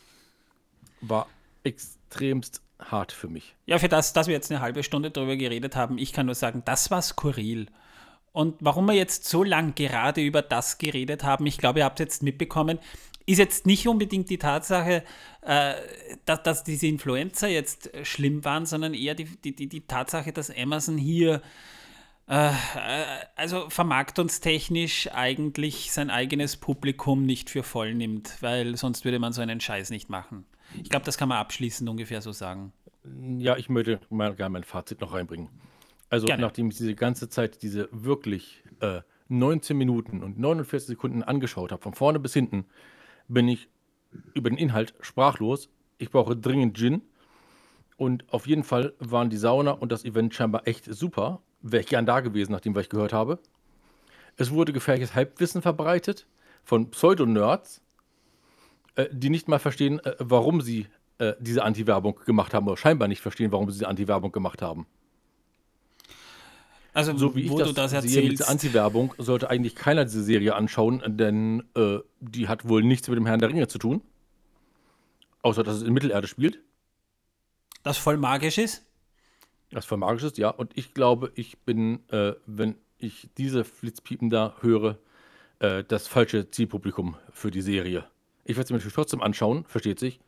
war 1.01 1.27
extremst 1.63 2.61
hart 2.79 3.11
für 3.11 3.27
mich. 3.27 3.55
Ja, 3.65 3.79
für 3.79 3.89
das, 3.89 4.13
dass 4.13 4.27
wir 4.27 4.33
jetzt 4.33 4.51
eine 4.51 4.61
halbe 4.61 4.83
Stunde 4.83 5.11
drüber 5.11 5.35
geredet 5.35 5.75
haben, 5.75 5.97
ich 5.97 6.13
kann 6.13 6.25
nur 6.25 6.35
sagen, 6.35 6.61
das 6.65 6.91
war 6.91 7.01
skurril. 7.01 7.67
Und 8.31 8.55
warum 8.59 8.85
wir 8.85 8.93
jetzt 8.93 9.25
so 9.25 9.43
lang 9.43 9.73
gerade 9.73 10.21
über 10.21 10.41
das 10.41 10.77
geredet 10.77 11.23
haben, 11.23 11.45
ich 11.47 11.57
glaube, 11.57 11.79
ihr 11.79 11.85
habt 11.85 11.99
jetzt 11.99 12.21
mitbekommen, 12.21 12.79
ist 13.25 13.39
jetzt 13.39 13.65
nicht 13.65 13.87
unbedingt 13.87 14.29
die 14.29 14.37
Tatsache, 14.37 15.03
äh, 15.41 15.73
dass, 16.25 16.43
dass 16.43 16.63
diese 16.63 16.87
Influencer 16.87 17.47
jetzt 17.49 17.89
schlimm 18.03 18.45
waren, 18.45 18.65
sondern 18.65 18.93
eher 18.93 19.15
die, 19.15 19.25
die, 19.25 19.55
die, 19.55 19.67
die 19.67 19.81
Tatsache, 19.81 20.31
dass 20.31 20.55
Amazon 20.55 20.97
hier 20.97 21.41
äh, 22.29 22.49
äh, 22.49 22.53
also 23.35 23.69
vermarktungstechnisch 23.69 25.09
eigentlich 25.13 25.91
sein 25.91 26.09
eigenes 26.09 26.57
Publikum 26.57 27.25
nicht 27.25 27.49
für 27.49 27.63
voll 27.63 27.93
nimmt, 27.93 28.41
weil 28.41 28.75
sonst 28.75 29.05
würde 29.05 29.19
man 29.19 29.33
so 29.33 29.41
einen 29.41 29.59
Scheiß 29.61 29.89
nicht 29.89 30.09
machen. 30.09 30.45
Ich 30.81 30.89
glaube, 30.89 31.05
das 31.05 31.17
kann 31.17 31.29
man 31.29 31.37
abschließend 31.37 31.89
ungefähr 31.89 32.21
so 32.21 32.31
sagen. 32.31 32.73
Ja, 33.37 33.55
ich 33.55 33.69
möchte 33.69 34.01
mal 34.09 34.35
gerne 34.35 34.51
mein 34.51 34.63
Fazit 34.63 34.99
noch 34.99 35.13
reinbringen. 35.13 35.49
Also, 36.09 36.27
Gerne. 36.27 36.41
nachdem 36.41 36.69
ich 36.69 36.77
diese 36.77 36.95
ganze 36.95 37.29
Zeit 37.29 37.61
diese 37.61 37.89
wirklich 37.91 38.63
äh, 38.79 39.01
19 39.29 39.77
Minuten 39.77 40.23
und 40.23 40.39
49 40.39 40.87
Sekunden 40.87 41.23
angeschaut 41.23 41.71
habe, 41.71 41.81
von 41.81 41.93
vorne 41.93 42.19
bis 42.19 42.33
hinten, 42.33 42.65
bin 43.27 43.47
ich 43.47 43.69
über 44.33 44.49
den 44.49 44.57
Inhalt 44.57 44.93
sprachlos. 45.01 45.69
Ich 45.97 46.11
brauche 46.11 46.35
dringend 46.35 46.77
Gin. 46.77 47.01
Und 47.97 48.31
auf 48.31 48.47
jeden 48.47 48.63
Fall 48.63 48.93
waren 48.99 49.29
die 49.29 49.37
Sauna 49.37 49.71
und 49.71 49.91
das 49.91 50.05
Event 50.05 50.33
scheinbar 50.33 50.67
echt 50.67 50.85
super. 50.85 51.41
Wäre 51.71 51.81
ich 51.81 51.89
gern 51.89 52.05
da 52.05 52.19
gewesen, 52.19 52.51
nachdem 52.51 52.75
was 52.75 52.83
ich 52.83 52.89
gehört 52.89 53.13
habe. 53.13 53.39
Es 54.37 54.51
wurde 54.51 54.73
gefährliches 54.73 55.15
Halbwissen 55.15 55.61
verbreitet 55.61 56.27
von 56.63 56.91
Pseudo-Nerds, 56.91 57.81
äh, 58.95 59.07
die 59.11 59.29
nicht 59.29 59.47
mal 59.47 59.59
verstehen, 59.59 59.99
äh, 59.99 60.15
warum 60.19 60.61
sie 60.61 60.87
äh, 61.17 61.33
diese 61.39 61.63
Anti-Werbung 61.63 62.19
gemacht 62.25 62.53
haben 62.53 62.67
oder 62.67 62.77
scheinbar 62.77 63.07
nicht 63.07 63.21
verstehen, 63.21 63.51
warum 63.51 63.67
sie 63.69 63.79
diese 63.79 63.87
Anti-Werbung 63.87 64.31
gemacht 64.31 64.61
haben. 64.61 64.85
Also, 66.93 67.15
So 67.15 67.35
wie 67.35 67.41
ich 67.41 67.51
wo 67.51 67.59
das, 67.59 67.67
du 67.67 67.73
das 67.73 67.91
sehe 67.91 68.27
mit 68.27 68.47
Anti-Werbung, 68.47 69.13
sollte 69.19 69.51
eigentlich 69.51 69.75
keiner 69.75 70.05
diese 70.05 70.23
Serie 70.23 70.55
anschauen, 70.55 71.03
denn 71.05 71.63
äh, 71.75 71.99
die 72.21 72.47
hat 72.47 72.67
wohl 72.67 72.81
nichts 72.81 73.07
mit 73.07 73.17
dem 73.17 73.27
Herrn 73.27 73.39
der 73.39 73.49
Ringe 73.49 73.67
zu 73.67 73.77
tun. 73.77 74.01
Außer, 75.43 75.63
dass 75.63 75.75
es 75.75 75.83
in 75.83 75.93
Mittelerde 75.93 76.27
spielt. 76.27 76.59
das 77.83 77.99
voll 77.99 78.17
magisch 78.17 78.57
ist? 78.57 78.86
Das 79.71 79.85
voll 79.85 79.97
magisch 79.97 80.23
ist, 80.23 80.37
ja. 80.37 80.49
Und 80.49 80.77
ich 80.77 80.93
glaube, 80.93 81.31
ich 81.35 81.59
bin, 81.59 82.07
äh, 82.09 82.33
wenn 82.45 82.75
ich 82.97 83.29
diese 83.37 83.63
Flitzpiepen 83.63 84.29
da 84.29 84.55
höre, 84.61 84.97
äh, 85.59 85.83
das 85.83 86.07
falsche 86.07 86.49
Zielpublikum 86.49 87.17
für 87.31 87.51
die 87.51 87.61
Serie. 87.61 88.05
Ich 88.45 88.55
werde 88.55 88.67
sie 88.67 88.73
mir 88.73 88.77
natürlich 88.77 88.95
trotzdem 88.95 89.21
anschauen, 89.21 89.65
versteht 89.65 89.99
sich. 89.99 90.19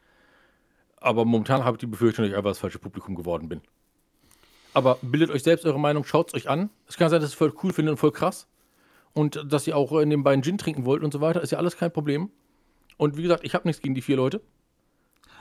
Aber 0.98 1.24
momentan 1.24 1.64
habe 1.64 1.76
ich 1.76 1.80
die 1.80 1.88
Befürchtung, 1.88 2.24
dass 2.24 2.32
ich 2.32 2.38
einfach 2.38 2.52
das 2.52 2.60
falsche 2.60 2.80
Publikum 2.80 3.16
geworden 3.16 3.48
bin. 3.48 3.62
Aber 4.74 5.00
bildet 5.02 5.32
euch 5.32 5.44
selbst 5.44 5.66
eure 5.66 5.80
Meinung, 5.80 6.04
schaut 6.04 6.30
es 6.30 6.34
euch 6.34 6.50
an. 6.50 6.70
Es 6.88 6.98
kann 6.98 7.10
sein, 7.10 7.22
dass 7.22 7.32
ihr 7.32 7.34
es 7.34 7.38
voll 7.38 7.54
cool 7.64 7.74
findet 7.74 7.94
und 7.94 7.98
voll 7.98 8.12
krass. 8.12 8.48
Und 9.14 9.44
dass 9.48 9.66
ihr 9.66 9.76
auch 9.76 9.98
in 10.00 10.10
den 10.10 10.24
beiden 10.24 10.44
Gin 10.44 10.58
trinken 10.58 10.86
wollt 10.86 11.04
und 11.04 11.12
so 11.12 11.22
weiter, 11.22 11.42
ist 11.42 11.52
ja 11.52 11.58
alles 11.58 11.78
kein 11.78 11.92
Problem. 11.92 12.30
Und 12.98 13.18
wie 13.18 13.24
gesagt, 13.24 13.44
ich 13.44 13.56
habe 13.56 13.68
nichts 13.68 13.82
gegen 13.82 13.96
die 13.96 14.02
vier 14.02 14.18
Leute. 14.18 14.42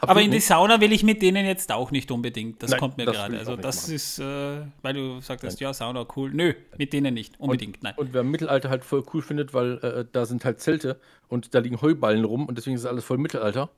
Aber 0.01 0.21
in 0.23 0.31
die. 0.31 0.41
Sauna 0.41 0.81
will 0.81 0.93
ich 0.93 1.03
mit 1.03 1.23
denen 1.23 1.45
jetzt 1.47 1.73
auch 1.73 1.91
nicht 1.91 2.11
unbedingt. 2.11 2.63
Das 2.63 2.71
Nein, 2.71 2.81
kommt 2.81 2.97
mir 2.97 3.07
das 3.07 3.17
gerade. 3.17 3.39
Also 3.39 3.57
das 3.57 3.83
machen. 3.83 3.95
ist, 3.95 4.19
äh, 4.19 4.61
weil 4.83 4.95
du 4.95 5.21
sagtest, 5.21 5.61
ja, 5.61 5.73
Sauna 5.73 6.07
cool. 6.17 6.31
Nö, 6.33 6.55
mit 6.77 6.93
denen 6.93 7.15
nicht. 7.15 7.39
Unbedingt, 7.39 7.83
nein. 7.83 7.95
Und 7.97 8.13
wer 8.13 8.23
Mittelalter 8.23 8.71
halt 8.71 8.85
voll 8.85 9.05
cool 9.13 9.23
findet, 9.23 9.55
weil 9.55 9.79
äh, 9.79 10.05
da 10.11 10.27
sind 10.27 10.45
halt 10.45 10.61
Zelte 10.61 11.01
und 11.29 11.55
da 11.55 11.59
liegen 11.59 11.81
Heuballen 11.81 12.25
rum 12.25 12.47
und 12.47 12.57
deswegen 12.57 12.77
ist 12.77 12.87
alles 12.87 13.05
voll 13.05 13.19
Mittelalter. 13.19 13.71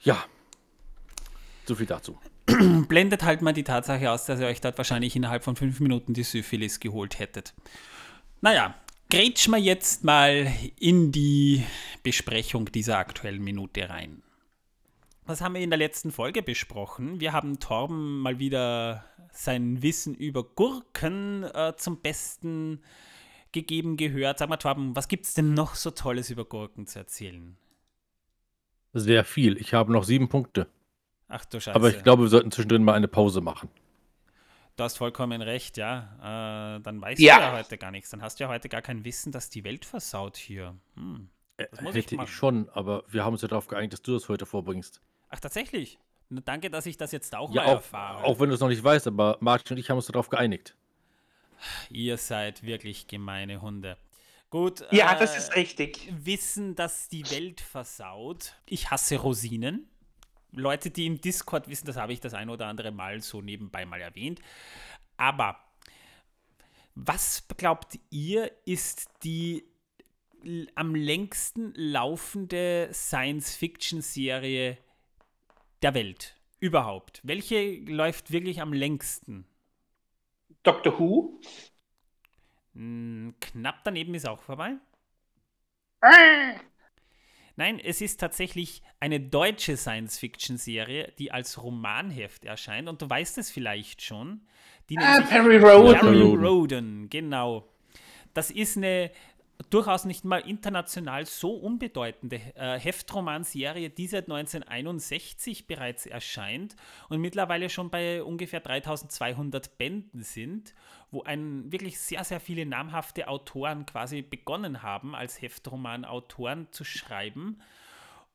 Ja. 0.00 0.24
So 1.64 1.74
viel 1.74 1.86
dazu. 1.86 2.18
Blendet 2.88 3.24
halt 3.24 3.42
mal 3.42 3.52
die 3.52 3.64
Tatsache 3.64 4.10
aus, 4.10 4.26
dass 4.26 4.40
ihr 4.40 4.46
euch 4.46 4.60
dort 4.60 4.78
wahrscheinlich 4.78 5.16
innerhalb 5.16 5.42
von 5.42 5.56
fünf 5.56 5.80
Minuten 5.80 6.14
die 6.14 6.22
Syphilis 6.22 6.78
geholt 6.80 7.18
hättet. 7.18 7.54
Naja, 8.40 8.74
grätsch 9.10 9.48
mal 9.48 9.60
jetzt 9.60 10.04
mal 10.04 10.52
in 10.78 11.10
die 11.10 11.64
Besprechung 12.02 12.70
dieser 12.70 12.98
aktuellen 12.98 13.42
Minute 13.42 13.88
rein. 13.88 14.22
Was 15.26 15.40
haben 15.40 15.54
wir 15.54 15.60
in 15.60 15.70
der 15.70 15.78
letzten 15.78 16.12
Folge 16.12 16.42
besprochen? 16.42 17.18
Wir 17.20 17.32
haben 17.32 17.58
Torben 17.58 18.20
mal 18.20 18.38
wieder 18.38 19.04
sein 19.32 19.82
Wissen 19.82 20.14
über 20.14 20.44
Gurken 20.44 21.42
äh, 21.42 21.74
zum 21.76 22.00
Besten 22.00 22.80
gegeben 23.50 23.96
gehört. 23.96 24.38
Sag 24.38 24.48
mal, 24.48 24.56
Torben, 24.56 24.94
was 24.94 25.08
gibt 25.08 25.26
es 25.26 25.34
denn 25.34 25.52
noch 25.52 25.74
so 25.74 25.90
Tolles 25.90 26.30
über 26.30 26.44
Gurken 26.44 26.86
zu 26.86 27.00
erzählen? 27.00 27.56
Sehr 28.92 29.24
viel. 29.24 29.56
Ich 29.58 29.74
habe 29.74 29.92
noch 29.92 30.04
sieben 30.04 30.28
Punkte. 30.28 30.68
Ach 31.28 31.44
du 31.44 31.60
Scheiße. 31.60 31.74
Aber 31.74 31.90
ich 31.90 32.02
glaube, 32.04 32.22
wir 32.22 32.28
sollten 32.28 32.52
zwischendrin 32.52 32.84
mal 32.84 32.94
eine 32.94 33.08
Pause 33.08 33.40
machen. 33.40 33.68
Du 34.76 34.84
hast 34.84 34.96
vollkommen 34.96 35.42
recht, 35.42 35.76
ja. 35.76 36.76
Äh, 36.76 36.82
dann 36.82 37.00
weißt 37.00 37.20
Ja. 37.20 37.36
du 37.36 37.42
ja 37.42 37.52
heute 37.58 37.78
gar 37.78 37.90
nichts. 37.90 38.10
Dann 38.10 38.22
hast 38.22 38.38
du 38.38 38.44
ja 38.44 38.48
heute 38.50 38.68
gar 38.68 38.82
kein 38.82 39.04
Wissen, 39.04 39.32
dass 39.32 39.50
die 39.50 39.64
Welt 39.64 39.84
versaut 39.84 40.36
hier. 40.36 40.76
Hm. 40.94 41.28
Das 41.56 41.80
muss 41.80 41.94
ich 41.96 42.04
Hätte 42.04 42.14
ich, 42.14 42.18
machen. 42.20 42.28
schon, 42.28 42.68
aber 42.68 43.02
wir 43.08 43.24
haben 43.24 43.32
uns 43.32 43.42
ja 43.42 43.48
darauf 43.48 43.66
geeinigt, 43.66 43.94
dass 43.94 44.02
du 44.02 44.12
das 44.12 44.28
heute 44.28 44.46
vorbringst. 44.46 45.00
Ach, 45.36 45.40
tatsächlich. 45.40 45.98
Na, 46.30 46.40
danke, 46.40 46.70
dass 46.70 46.86
ich 46.86 46.96
das 46.96 47.12
jetzt 47.12 47.34
auch 47.34 47.52
Ja, 47.52 47.62
mal 47.62 47.68
auch, 47.68 47.74
erfahre. 47.74 48.24
auch 48.24 48.40
wenn 48.40 48.48
du 48.48 48.54
es 48.54 48.60
noch 48.60 48.68
nicht 48.68 48.82
weißt, 48.82 49.06
aber 49.06 49.36
Martin 49.40 49.76
und 49.76 49.80
ich 49.80 49.90
haben 49.90 49.98
uns 49.98 50.06
darauf 50.06 50.30
geeinigt. 50.30 50.74
Ihr 51.90 52.16
seid 52.16 52.62
wirklich 52.62 53.06
gemeine 53.06 53.60
Hunde. 53.60 53.98
Gut. 54.50 54.84
Ja, 54.90 55.14
äh, 55.14 55.18
das 55.18 55.36
ist 55.36 55.54
richtig. 55.54 56.10
Wissen, 56.10 56.74
dass 56.74 57.08
die 57.08 57.30
Welt 57.30 57.60
versaut. 57.60 58.54
Ich 58.66 58.90
hasse 58.90 59.16
Rosinen. 59.16 59.86
Leute, 60.52 60.90
die 60.90 61.04
im 61.06 61.20
Discord 61.20 61.68
wissen, 61.68 61.86
das 61.86 61.96
habe 61.96 62.14
ich 62.14 62.20
das 62.20 62.32
ein 62.32 62.48
oder 62.48 62.66
andere 62.66 62.90
Mal 62.92 63.20
so 63.20 63.42
nebenbei 63.42 63.84
mal 63.84 64.00
erwähnt. 64.00 64.40
Aber 65.18 65.58
was 66.94 67.46
glaubt 67.56 67.98
ihr, 68.10 68.50
ist 68.64 69.10
die 69.22 69.64
am 70.76 70.94
längsten 70.94 71.74
laufende 71.74 72.88
Science-Fiction-Serie 72.92 74.78
der 75.82 75.94
Welt? 75.94 76.36
Überhaupt. 76.58 77.20
Welche 77.22 77.76
läuft 77.80 78.30
wirklich 78.32 78.60
am 78.60 78.72
längsten? 78.72 79.46
Doctor 80.62 80.98
Who? 80.98 81.40
Hm, 82.74 83.34
knapp 83.40 83.84
daneben 83.84 84.14
ist 84.14 84.26
auch 84.28 84.40
vorbei. 84.42 84.76
Ah, 86.02 86.54
Nein, 87.58 87.78
es 87.80 88.02
ist 88.02 88.20
tatsächlich 88.20 88.82
eine 89.00 89.18
deutsche 89.18 89.78
Science-Fiction-Serie, 89.78 91.12
die 91.18 91.32
als 91.32 91.62
Romanheft 91.62 92.44
erscheint. 92.44 92.86
Und 92.88 93.00
du 93.00 93.08
weißt 93.08 93.38
es 93.38 93.50
vielleicht 93.50 94.02
schon. 94.02 94.42
Die 94.90 94.98
Ah, 94.98 95.22
Perry 95.22 95.56
Roden. 95.56 95.98
Perry. 95.98 96.20
Roden, 96.46 97.08
genau. 97.08 97.66
Das 98.34 98.50
ist 98.50 98.76
eine 98.76 99.10
durchaus 99.70 100.04
nicht 100.04 100.24
mal 100.24 100.38
international 100.38 101.26
so 101.26 101.54
unbedeutende 101.54 102.36
äh, 102.54 102.78
Heftromanserie, 102.78 103.90
die 103.90 104.06
seit 104.06 104.24
1961 104.24 105.66
bereits 105.66 106.06
erscheint 106.06 106.76
und 107.08 107.20
mittlerweile 107.20 107.70
schon 107.70 107.90
bei 107.90 108.22
ungefähr 108.22 108.60
3200 108.60 109.78
Bänden 109.78 110.22
sind, 110.22 110.74
wo 111.10 111.22
ein, 111.22 111.70
wirklich 111.72 111.98
sehr, 111.98 112.24
sehr 112.24 112.40
viele 112.40 112.66
namhafte 112.66 113.28
Autoren 113.28 113.86
quasi 113.86 114.22
begonnen 114.22 114.82
haben, 114.82 115.14
als 115.14 115.40
Heftroman-Autoren 115.40 116.68
zu 116.70 116.84
schreiben. 116.84 117.58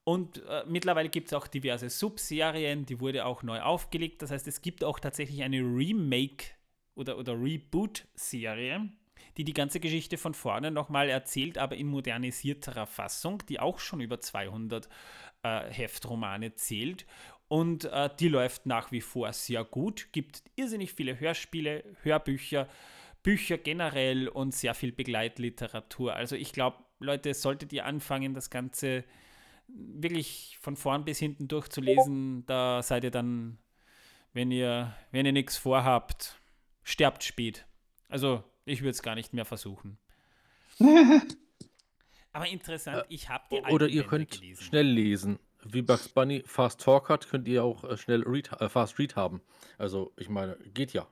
Und 0.03 0.43
äh, 0.47 0.63
mittlerweile 0.67 1.09
gibt 1.09 1.27
es 1.27 1.33
auch 1.33 1.47
diverse 1.47 1.89
Subserien, 1.89 2.85
die 2.85 2.99
wurde 2.99 3.25
auch 3.25 3.43
neu 3.43 3.61
aufgelegt. 3.61 4.23
Das 4.23 4.31
heißt, 4.31 4.47
es 4.47 4.61
gibt 4.61 4.83
auch 4.83 4.99
tatsächlich 4.99 5.43
eine 5.43 5.59
Remake- 5.59 6.45
oder, 6.95 7.17
oder 7.17 7.33
Reboot-Serie 7.33 8.89
die 9.37 9.43
die 9.43 9.53
ganze 9.53 9.79
Geschichte 9.79 10.17
von 10.17 10.33
vorne 10.33 10.71
nochmal 10.71 11.09
erzählt, 11.09 11.57
aber 11.57 11.75
in 11.75 11.87
modernisierterer 11.87 12.85
Fassung, 12.85 13.43
die 13.47 13.59
auch 13.59 13.79
schon 13.79 14.01
über 14.01 14.19
200 14.19 14.89
äh, 15.43 15.69
Heftromane 15.69 16.55
zählt. 16.55 17.05
Und 17.47 17.85
äh, 17.85 18.09
die 18.19 18.29
läuft 18.29 18.65
nach 18.65 18.91
wie 18.91 19.01
vor 19.01 19.33
sehr 19.33 19.63
gut, 19.63 20.13
gibt 20.13 20.43
irrsinnig 20.55 20.93
viele 20.93 21.19
Hörspiele, 21.19 21.83
Hörbücher, 22.01 22.67
Bücher 23.23 23.57
generell 23.57 24.27
und 24.27 24.53
sehr 24.55 24.73
viel 24.73 24.91
Begleitliteratur. 24.91 26.13
Also 26.13 26.35
ich 26.35 26.53
glaube, 26.53 26.77
Leute, 26.99 27.33
solltet 27.33 27.73
ihr 27.73 27.85
anfangen, 27.85 28.33
das 28.33 28.49
Ganze 28.49 29.03
wirklich 29.67 30.57
von 30.61 30.75
vorn 30.75 31.05
bis 31.05 31.19
hinten 31.19 31.47
durchzulesen, 31.47 32.45
da 32.45 32.81
seid 32.81 33.03
ihr 33.03 33.11
dann, 33.11 33.57
wenn 34.33 34.51
ihr, 34.51 34.95
wenn 35.11 35.25
ihr 35.25 35.31
nichts 35.31 35.57
vorhabt, 35.57 36.39
sterbt 36.83 37.23
spät. 37.23 37.65
Also 38.07 38.43
ich 38.65 38.81
würde 38.81 38.91
es 38.91 39.01
gar 39.01 39.15
nicht 39.15 39.33
mehr 39.33 39.45
versuchen. 39.45 39.97
Aber 42.33 42.47
interessant, 42.47 43.05
ich 43.09 43.29
habe 43.29 43.43
die 43.51 43.61
Oder 43.71 43.87
ihr 43.87 44.03
Bände 44.03 44.09
könnt 44.09 44.31
gelesen. 44.31 44.63
schnell 44.63 44.87
lesen. 44.87 45.39
Wie 45.63 45.81
Bugs 45.81 46.09
Bunny 46.09 46.43
Fast 46.45 46.81
Talk 46.81 47.09
hat, 47.09 47.27
könnt 47.29 47.47
ihr 47.47 47.63
auch 47.63 47.83
äh, 47.83 47.97
schnell 47.97 48.23
Read, 48.23 48.51
äh, 48.59 48.69
Fast 48.69 48.97
Read 48.97 49.15
haben. 49.15 49.41
Also, 49.77 50.11
ich 50.17 50.29
meine, 50.29 50.57
geht 50.73 50.93
ja. 50.93 51.07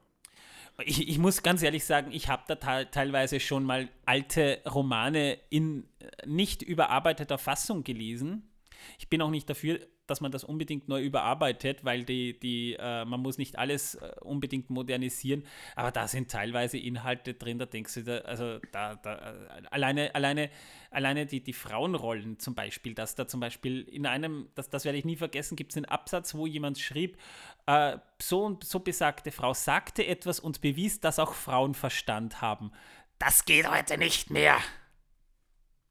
Ich, 0.86 1.08
ich 1.08 1.18
muss 1.18 1.43
ganz 1.43 1.62
ehrlich 1.62 1.84
sagen, 1.84 2.12
ich 2.12 2.30
habe 2.30 2.43
da 2.47 2.86
teilweise 2.86 3.39
schon 3.39 3.64
mal 3.66 3.89
alte 4.06 4.62
Romane 4.66 5.38
in 5.50 5.88
äh, 6.00 6.26
nicht 6.26 6.62
überarbeiteter 6.62 7.38
Fassung 7.38 7.84
gelesen. 7.84 8.50
Ich 8.97 9.10
bin 9.10 9.22
auch 9.22 9.30
nicht 9.30 9.50
dafür, 9.50 9.80
dass 10.10 10.22
man 10.22 10.32
das 10.32 10.43
unbedingt 10.43 10.88
neu 10.88 11.03
überarbeitet, 11.03 11.84
weil 11.84 12.03
die, 12.03 12.39
die, 12.39 12.76
äh, 12.80 13.05
man 13.05 13.20
muss 13.20 13.38
nicht 13.38 13.57
alles 13.57 13.95
äh, 13.95 14.12
unbedingt 14.22 14.70
modernisieren, 14.70 15.43
aber 15.76 15.91
da 15.91 16.07
sind 16.07 16.32
teilweise 16.32 16.78
Inhalte 16.78 17.34
drin, 17.34 17.60
da 17.60 17.66
denkst 17.66 17.93
du, 17.95 18.03
da, 18.03 18.18
also 18.20 18.60
da, 18.72 18.95
da 18.95 19.16
äh, 19.16 19.62
alleine, 19.70 20.14
alleine, 20.16 20.49
alleine 20.91 21.26
die, 21.26 21.41
die 21.43 21.53
Frauenrollen 21.53 22.39
zum 22.39 22.55
Beispiel, 22.55 22.93
dass 22.93 23.16
da 23.16 23.28
zum 23.28 23.39
Beispiel 23.39 23.82
in 23.84 24.05
einem, 24.05 24.49
das, 24.55 24.70
das 24.70 24.86
werde 24.86 24.97
ich 24.97 25.05
nie 25.05 25.18
vergessen, 25.18 25.55
gibt 25.55 25.72
es 25.72 25.78
einen 25.78 25.86
Absatz, 25.86 26.36
wo 26.36 26.47
jemand 26.47 26.80
schrieb, 26.80 27.18
äh, 27.66 27.97
so 28.22 28.45
und 28.45 28.64
so 28.64 28.80
besagte 28.80 29.32
Frau 29.32 29.53
sagte 29.53 30.05
etwas 30.05 30.39
und 30.39 30.62
bewies, 30.62 30.99
dass 30.99 31.20
auch 31.20 31.34
Frauen 31.34 31.74
Verstand 31.74 32.41
haben. 32.41 32.72
Das 33.20 33.45
geht 33.45 33.70
heute 33.70 33.97
nicht 33.97 34.30
mehr. 34.30 34.57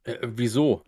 Äh, 0.04 0.16
wieso? 0.22 0.82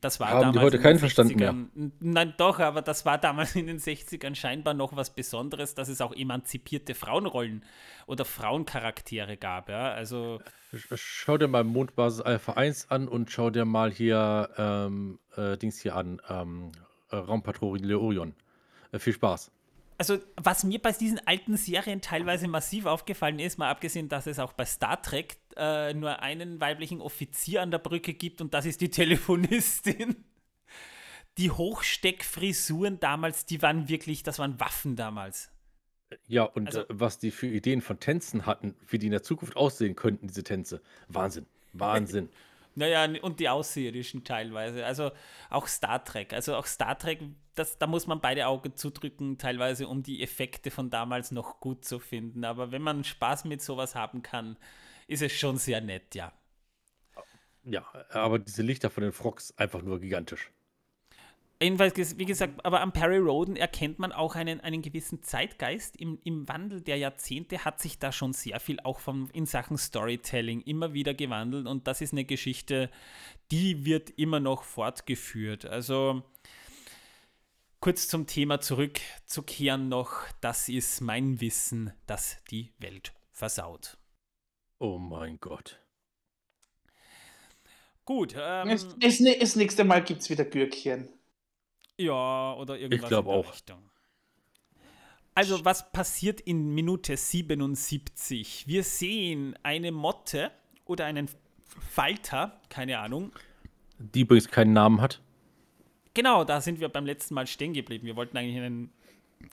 Das 0.00 0.18
war 0.18 0.30
Haben 0.30 0.52
die 0.52 0.58
heute 0.58 0.80
keinen 0.80 0.98
Verstand 0.98 1.36
mehr? 1.36 1.54
Nein, 2.00 2.34
doch, 2.36 2.58
aber 2.58 2.82
das 2.82 3.04
war 3.04 3.18
damals 3.18 3.54
in 3.54 3.66
den 3.66 3.78
60ern 3.78 4.34
scheinbar 4.34 4.74
noch 4.74 4.96
was 4.96 5.14
Besonderes, 5.14 5.74
dass 5.74 5.88
es 5.88 6.00
auch 6.00 6.14
emanzipierte 6.14 6.94
Frauenrollen 6.94 7.64
oder 8.06 8.24
Frauencharaktere 8.24 9.36
gab. 9.36 9.68
Ja? 9.68 9.92
Also 9.92 10.40
schau 10.72 11.38
dir 11.38 11.48
mal 11.48 11.64
Mondbasis 11.64 12.20
Alpha 12.20 12.54
1 12.54 12.90
an 12.90 13.06
und 13.08 13.30
schau 13.30 13.50
dir 13.50 13.64
mal 13.64 13.92
hier 13.92 14.50
ähm, 14.56 15.18
äh, 15.36 15.56
Dings 15.56 15.80
hier 15.80 15.94
an, 15.94 16.20
ähm, 16.28 16.72
Raumpatrouille 17.12 17.98
Orion. 17.98 18.34
Äh, 18.92 18.98
viel 18.98 19.12
Spaß 19.12 19.52
also 19.98 20.18
was 20.36 20.64
mir 20.64 20.80
bei 20.80 20.92
diesen 20.92 21.18
alten 21.26 21.56
Serien 21.56 22.00
teilweise 22.00 22.48
massiv 22.48 22.86
aufgefallen 22.86 23.38
ist, 23.38 23.58
mal 23.58 23.70
abgesehen, 23.70 24.08
dass 24.08 24.26
es 24.26 24.38
auch 24.38 24.52
bei 24.52 24.64
Star 24.64 25.00
Trek 25.00 25.36
äh, 25.56 25.94
nur 25.94 26.20
einen 26.20 26.60
weiblichen 26.60 27.00
Offizier 27.00 27.62
an 27.62 27.70
der 27.70 27.78
Brücke 27.78 28.14
gibt 28.14 28.40
und 28.40 28.54
das 28.54 28.66
ist 28.66 28.80
die 28.80 28.90
Telefonistin. 28.90 30.24
Die 31.38 31.50
Hochsteckfrisuren 31.50 32.98
damals, 32.98 33.44
die 33.44 33.60
waren 33.60 33.88
wirklich, 33.88 34.22
das 34.22 34.38
waren 34.38 34.58
Waffen 34.58 34.96
damals. 34.96 35.50
Ja, 36.26 36.44
und 36.44 36.68
also, 36.68 36.80
äh, 36.80 36.86
was 36.88 37.18
die 37.18 37.30
für 37.30 37.46
Ideen 37.46 37.80
von 37.80 38.00
Tänzen 38.00 38.46
hatten, 38.46 38.74
wie 38.88 38.98
die 38.98 39.06
in 39.06 39.12
der 39.12 39.22
Zukunft 39.22 39.56
aussehen 39.56 39.96
könnten, 39.96 40.28
diese 40.28 40.44
Tänze. 40.44 40.80
Wahnsinn. 41.08 41.46
Wahnsinn. 41.72 42.28
Naja, 42.76 43.08
und 43.22 43.40
die 43.40 43.48
Außerirdischen 43.48 44.22
teilweise. 44.22 44.84
Also 44.84 45.10
auch 45.48 45.66
Star 45.66 46.04
Trek. 46.04 46.34
Also 46.34 46.54
auch 46.54 46.66
Star 46.66 46.98
Trek, 46.98 47.20
das, 47.54 47.78
da 47.78 47.86
muss 47.86 48.06
man 48.06 48.20
beide 48.20 48.46
Augen 48.46 48.76
zudrücken, 48.76 49.38
teilweise, 49.38 49.88
um 49.88 50.02
die 50.02 50.22
Effekte 50.22 50.70
von 50.70 50.90
damals 50.90 51.30
noch 51.30 51.58
gut 51.58 51.86
zu 51.86 51.98
finden. 51.98 52.44
Aber 52.44 52.72
wenn 52.72 52.82
man 52.82 53.02
Spaß 53.02 53.46
mit 53.46 53.62
sowas 53.62 53.94
haben 53.94 54.22
kann, 54.22 54.58
ist 55.06 55.22
es 55.22 55.32
schon 55.32 55.56
sehr 55.56 55.80
nett, 55.80 56.14
ja. 56.14 56.32
Ja, 57.64 57.84
aber 58.10 58.38
diese 58.38 58.62
Lichter 58.62 58.90
von 58.90 59.02
den 59.02 59.12
Frogs 59.12 59.56
einfach 59.56 59.82
nur 59.82 59.98
gigantisch. 59.98 60.52
Jedenfalls, 61.62 62.18
wie 62.18 62.26
gesagt, 62.26 62.64
aber 62.66 62.82
am 62.82 62.92
Perry 62.92 63.16
Roden 63.16 63.56
erkennt 63.56 63.98
man 63.98 64.12
auch 64.12 64.34
einen, 64.34 64.60
einen 64.60 64.82
gewissen 64.82 65.22
Zeitgeist. 65.22 65.96
Im, 65.96 66.18
Im 66.22 66.46
Wandel 66.48 66.82
der 66.82 66.98
Jahrzehnte 66.98 67.64
hat 67.64 67.80
sich 67.80 67.98
da 67.98 68.12
schon 68.12 68.34
sehr 68.34 68.60
viel 68.60 68.78
auch 68.80 69.00
vom, 69.00 69.30
in 69.32 69.46
Sachen 69.46 69.78
Storytelling 69.78 70.60
immer 70.60 70.92
wieder 70.92 71.14
gewandelt 71.14 71.66
und 71.66 71.86
das 71.86 72.02
ist 72.02 72.12
eine 72.12 72.26
Geschichte, 72.26 72.90
die 73.50 73.86
wird 73.86 74.10
immer 74.10 74.38
noch 74.38 74.64
fortgeführt. 74.64 75.64
Also 75.64 76.22
kurz 77.80 78.06
zum 78.06 78.26
Thema 78.26 78.60
zurückzukehren 78.60 79.88
noch, 79.88 80.12
das 80.42 80.68
ist 80.68 81.00
mein 81.00 81.40
Wissen, 81.40 81.90
das 82.06 82.36
die 82.50 82.74
Welt 82.78 83.14
versaut. 83.32 83.96
Oh 84.78 84.98
mein 84.98 85.40
Gott. 85.40 85.80
Gut. 88.04 88.34
Ähm, 88.38 88.68
das, 88.68 88.86
das, 88.98 89.18
das 89.40 89.56
nächste 89.56 89.84
Mal 89.84 90.04
gibt 90.04 90.20
es 90.20 90.28
wieder 90.28 90.44
Gürkchen. 90.44 91.08
Ja, 91.98 92.54
oder 92.54 92.78
irgendwas 92.78 93.04
ich 93.04 93.08
glaube 93.08 93.30
auch. 93.30 93.52
Richtung. 93.52 93.78
Also, 95.34 95.64
was 95.64 95.92
passiert 95.92 96.40
in 96.40 96.74
Minute 96.74 97.16
77? 97.16 98.66
Wir 98.66 98.82
sehen 98.82 99.56
eine 99.62 99.92
Motte 99.92 100.50
oder 100.84 101.04
einen 101.04 101.28
Falter, 101.90 102.60
keine 102.70 102.98
Ahnung. 102.98 103.32
Die 103.98 104.22
übrigens 104.22 104.48
keinen 104.48 104.72
Namen 104.72 105.00
hat. 105.00 105.20
Genau, 106.14 106.44
da 106.44 106.62
sind 106.62 106.80
wir 106.80 106.88
beim 106.88 107.04
letzten 107.04 107.34
Mal 107.34 107.46
stehen 107.46 107.74
geblieben. 107.74 108.06
Wir 108.06 108.16
wollten 108.16 108.38
eigentlich 108.38 108.56
einen, 108.56 108.90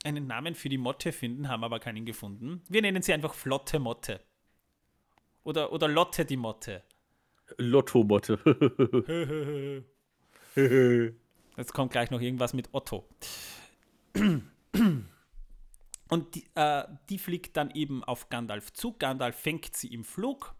einen 0.04 0.26
Namen 0.26 0.54
für 0.54 0.70
die 0.70 0.78
Motte 0.78 1.12
finden, 1.12 1.48
haben 1.48 1.64
aber 1.64 1.80
keinen 1.80 2.06
gefunden. 2.06 2.62
Wir 2.68 2.80
nennen 2.80 3.02
sie 3.02 3.12
einfach 3.12 3.34
Flotte 3.34 3.78
Motte. 3.78 4.20
Oder, 5.44 5.72
oder 5.72 5.88
Lotte 5.88 6.24
die 6.24 6.38
Motte. 6.38 6.82
Lotto-Motte. 7.58 9.84
Jetzt 11.56 11.72
kommt 11.72 11.92
gleich 11.92 12.10
noch 12.10 12.20
irgendwas 12.20 12.52
mit 12.52 12.68
Otto. 12.72 13.08
Und 16.08 16.34
die, 16.34 16.44
äh, 16.54 16.84
die, 17.08 17.18
fliegt 17.18 17.56
dann 17.56 17.70
eben 17.70 18.04
auf 18.04 18.28
Gandalf 18.28 18.72
zu. 18.72 18.92
Gandalf 18.92 19.36
fängt 19.36 19.74
sie 19.74 19.92
im 19.92 20.04
Flug, 20.04 20.54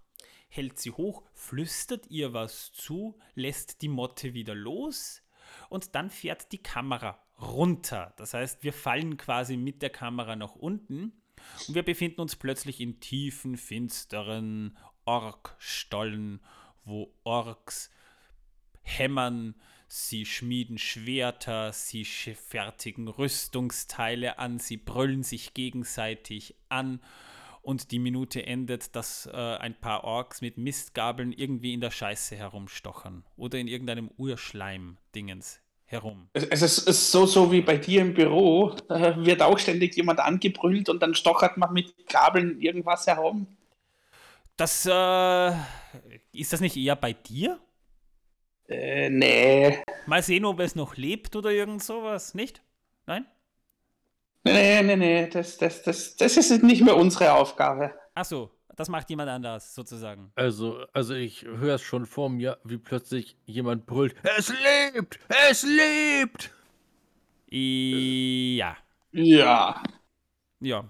hält 0.48 0.78
sie 0.78 0.90
hoch, 0.90 1.22
flüstert 1.32 2.10
ihr 2.10 2.32
was 2.32 2.72
zu, 2.72 3.18
lässt 3.34 3.82
die 3.82 3.88
Motte 3.88 4.34
wieder 4.34 4.54
los 4.54 5.22
und 5.68 5.94
dann 5.94 6.10
fährt 6.10 6.50
die 6.52 6.62
Kamera 6.62 7.18
runter. 7.40 8.14
Das 8.16 8.34
heißt, 8.34 8.62
wir 8.62 8.72
fallen 8.72 9.16
quasi 9.16 9.56
mit 9.56 9.82
der 9.82 9.90
Kamera 9.90 10.36
nach 10.36 10.54
unten 10.54 11.12
und 11.68 11.74
wir 11.74 11.82
befinden 11.82 12.20
uns 12.20 12.36
plötzlich 12.36 12.80
in 12.80 13.00
tiefen, 13.00 13.56
finsteren 13.56 14.78
Orkstollen, 15.04 16.40
wo 16.84 17.12
Orks 17.24 17.90
hämmern, 18.82 19.54
Sie 19.86 20.24
schmieden 20.26 20.78
Schwerter, 20.78 21.72
sie 21.72 22.04
fertigen 22.04 23.08
Rüstungsteile 23.08 24.38
an, 24.38 24.58
sie 24.58 24.76
brüllen 24.76 25.22
sich 25.22 25.54
gegenseitig 25.54 26.54
an 26.68 27.00
und 27.64 27.90
die 27.90 27.98
Minute 27.98 28.44
endet, 28.44 28.94
dass 28.94 29.26
äh, 29.26 29.36
ein 29.36 29.74
paar 29.74 30.04
Orks 30.04 30.40
mit 30.40 30.58
Mistgabeln 30.58 31.32
irgendwie 31.32 31.72
in 31.72 31.80
der 31.80 31.90
Scheiße 31.90 32.36
herumstochern 32.36 33.24
oder 33.36 33.58
in 33.58 33.68
irgendeinem 33.68 34.10
Urschleim-Dingens 34.18 35.60
herum. 35.86 36.28
Es 36.34 36.62
ist, 36.62 36.88
ist, 36.88 37.10
so, 37.10 37.26
so 37.26 37.50
wie 37.52 37.62
bei 37.62 37.78
dir 37.78 38.02
im 38.02 38.14
Büro, 38.14 38.74
äh, 38.90 39.14
wird 39.24 39.42
auch 39.42 39.58
ständig 39.58 39.96
jemand 39.96 40.20
angebrüllt 40.20 40.88
und 40.88 41.02
dann 41.02 41.14
stochert 41.14 41.56
man 41.56 41.72
mit 41.72 42.06
Gabeln 42.08 42.60
irgendwas 42.60 43.06
herum. 43.06 43.46
Das, 44.56 44.86
äh, 44.86 45.52
ist 46.32 46.52
das 46.52 46.60
nicht 46.60 46.76
eher 46.76 46.96
bei 46.96 47.12
dir? 47.12 47.58
Äh, 48.68 49.10
nee. 49.10 49.82
Mal 50.06 50.22
sehen, 50.22 50.44
ob 50.44 50.60
es 50.60 50.74
noch 50.74 50.96
lebt 50.96 51.36
oder 51.36 51.50
irgend 51.50 51.82
sowas, 51.82 52.34
nicht? 52.34 52.62
Nein? 53.06 53.26
Nee, 54.44 54.82
nee, 54.82 54.96
nee, 54.96 55.26
das, 55.26 55.56
das, 55.58 55.82
das, 55.82 56.16
das 56.16 56.36
ist 56.36 56.62
nicht 56.62 56.82
mehr 56.82 56.96
unsere 56.96 57.32
Aufgabe. 57.32 57.94
Ach 58.14 58.24
so, 58.24 58.50
das 58.76 58.88
macht 58.88 59.08
jemand 59.10 59.30
anders 59.30 59.74
sozusagen? 59.74 60.32
Also, 60.34 60.84
also 60.92 61.14
ich 61.14 61.42
höre 61.42 61.76
es 61.76 61.82
schon 61.82 62.06
vor 62.06 62.28
mir, 62.28 62.58
wie 62.64 62.78
plötzlich 62.78 63.36
jemand 63.46 63.86
brüllt: 63.86 64.14
Es 64.22 64.48
lebt! 64.48 65.18
Es 65.48 65.62
lebt! 65.62 66.50
Ja. 67.48 68.76
Ja. 69.12 69.82
Ja. 70.60 70.84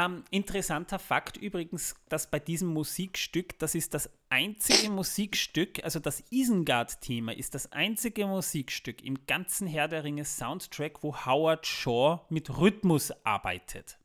Ähm, 0.00 0.24
interessanter 0.30 0.98
Fakt 0.98 1.36
übrigens, 1.36 1.94
dass 2.08 2.30
bei 2.30 2.38
diesem 2.38 2.68
Musikstück, 2.68 3.58
das 3.58 3.74
ist 3.74 3.92
das 3.92 4.08
einzige 4.30 4.90
Musikstück, 4.90 5.84
also 5.84 5.98
das 5.98 6.24
Isengard-Thema 6.30 7.36
ist 7.36 7.54
das 7.54 7.70
einzige 7.72 8.26
Musikstück 8.26 9.04
im 9.04 9.26
ganzen 9.26 9.66
Herr 9.66 9.88
der 9.88 10.04
Ringe 10.04 10.24
Soundtrack, 10.24 11.02
wo 11.02 11.26
Howard 11.26 11.66
Shaw 11.66 12.20
mit 12.30 12.56
Rhythmus 12.56 13.12
arbeitet. 13.24 13.98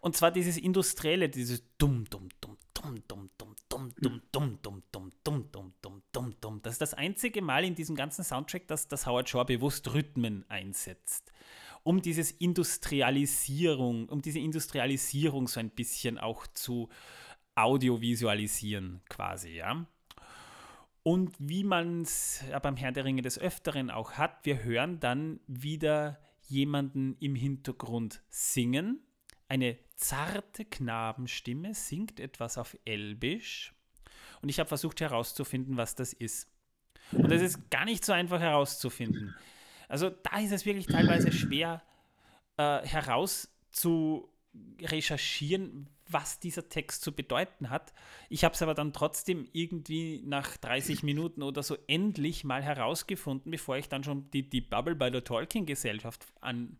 Und 0.00 0.16
zwar 0.16 0.30
dieses 0.30 0.56
Industrielle, 0.56 1.28
dieses 1.28 1.64
dumm, 1.78 2.04
dumm, 2.08 2.28
dumm, 2.40 2.56
dumm, 2.72 3.02
dumm, 3.08 3.30
dumm, 3.36 3.58
dumm, 3.68 3.92
dumm, 4.00 4.22
dumm, 4.32 4.58
dumm, 4.62 4.82
dumm, 4.92 5.12
dumm, 5.24 5.50
dumm, 5.50 5.74
dumm, 5.82 6.02
dumm, 6.12 6.34
dumm. 6.40 6.62
Das 6.62 6.74
ist 6.74 6.82
das 6.82 6.94
einzige 6.94 7.42
Mal 7.42 7.64
in 7.64 7.74
diesem 7.74 7.96
ganzen 7.96 8.22
Soundtrack, 8.22 8.68
dass, 8.68 8.86
dass 8.86 9.06
Howard 9.06 9.28
Shaw 9.28 9.44
bewusst 9.44 9.92
Rhythmen 9.92 10.44
einsetzt 10.48 11.32
um 11.82 12.02
dieses 12.02 12.30
Industrialisierung, 12.30 14.08
um 14.08 14.22
diese 14.22 14.38
Industrialisierung 14.38 15.48
so 15.48 15.60
ein 15.60 15.70
bisschen 15.70 16.18
auch 16.18 16.46
zu 16.48 16.88
audiovisualisieren, 17.54 19.00
quasi, 19.08 19.50
ja. 19.50 19.86
Und 21.02 21.34
wie 21.38 21.64
man 21.64 22.02
es 22.02 22.44
ja, 22.50 22.58
beim 22.58 22.76
Herrn 22.76 22.94
der 22.94 23.04
Ringe 23.04 23.22
des 23.22 23.38
Öfteren 23.38 23.90
auch 23.90 24.12
hat, 24.12 24.44
wir 24.44 24.62
hören 24.62 25.00
dann 25.00 25.40
wieder 25.46 26.20
jemanden 26.46 27.16
im 27.20 27.34
Hintergrund 27.34 28.22
singen. 28.28 29.00
Eine 29.48 29.78
zarte 29.96 30.64
Knabenstimme 30.64 31.74
singt 31.74 32.20
etwas 32.20 32.58
auf 32.58 32.76
Elbisch. 32.84 33.72
Und 34.42 34.48
ich 34.48 34.58
habe 34.58 34.68
versucht 34.68 35.00
herauszufinden, 35.00 35.76
was 35.76 35.94
das 35.94 36.12
ist. 36.12 36.48
Und 37.12 37.32
es 37.32 37.42
ist 37.42 37.70
gar 37.70 37.84
nicht 37.84 38.04
so 38.04 38.12
einfach 38.12 38.40
herauszufinden. 38.40 39.34
Also 39.90 40.08
da 40.08 40.38
ist 40.38 40.52
es 40.52 40.64
wirklich 40.64 40.86
teilweise 40.86 41.32
schwer 41.32 41.82
äh, 42.56 42.86
heraus 42.86 43.52
zu 43.72 44.28
recherchieren, 44.80 45.88
was 46.08 46.38
dieser 46.38 46.68
Text 46.68 47.02
zu 47.02 47.12
bedeuten 47.12 47.70
hat. 47.70 47.92
Ich 48.28 48.44
habe 48.44 48.54
es 48.54 48.62
aber 48.62 48.74
dann 48.74 48.92
trotzdem 48.92 49.48
irgendwie 49.52 50.22
nach 50.24 50.56
30 50.56 51.02
Minuten 51.02 51.42
oder 51.42 51.62
so 51.62 51.76
endlich 51.88 52.44
mal 52.44 52.62
herausgefunden, 52.62 53.50
bevor 53.50 53.78
ich 53.78 53.88
dann 53.88 54.04
schon 54.04 54.30
die, 54.30 54.48
die 54.48 54.60
Bubble 54.60 54.94
bei 54.94 55.10
der 55.10 55.24
Tolkien-Gesellschaft 55.24 56.24
an, 56.40 56.78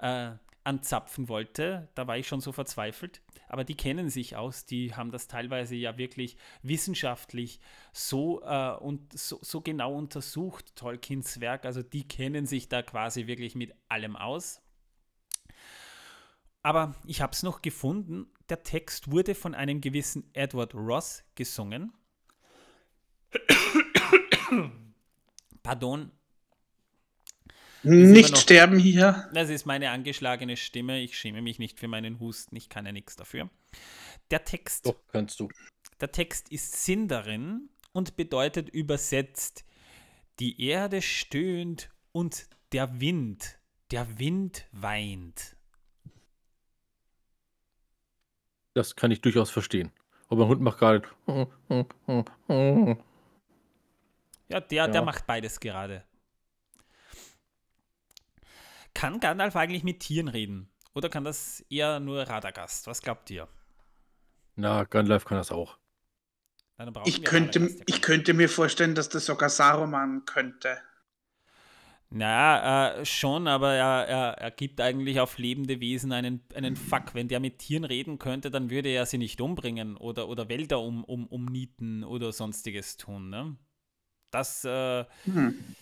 äh, 0.00 0.30
anzapfen 0.64 1.28
wollte. 1.28 1.88
Da 1.94 2.06
war 2.06 2.18
ich 2.18 2.28
schon 2.28 2.40
so 2.40 2.52
verzweifelt. 2.52 3.22
Aber 3.48 3.64
die 3.64 3.76
kennen 3.76 4.10
sich 4.10 4.36
aus, 4.36 4.66
die 4.66 4.94
haben 4.94 5.10
das 5.10 5.26
teilweise 5.26 5.74
ja 5.74 5.96
wirklich 5.96 6.36
wissenschaftlich 6.62 7.60
so 7.92 8.42
äh, 8.42 8.76
und 8.76 9.18
so, 9.18 9.38
so 9.40 9.62
genau 9.62 9.94
untersucht, 9.94 10.76
Tolkiens 10.76 11.40
Werk. 11.40 11.64
Also 11.64 11.82
die 11.82 12.06
kennen 12.06 12.44
sich 12.46 12.68
da 12.68 12.82
quasi 12.82 13.26
wirklich 13.26 13.54
mit 13.54 13.74
allem 13.88 14.16
aus. 14.16 14.60
Aber 16.62 16.94
ich 17.06 17.22
habe 17.22 17.32
es 17.32 17.42
noch 17.42 17.62
gefunden. 17.62 18.26
Der 18.50 18.62
Text 18.62 19.10
wurde 19.10 19.34
von 19.34 19.54
einem 19.54 19.80
gewissen 19.80 20.28
Edward 20.34 20.74
Ross 20.74 21.24
gesungen. 21.34 21.94
Pardon, 25.62 26.10
nicht 27.82 28.36
sterben 28.36 28.78
hier. 28.78 29.28
Das 29.32 29.50
ist 29.50 29.66
meine 29.66 29.90
angeschlagene 29.90 30.56
Stimme. 30.56 31.00
Ich 31.00 31.18
schäme 31.18 31.42
mich 31.42 31.58
nicht 31.58 31.78
für 31.78 31.88
meinen 31.88 32.20
Husten. 32.20 32.56
Ich 32.56 32.68
kann 32.68 32.86
ja 32.86 32.92
nichts 32.92 33.16
dafür. 33.16 33.50
Der 34.30 34.44
Text. 34.44 34.86
Doch, 34.86 34.96
kannst 35.12 35.40
du. 35.40 35.48
Der 36.00 36.12
Text 36.12 36.50
ist 36.50 36.84
Sindarin 36.84 37.68
und 37.92 38.16
bedeutet 38.16 38.68
übersetzt: 38.68 39.64
Die 40.38 40.60
Erde 40.62 41.02
stöhnt 41.02 41.90
und 42.12 42.48
der 42.72 43.00
Wind, 43.00 43.58
der 43.90 44.18
Wind 44.18 44.66
weint. 44.72 45.56
Das 48.74 48.94
kann 48.94 49.10
ich 49.10 49.20
durchaus 49.20 49.50
verstehen. 49.50 49.90
Aber 50.28 50.42
mein 50.42 50.48
Hund 50.48 50.60
macht 50.60 50.78
gerade. 50.78 51.08
Ja, 54.48 54.60
der, 54.60 54.76
ja. 54.76 54.88
der 54.88 55.02
macht 55.02 55.26
beides 55.26 55.58
gerade. 55.58 56.04
Kann 58.94 59.20
Gandalf 59.20 59.56
eigentlich 59.56 59.84
mit 59.84 60.00
Tieren 60.00 60.28
reden? 60.28 60.70
Oder 60.94 61.08
kann 61.08 61.24
das 61.24 61.60
eher 61.70 62.00
nur 62.00 62.22
Radagast? 62.22 62.86
Was 62.86 63.02
glaubt 63.02 63.30
ihr? 63.30 63.48
Na, 64.56 64.84
Gandalf 64.84 65.24
kann 65.24 65.38
das 65.38 65.52
auch. 65.52 65.78
Ich 67.04 67.24
könnte, 67.24 67.76
ich 67.86 68.02
könnte 68.02 68.34
mir 68.34 68.48
vorstellen, 68.48 68.94
dass 68.94 69.08
das 69.08 69.26
sogar 69.26 69.48
Saruman 69.48 70.24
könnte. 70.24 70.78
Na, 72.10 72.96
äh, 72.96 73.04
schon, 73.04 73.48
aber 73.48 73.74
er, 73.74 74.06
er, 74.08 74.38
er 74.38 74.50
gibt 74.50 74.80
eigentlich 74.80 75.20
auf 75.20 75.38
lebende 75.38 75.80
Wesen 75.80 76.12
einen, 76.12 76.40
einen 76.54 76.76
Fuck. 76.76 77.14
Wenn 77.14 77.28
der 77.28 77.40
mit 77.40 77.58
Tieren 77.58 77.84
reden 77.84 78.18
könnte, 78.18 78.50
dann 78.50 78.70
würde 78.70 78.88
er 78.88 79.06
sie 79.06 79.18
nicht 79.18 79.40
umbringen 79.40 79.96
oder, 79.96 80.28
oder 80.28 80.48
Wälder 80.48 80.80
um, 80.80 81.04
um, 81.04 81.26
umnieten 81.26 82.04
oder 82.04 82.32
sonstiges 82.32 82.96
tun. 82.96 83.28
Ne? 83.28 83.56
Das, 84.30 84.64
äh, 84.64 85.04
hm 85.24 85.76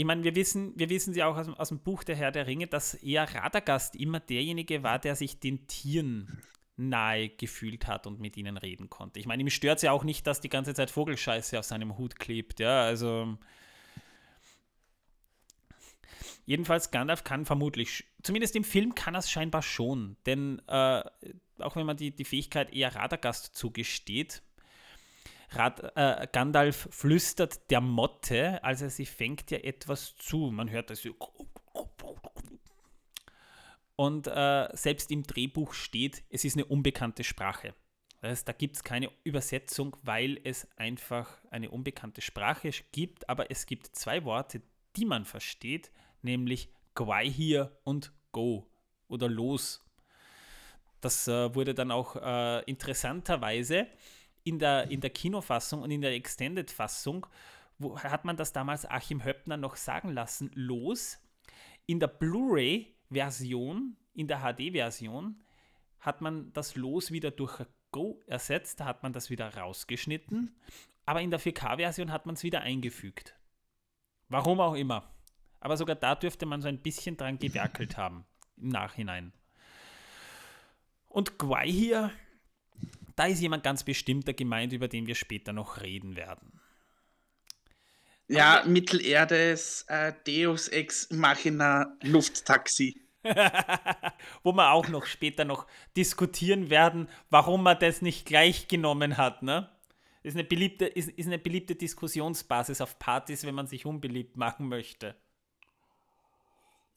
ich 0.00 0.06
meine, 0.06 0.24
wir 0.24 0.34
wissen, 0.34 0.72
wir 0.76 0.88
wissen 0.88 1.12
ja 1.12 1.26
auch 1.26 1.36
aus, 1.36 1.46
aus, 1.46 1.68
dem 1.68 1.78
Buch 1.78 2.04
Der 2.04 2.16
Herr 2.16 2.32
der 2.32 2.46
Ringe, 2.46 2.66
dass 2.66 2.94
eher 2.94 3.34
Radagast 3.34 3.94
immer 3.96 4.18
derjenige 4.18 4.82
war, 4.82 4.98
der 4.98 5.14
sich 5.14 5.40
den 5.40 5.66
Tieren 5.66 6.40
nahe 6.78 7.28
gefühlt 7.28 7.86
hat 7.86 8.06
und 8.06 8.18
mit 8.18 8.38
ihnen 8.38 8.56
reden 8.56 8.88
konnte. 8.88 9.20
Ich 9.20 9.26
meine, 9.26 9.42
ihm 9.42 9.50
stört 9.50 9.76
es 9.76 9.82
ja 9.82 9.92
auch 9.92 10.02
nicht, 10.02 10.26
dass 10.26 10.40
die 10.40 10.48
ganze 10.48 10.72
Zeit 10.72 10.90
Vogelscheiße 10.90 11.58
auf 11.58 11.66
seinem 11.66 11.98
Hut 11.98 12.18
klebt, 12.18 12.60
ja, 12.60 12.82
also 12.82 13.36
jedenfalls 16.46 16.90
Gandalf 16.90 17.22
kann 17.22 17.44
vermutlich, 17.44 18.06
zumindest 18.22 18.56
im 18.56 18.64
Film 18.64 18.94
kann 18.94 19.14
er 19.14 19.18
es 19.18 19.30
scheinbar 19.30 19.60
schon, 19.60 20.16
denn 20.24 20.62
äh, 20.66 21.02
auch 21.58 21.76
wenn 21.76 21.84
man 21.84 21.98
die, 21.98 22.16
die 22.16 22.24
Fähigkeit 22.24 22.72
eher 22.72 22.94
Radagast 22.94 23.54
zugesteht, 23.54 24.40
Rad, 25.52 25.92
äh, 25.96 26.28
Gandalf 26.32 26.88
flüstert 26.90 27.70
der 27.70 27.80
Motte, 27.80 28.62
also 28.62 28.88
sie 28.88 29.06
fängt 29.06 29.50
ja 29.50 29.58
etwas 29.58 30.14
zu. 30.16 30.50
Man 30.52 30.70
hört 30.70 30.90
das 30.90 31.02
so. 31.02 31.14
Und 33.96 34.28
äh, 34.28 34.68
selbst 34.72 35.10
im 35.10 35.24
Drehbuch 35.24 35.74
steht, 35.74 36.22
es 36.30 36.44
ist 36.44 36.56
eine 36.56 36.64
unbekannte 36.64 37.24
Sprache. 37.24 37.74
Das 38.20 38.30
heißt, 38.30 38.48
da 38.48 38.52
gibt 38.52 38.76
es 38.76 38.84
keine 38.84 39.10
Übersetzung, 39.24 39.96
weil 40.02 40.40
es 40.44 40.68
einfach 40.76 41.38
eine 41.50 41.70
unbekannte 41.70 42.20
Sprache 42.20 42.70
gibt, 42.92 43.28
aber 43.28 43.50
es 43.50 43.66
gibt 43.66 43.88
zwei 43.88 44.24
Worte, 44.24 44.62
die 44.96 45.04
man 45.04 45.24
versteht, 45.24 45.90
nämlich 46.22 46.72
Gwaihir 46.94 47.78
und 47.84 48.12
Go 48.32 48.70
oder 49.08 49.28
Los. 49.28 49.84
Das 51.00 51.28
äh, 51.28 51.54
wurde 51.54 51.74
dann 51.74 51.90
auch 51.90 52.16
äh, 52.16 52.62
interessanterweise 52.64 53.86
in 54.44 54.58
der, 54.58 54.90
in 54.90 55.00
der 55.00 55.10
Kinofassung 55.10 55.82
und 55.82 55.90
in 55.90 56.00
der 56.00 56.14
Extended-Fassung 56.14 57.26
hat 57.96 58.24
man 58.24 58.36
das 58.36 58.52
damals 58.52 58.86
Achim 58.86 59.24
Höppner 59.24 59.56
noch 59.56 59.76
sagen 59.76 60.10
lassen, 60.10 60.50
los. 60.54 61.18
In 61.86 61.98
der 61.98 62.08
Blu-ray-Version, 62.08 63.96
in 64.14 64.28
der 64.28 64.40
HD-Version, 64.40 65.42
hat 66.00 66.20
man 66.20 66.52
das 66.52 66.76
Los 66.76 67.10
wieder 67.10 67.30
durch 67.30 67.64
Go 67.92 68.20
ersetzt, 68.26 68.80
da 68.80 68.84
hat 68.84 69.02
man 69.02 69.12
das 69.12 69.30
wieder 69.30 69.54
rausgeschnitten, 69.56 70.54
aber 71.06 71.20
in 71.20 71.30
der 71.30 71.40
4K-Version 71.40 72.12
hat 72.12 72.26
man 72.26 72.36
es 72.36 72.44
wieder 72.44 72.60
eingefügt. 72.60 73.34
Warum 74.28 74.60
auch 74.60 74.74
immer. 74.74 75.12
Aber 75.58 75.76
sogar 75.76 75.96
da 75.96 76.14
dürfte 76.14 76.46
man 76.46 76.62
so 76.62 76.68
ein 76.68 76.80
bisschen 76.80 77.16
dran 77.16 77.38
gewerkelt 77.38 77.96
haben 77.96 78.24
im 78.56 78.68
Nachhinein. 78.68 79.32
Und 81.08 81.38
Gwai 81.38 81.66
hier 81.66 82.12
da 83.20 83.26
ist 83.26 83.42
jemand 83.42 83.62
ganz 83.62 83.84
bestimmter 83.84 84.32
gemeint, 84.32 84.72
über 84.72 84.88
den 84.88 85.06
wir 85.06 85.14
später 85.14 85.52
noch 85.52 85.82
reden 85.82 86.16
werden. 86.16 86.58
Ja, 88.28 88.64
Mittelerdes 88.66 89.84
äh, 89.88 90.14
Deus 90.26 90.68
Ex 90.68 91.10
Machina 91.10 91.98
Lufttaxi. 92.00 92.98
Wo 94.42 94.52
wir 94.52 94.72
auch 94.72 94.88
noch 94.88 95.04
später 95.04 95.44
noch 95.44 95.66
diskutieren 95.98 96.70
werden, 96.70 97.10
warum 97.28 97.62
man 97.62 97.78
das 97.78 98.00
nicht 98.00 98.24
gleich 98.24 98.68
genommen 98.68 99.18
hat, 99.18 99.42
ne? 99.42 99.68
Ist 100.22 100.34
eine 100.34 100.44
beliebte, 100.44 100.86
ist, 100.86 101.10
ist 101.10 101.26
eine 101.26 101.38
beliebte 101.38 101.74
Diskussionsbasis 101.74 102.80
auf 102.80 102.98
Partys, 102.98 103.44
wenn 103.44 103.54
man 103.54 103.66
sich 103.66 103.84
unbeliebt 103.84 104.38
machen 104.38 104.66
möchte. 104.66 105.14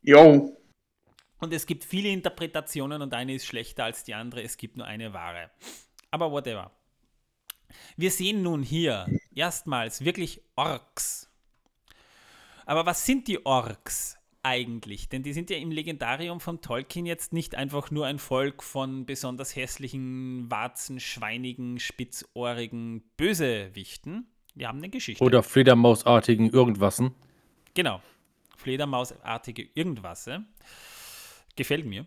Jo. 0.01 0.57
Und 1.39 1.51
es 1.51 1.65
gibt 1.65 1.83
viele 1.83 2.07
Interpretationen 2.07 3.01
und 3.01 3.13
eine 3.13 3.33
ist 3.35 3.45
schlechter 3.45 3.83
als 3.83 4.05
die 4.05 4.13
andere. 4.13 4.41
Es 4.41 4.55
gibt 4.55 4.77
nur 4.77 4.85
eine 4.85 5.11
wahre. 5.11 5.51
Aber 6.13 6.31
whatever. 6.31 6.69
Wir 7.97 8.11
sehen 8.11 8.43
nun 8.43 8.61
hier 8.61 9.07
erstmals 9.33 10.05
wirklich 10.05 10.43
Orks. 10.55 11.27
Aber 12.67 12.85
was 12.85 13.03
sind 13.07 13.27
die 13.27 13.43
Orks? 13.45 14.19
eigentlich, 14.45 15.07
denn 15.07 15.23
die 15.23 15.31
sind 15.31 15.49
ja 15.49 15.55
im 15.55 15.71
Legendarium 15.71 16.41
von 16.41 16.59
Tolkien 16.59 17.05
jetzt 17.05 17.31
nicht 17.31 17.55
einfach 17.55 17.91
nur 17.91 18.05
ein 18.05 18.19
Volk 18.19 18.61
von 18.61 19.05
besonders 19.05 19.55
hässlichen, 19.55 20.51
warzenschweinigen, 20.51 21.79
spitzohrigen 21.79 23.03
Bösewichten. 23.15 24.27
Die 24.55 24.67
haben 24.67 24.79
eine 24.79 24.89
Geschichte. 24.89 25.23
Oder 25.23 25.43
Fledermausartigen 25.43 26.49
Irgendwassen. 26.49 27.15
Genau. 27.73 28.01
Fledermausartige 28.57 29.65
Irgendwasse. 29.75 30.43
Gefällt 31.55 31.85
mir. 31.85 32.05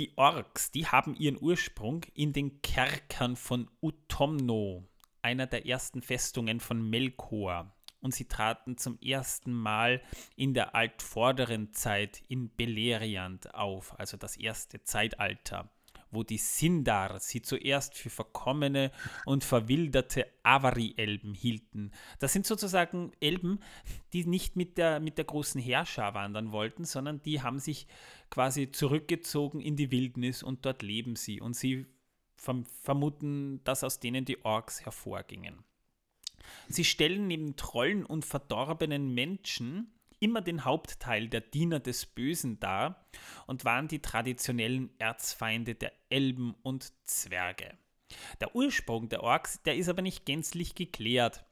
Die 0.00 0.16
Orks, 0.16 0.70
die 0.70 0.86
haben 0.86 1.14
ihren 1.14 1.36
Ursprung 1.38 2.06
in 2.14 2.32
den 2.32 2.62
Kerkern 2.62 3.36
von 3.36 3.70
Utomno, 3.82 4.88
einer 5.20 5.46
der 5.46 5.66
ersten 5.66 6.00
Festungen 6.00 6.58
von 6.58 6.88
Melkor. 6.88 7.76
Und 8.00 8.14
sie 8.14 8.24
traten 8.24 8.78
zum 8.78 8.98
ersten 9.02 9.52
Mal 9.52 10.00
in 10.36 10.54
der 10.54 10.74
altvorderen 10.74 11.74
Zeit 11.74 12.22
in 12.28 12.48
Beleriand 12.56 13.54
auf, 13.54 13.94
also 14.00 14.16
das 14.16 14.38
erste 14.38 14.82
Zeitalter, 14.84 15.70
wo 16.10 16.22
die 16.22 16.38
Sindar 16.38 17.18
sie 17.20 17.42
zuerst 17.42 17.94
für 17.96 18.10
verkommene 18.10 18.90
und 19.24 19.44
verwilderte 19.44 20.26
Avari-Elben 20.42 21.34
hielten. 21.34 21.92
Das 22.18 22.32
sind 22.32 22.46
sozusagen 22.46 23.12
Elben, 23.20 23.60
die 24.12 24.24
nicht 24.24 24.56
mit 24.56 24.78
der, 24.78 25.00
mit 25.00 25.18
der 25.18 25.24
großen 25.24 25.60
Herrscher 25.60 26.14
wandern 26.14 26.52
wollten, 26.52 26.84
sondern 26.84 27.22
die 27.22 27.42
haben 27.42 27.58
sich 27.58 27.86
quasi 28.30 28.70
zurückgezogen 28.70 29.60
in 29.60 29.76
die 29.76 29.90
Wildnis 29.90 30.42
und 30.42 30.64
dort 30.64 30.82
leben 30.82 31.16
sie 31.16 31.40
und 31.40 31.54
sie 31.54 31.86
vermuten, 32.36 33.62
dass 33.64 33.84
aus 33.84 34.00
denen 34.00 34.24
die 34.24 34.44
Orks 34.44 34.84
hervorgingen. 34.84 35.62
Sie 36.68 36.84
stellen 36.84 37.26
neben 37.26 37.56
Trollen 37.56 38.04
und 38.04 38.24
verdorbenen 38.24 39.12
Menschen 39.12 39.92
immer 40.20 40.42
den 40.42 40.64
Hauptteil 40.64 41.28
der 41.28 41.40
Diener 41.40 41.80
des 41.80 42.06
Bösen 42.06 42.60
dar 42.60 43.06
und 43.46 43.64
waren 43.64 43.88
die 43.88 44.00
traditionellen 44.00 44.90
Erzfeinde 44.98 45.74
der 45.74 45.92
Elben 46.08 46.54
und 46.62 46.92
Zwerge. 47.04 47.76
Der 48.40 48.54
Ursprung 48.54 49.08
der 49.08 49.22
Orks, 49.22 49.62
der 49.62 49.76
ist 49.76 49.88
aber 49.88 50.02
nicht 50.02 50.26
gänzlich 50.26 50.74
geklärt. 50.74 51.44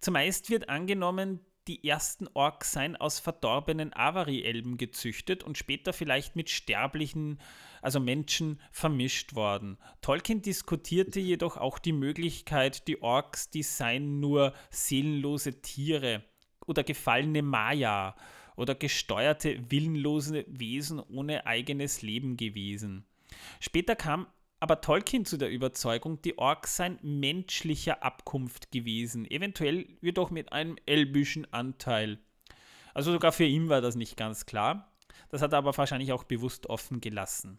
Zumeist 0.00 0.50
wird 0.50 0.68
angenommen, 0.68 1.40
die 1.68 1.88
ersten 1.88 2.26
Orks 2.34 2.72
seien 2.72 2.96
aus 2.96 3.20
verdorbenen 3.20 3.92
Avari-Elben 3.94 4.78
gezüchtet 4.78 5.44
und 5.44 5.56
später 5.56 5.92
vielleicht 5.92 6.34
mit 6.34 6.50
sterblichen, 6.50 7.40
also 7.80 8.00
Menschen, 8.00 8.60
vermischt 8.72 9.36
worden. 9.36 9.78
Tolkien 10.00 10.42
diskutierte 10.42 11.20
jedoch 11.20 11.56
auch 11.56 11.78
die 11.78 11.92
Möglichkeit, 11.92 12.88
die 12.88 13.00
Orks, 13.00 13.48
die 13.48 13.62
seien 13.62 14.18
nur 14.18 14.54
seelenlose 14.70 15.62
Tiere 15.62 16.24
oder 16.72 16.84
gefallene 16.84 17.42
Maya 17.42 18.16
oder 18.56 18.74
gesteuerte, 18.74 19.70
willenlose 19.70 20.46
Wesen 20.48 21.00
ohne 21.00 21.46
eigenes 21.46 22.00
Leben 22.00 22.38
gewesen. 22.38 23.04
Später 23.60 23.94
kam 23.94 24.26
aber 24.58 24.80
Tolkien 24.80 25.26
zu 25.26 25.36
der 25.36 25.50
Überzeugung, 25.50 26.22
die 26.22 26.38
Orks 26.38 26.76
seien 26.76 26.98
menschlicher 27.02 28.02
Abkunft 28.02 28.70
gewesen, 28.70 29.30
eventuell 29.30 29.86
jedoch 30.00 30.30
mit 30.30 30.52
einem 30.52 30.76
elbischen 30.86 31.52
Anteil. 31.52 32.18
Also 32.94 33.12
sogar 33.12 33.32
für 33.32 33.44
ihn 33.44 33.68
war 33.68 33.82
das 33.82 33.96
nicht 33.96 34.16
ganz 34.16 34.46
klar. 34.46 34.90
Das 35.28 35.42
hat 35.42 35.52
er 35.52 35.58
aber 35.58 35.76
wahrscheinlich 35.76 36.12
auch 36.12 36.24
bewusst 36.24 36.68
offen 36.68 37.00
gelassen. 37.00 37.58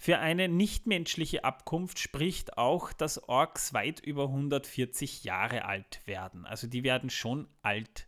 Für 0.00 0.20
eine 0.20 0.48
nichtmenschliche 0.48 1.42
Abkunft 1.42 1.98
spricht 1.98 2.56
auch, 2.56 2.92
dass 2.92 3.28
Orks 3.28 3.74
weit 3.74 3.98
über 3.98 4.24
140 4.24 5.24
Jahre 5.24 5.64
alt 5.64 6.00
werden. 6.06 6.46
Also 6.46 6.68
die 6.68 6.84
werden 6.84 7.10
schon 7.10 7.48
alt. 7.62 8.06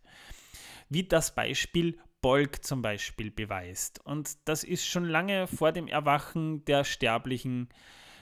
Wie 0.87 1.03
das 1.03 1.35
Beispiel 1.35 1.99
Bolg 2.21 2.63
zum 2.63 2.81
Beispiel 2.81 3.29
beweist. 3.29 3.99
Und 4.05 4.37
das 4.45 4.63
ist 4.63 4.85
schon 4.85 5.03
lange 5.03 5.47
vor 5.47 5.73
dem 5.73 5.87
Erwachen 5.87 6.63
der 6.63 6.85
Sterblichen, 6.85 7.67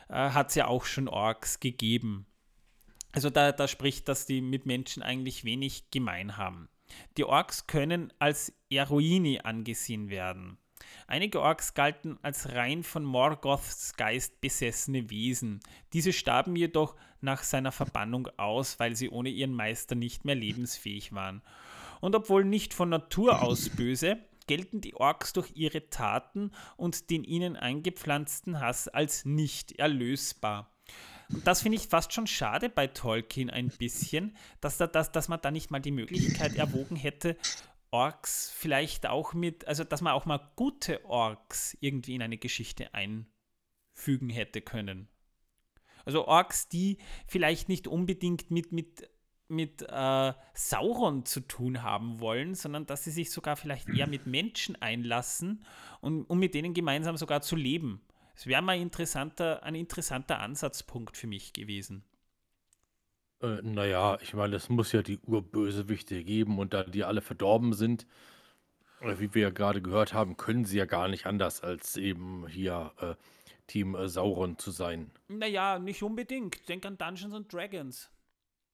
äh, 0.07 0.13
hat 0.13 0.49
es 0.49 0.55
ja 0.55 0.67
auch 0.67 0.85
schon 0.85 1.07
Orks 1.07 1.59
gegeben. 1.59 2.25
Also 3.11 3.29
da, 3.29 3.51
da 3.51 3.67
spricht, 3.67 4.07
dass 4.07 4.25
die 4.25 4.41
mit 4.41 4.65
Menschen 4.65 5.03
eigentlich 5.03 5.43
wenig 5.43 5.91
gemein 5.91 6.37
haben. 6.37 6.69
Die 7.17 7.23
Orks 7.23 7.67
können 7.67 8.11
als 8.17 8.53
Eroini 8.71 9.41
angesehen 9.43 10.09
werden. 10.09 10.57
Einige 11.07 11.41
Orks 11.41 11.73
galten 11.73 12.17
als 12.21 12.53
rein 12.53 12.83
von 12.83 13.03
Morgoths 13.03 13.95
Geist 13.95 14.41
besessene 14.41 15.09
Wesen. 15.09 15.59
Diese 15.93 16.13
starben 16.13 16.55
jedoch 16.55 16.95
nach 17.21 17.43
seiner 17.43 17.71
Verbannung 17.71 18.27
aus, 18.37 18.79
weil 18.79 18.95
sie 18.95 19.09
ohne 19.09 19.29
ihren 19.29 19.53
Meister 19.53 19.95
nicht 19.95 20.25
mehr 20.25 20.35
lebensfähig 20.35 21.13
waren. 21.13 21.41
Und 22.01 22.15
obwohl 22.15 22.45
nicht 22.45 22.73
von 22.73 22.89
Natur 22.89 23.41
aus 23.41 23.69
böse, 23.75 24.19
gelten 24.47 24.81
die 24.81 24.95
Orks 24.95 25.33
durch 25.33 25.51
ihre 25.55 25.89
Taten 25.89 26.51
und 26.75 27.09
den 27.11 27.23
ihnen 27.23 27.55
eingepflanzten 27.55 28.59
Hass 28.59 28.87
als 28.87 29.25
nicht 29.25 29.73
erlösbar. 29.73 30.71
Und 31.31 31.45
das 31.45 31.61
finde 31.61 31.77
ich 31.77 31.87
fast 31.87 32.13
schon 32.13 32.25
schade 32.25 32.69
bei 32.69 32.87
Tolkien 32.87 33.51
ein 33.51 33.69
bisschen, 33.69 34.35
dass, 34.61 34.77
da, 34.77 34.87
dass, 34.87 35.11
dass 35.11 35.27
man 35.27 35.39
da 35.41 35.51
nicht 35.51 35.69
mal 35.69 35.79
die 35.79 35.91
Möglichkeit 35.91 36.55
erwogen 36.55 36.95
hätte, 36.95 37.37
Orks 37.91 38.51
vielleicht 38.55 39.07
auch 39.07 39.33
mit, 39.33 39.67
also 39.67 39.83
dass 39.83 40.01
man 40.01 40.13
auch 40.13 40.25
mal 40.25 40.51
gute 40.55 41.03
Orks 41.05 41.77
irgendwie 41.81 42.15
in 42.15 42.21
eine 42.21 42.37
Geschichte 42.37 42.93
einfügen 42.93 44.29
hätte 44.29 44.61
können. 44.61 45.07
Also 46.05 46.27
Orks, 46.27 46.69
die 46.69 46.97
vielleicht 47.27 47.69
nicht 47.69 47.87
unbedingt 47.87 48.51
mit, 48.51 48.71
mit 48.71 49.09
mit 49.49 49.81
äh, 49.81 50.33
Sauron 50.53 51.25
zu 51.25 51.41
tun 51.41 51.81
haben 51.81 52.19
wollen, 52.19 52.53
sondern 52.53 52.85
dass 52.85 53.03
sie 53.03 53.11
sich 53.11 53.31
sogar 53.31 53.55
vielleicht 53.55 53.89
eher 53.89 54.07
mit 54.07 54.27
Menschen 54.27 54.79
einlassen 54.79 55.65
und 56.01 56.25
um 56.25 56.39
mit 56.39 56.53
denen 56.53 56.75
gemeinsam 56.75 57.17
sogar 57.17 57.41
zu 57.41 57.55
leben. 57.55 58.01
Das 58.35 58.45
wäre 58.45 58.61
mal 58.61 58.77
interessanter, 58.77 59.63
ein 59.63 59.75
interessanter 59.75 60.39
Ansatzpunkt 60.39 61.17
für 61.17 61.27
mich 61.27 61.51
gewesen. 61.51 62.03
Äh, 63.41 63.61
naja, 63.61 64.17
ich 64.21 64.33
meine, 64.33 64.55
es 64.55 64.69
muss 64.69 64.91
ja 64.91 65.01
die 65.01 65.19
Urbösewichte 65.19 66.23
geben 66.23 66.59
und 66.59 66.73
da 66.73 66.83
die 66.83 67.03
alle 67.03 67.21
verdorben 67.21 67.73
sind, 67.73 68.05
äh, 69.01 69.19
wie 69.19 69.33
wir 69.33 69.41
ja 69.43 69.49
gerade 69.49 69.81
gehört 69.81 70.13
haben, 70.13 70.37
können 70.37 70.65
sie 70.65 70.77
ja 70.77 70.85
gar 70.85 71.07
nicht 71.07 71.25
anders 71.25 71.61
als 71.61 71.97
eben 71.97 72.47
hier 72.47 72.91
äh, 72.99 73.15
Team 73.67 73.95
äh, 73.95 74.07
Sauron 74.07 74.57
zu 74.57 74.71
sein. 74.71 75.11
Naja, 75.27 75.79
nicht 75.79 76.03
unbedingt. 76.03 76.67
Denk 76.67 76.85
an 76.85 76.97
Dungeons 76.97 77.33
and 77.33 77.51
Dragons 77.51 78.11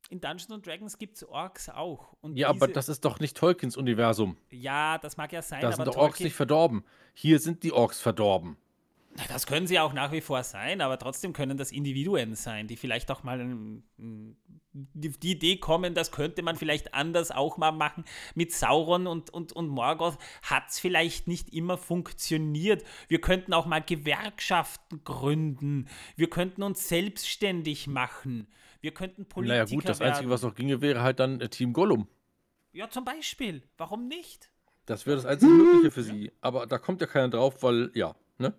in 0.10 0.22
Dungeons 0.22 0.62
Dragons 0.64 0.98
gibt 0.98 1.18
es 1.18 1.28
Orks 1.28 1.70
auch. 1.70 2.14
Und 2.22 2.38
ja, 2.38 2.50
aber 2.50 2.68
das 2.68 2.90
ist 2.90 3.06
doch 3.06 3.20
nicht 3.20 3.38
Tolkiens 3.38 3.78
Universum. 3.78 4.38
Ja, 4.52 4.98
das 4.98 5.18
mag 5.18 5.32
ja 5.32 5.42
sein. 5.42 5.62
Da 5.62 5.72
sind 5.72 5.88
doch 5.88 5.98
Orks 5.98 6.20
nicht 6.20 6.36
verdorben. 6.36 6.84
Hier 7.14 7.40
sind 7.40 7.64
die 7.64 7.72
Orks 7.72 8.00
verdorben. 8.00 8.58
Das 9.30 9.48
können 9.48 9.66
sie 9.66 9.80
auch 9.80 9.94
nach 9.94 10.12
wie 10.12 10.22
vor 10.22 10.44
sein, 10.44 10.82
aber 10.82 11.00
trotzdem 11.00 11.32
können 11.32 11.58
das 11.58 11.72
Individuen 11.72 12.36
sein, 12.36 12.68
die 12.68 12.76
vielleicht 12.76 13.10
auch 13.12 13.24
mal 13.24 13.40
die, 14.76 15.10
die 15.10 15.32
Idee 15.32 15.58
kommen, 15.58 15.94
das 15.94 16.12
könnte 16.12 16.42
man 16.42 16.58
vielleicht 16.58 16.94
anders 16.94 17.32
auch 17.32 17.58
mal 17.58 17.72
machen. 17.72 18.04
Mit 18.36 18.52
Sauron 18.52 19.08
und, 19.08 19.30
und, 19.30 19.54
und 19.54 19.70
Morgoth 19.70 20.18
hat 20.42 20.70
es 20.70 20.80
vielleicht 20.80 21.28
nicht 21.28 21.54
immer 21.54 21.78
funktioniert. 21.78 22.84
Wir 23.08 23.22
könnten 23.22 23.54
auch 23.54 23.66
mal 23.66 23.82
Gewerkschaften 23.82 25.04
gründen. 25.06 25.88
Wir 26.18 26.30
könnten 26.30 26.62
uns 26.62 26.90
selbstständig 26.90 27.88
machen. 27.88 28.48
Wir 28.82 28.94
könnten 28.94 29.26
Politiker 29.26 29.64
Naja 29.64 29.76
gut, 29.76 29.88
das 29.88 30.00
werden. 30.00 30.12
Einzige, 30.12 30.30
was 30.30 30.42
noch 30.42 30.56
ginge, 30.56 30.82
wäre 30.82 31.02
halt 31.02 31.20
dann 31.20 31.40
äh, 31.40 31.50
Team 31.50 31.72
Gollum. 31.72 32.08
Ja, 32.74 32.90
zum 32.90 33.06
Beispiel. 33.06 33.64
Warum 33.78 34.10
nicht? 34.10 34.52
Das 34.86 35.06
wäre 35.06 35.16
das 35.16 35.26
einzige 35.26 35.52
Mögliche 35.52 35.92
für 35.92 36.04
sie. 36.04 36.32
Aber 36.42 36.68
da 36.68 36.78
kommt 36.78 37.00
ja 37.00 37.08
keiner 37.08 37.30
drauf, 37.30 37.64
weil, 37.64 37.90
ja, 37.96 38.16
ne? 38.38 38.54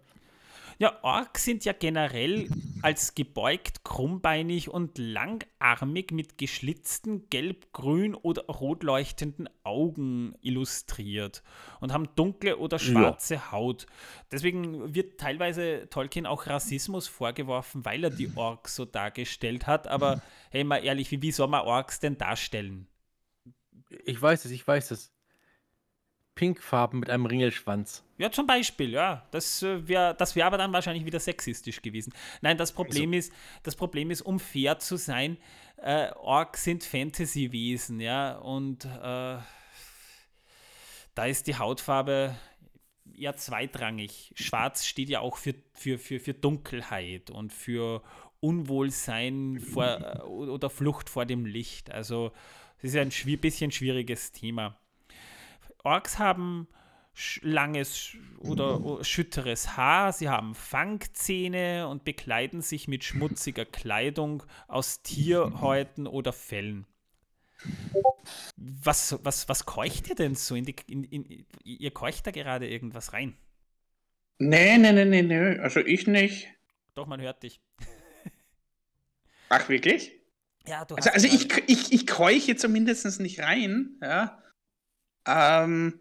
Ja, 0.78 0.98
Orks 1.02 1.44
sind 1.44 1.64
ja 1.64 1.72
generell 1.72 2.48
als 2.82 3.14
gebeugt, 3.14 3.82
krummbeinig 3.82 4.68
und 4.68 4.98
langarmig 4.98 6.12
mit 6.12 6.36
geschlitzten 6.36 7.30
gelb, 7.30 7.72
grün 7.72 8.14
oder 8.14 8.44
rot 8.46 8.82
leuchtenden 8.82 9.48
Augen 9.64 10.34
illustriert 10.42 11.42
und 11.80 11.92
haben 11.92 12.08
dunkle 12.14 12.58
oder 12.58 12.78
schwarze 12.78 13.34
ja. 13.34 13.52
Haut. 13.52 13.86
Deswegen 14.30 14.94
wird 14.94 15.18
teilweise 15.18 15.88
Tolkien 15.88 16.26
auch 16.26 16.46
Rassismus 16.46 17.08
vorgeworfen, 17.08 17.84
weil 17.86 18.04
er 18.04 18.10
die 18.10 18.30
Orks 18.36 18.76
so 18.76 18.84
dargestellt 18.84 19.66
hat. 19.66 19.88
Aber 19.88 20.20
hey, 20.50 20.62
mal 20.62 20.84
ehrlich, 20.84 21.10
wie, 21.10 21.22
wie 21.22 21.32
soll 21.32 21.48
man 21.48 21.62
Orks 21.62 22.00
denn 22.00 22.18
darstellen? 22.18 22.86
Ich 24.04 24.20
weiß 24.20 24.44
es, 24.44 24.50
ich 24.50 24.66
weiß 24.66 24.90
es. 24.90 25.15
Pinkfarben 26.36 27.00
mit 27.00 27.10
einem 27.10 27.26
Ringelschwanz. 27.26 28.04
Ja, 28.18 28.30
zum 28.30 28.46
Beispiel, 28.46 28.90
ja. 28.90 29.26
Das 29.32 29.62
äh, 29.62 29.88
wäre 29.88 30.14
das 30.14 30.36
wär 30.36 30.46
aber 30.46 30.58
dann 30.58 30.72
wahrscheinlich 30.72 31.04
wieder 31.04 31.18
sexistisch 31.18 31.82
gewesen. 31.82 32.12
Nein, 32.42 32.56
das 32.56 32.70
Problem 32.70 33.10
also. 33.10 33.18
ist, 33.18 33.32
das 33.64 33.74
Problem 33.74 34.10
ist, 34.10 34.20
um 34.22 34.38
fair 34.38 34.78
zu 34.78 34.96
sein, 34.96 35.38
äh, 35.78 36.12
Orks 36.12 36.64
sind 36.64 36.84
Fantasy-Wesen, 36.84 38.00
ja, 38.00 38.36
und 38.36 38.84
äh, 38.84 39.38
da 41.14 41.24
ist 41.24 41.46
die 41.46 41.56
Hautfarbe 41.56 42.36
eher 43.14 43.36
zweitrangig. 43.36 44.32
Schwarz 44.34 44.84
steht 44.84 45.08
ja 45.08 45.20
auch 45.20 45.38
für, 45.38 45.54
für, 45.72 45.98
für, 45.98 46.20
für 46.20 46.34
Dunkelheit 46.34 47.30
und 47.30 47.52
für 47.52 48.02
Unwohlsein 48.40 49.58
vor, 49.58 49.86
äh, 50.20 50.22
oder 50.22 50.68
Flucht 50.68 51.08
vor 51.08 51.24
dem 51.24 51.46
Licht. 51.46 51.90
Also, 51.90 52.32
es 52.78 52.90
ist 52.90 52.96
ein 52.96 53.10
schwi 53.10 53.38
bisschen 53.38 53.70
schwieriges 53.70 54.32
Thema. 54.32 54.78
Orks 55.86 56.18
haben 56.18 56.66
langes 57.42 58.16
oder 58.40 59.02
schütteres 59.04 59.76
Haar, 59.76 60.12
sie 60.12 60.28
haben 60.28 60.54
Fangzähne 60.54 61.88
und 61.88 62.04
bekleiden 62.04 62.60
sich 62.60 62.88
mit 62.88 63.04
schmutziger 63.04 63.64
Kleidung 63.64 64.42
aus 64.66 65.02
Tierhäuten 65.02 66.06
oder 66.06 66.32
Fellen. 66.32 66.86
Was, 68.56 69.18
was, 69.22 69.48
was 69.48 69.64
keucht 69.64 70.08
ihr 70.08 70.16
denn 70.16 70.34
so? 70.34 70.56
In 70.56 70.64
die, 70.64 70.74
in, 70.88 71.04
in, 71.04 71.46
ihr 71.64 71.90
keucht 71.92 72.26
da 72.26 72.32
gerade 72.32 72.68
irgendwas 72.68 73.12
rein? 73.12 73.36
Nee, 74.38 74.76
nee, 74.76 74.92
nee, 74.92 75.04
nee, 75.04 75.22
nee. 75.22 75.58
Also 75.60 75.80
ich 75.80 76.06
nicht. 76.06 76.48
Doch, 76.94 77.06
man 77.06 77.20
hört 77.20 77.44
dich. 77.44 77.60
Ach, 79.48 79.68
wirklich? 79.68 80.10
Ja, 80.66 80.84
du 80.84 80.96
also, 80.96 81.08
hast 81.08 81.14
also 81.14 81.28
ich, 81.28 81.48
ich, 81.68 81.92
ich 81.92 82.06
keuche 82.08 82.56
zumindest 82.56 83.20
nicht 83.20 83.40
rein. 83.40 83.96
Ja. 84.02 84.42
Ähm, 85.26 86.00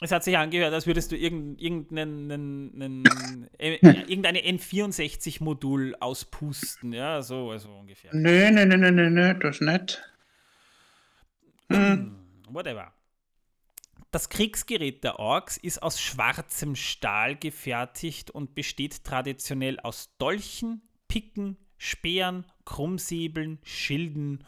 es 0.00 0.10
hat 0.10 0.24
sich 0.24 0.36
angehört, 0.36 0.74
als 0.74 0.86
würdest 0.86 1.12
du 1.12 1.16
irgendeinen, 1.16 3.04
äh, 3.58 3.76
irgendeine 3.76 4.40
N64-Modul 4.40 5.94
auspusten, 6.00 6.92
ja, 6.92 7.22
so 7.22 7.50
also 7.50 7.70
ungefähr. 7.74 8.10
Nö, 8.14 8.50
nö, 8.50 8.66
nö, 8.66 8.76
nö, 8.76 8.90
nö, 8.90 9.08
nö, 9.10 9.34
das 9.34 9.60
nicht. 9.60 10.02
Hm. 11.70 12.16
Whatever. 12.48 12.92
Das 14.10 14.28
Kriegsgerät 14.28 15.02
der 15.02 15.18
Orks 15.18 15.56
ist 15.56 15.82
aus 15.82 16.00
schwarzem 16.00 16.76
Stahl 16.76 17.34
gefertigt 17.36 18.30
und 18.30 18.54
besteht 18.54 19.04
traditionell 19.04 19.80
aus 19.80 20.16
Dolchen, 20.18 20.82
Picken, 21.08 21.56
Speeren, 21.78 22.46
Krummsäbeln, 22.64 23.58
Schilden 23.64 24.38
und 24.38 24.46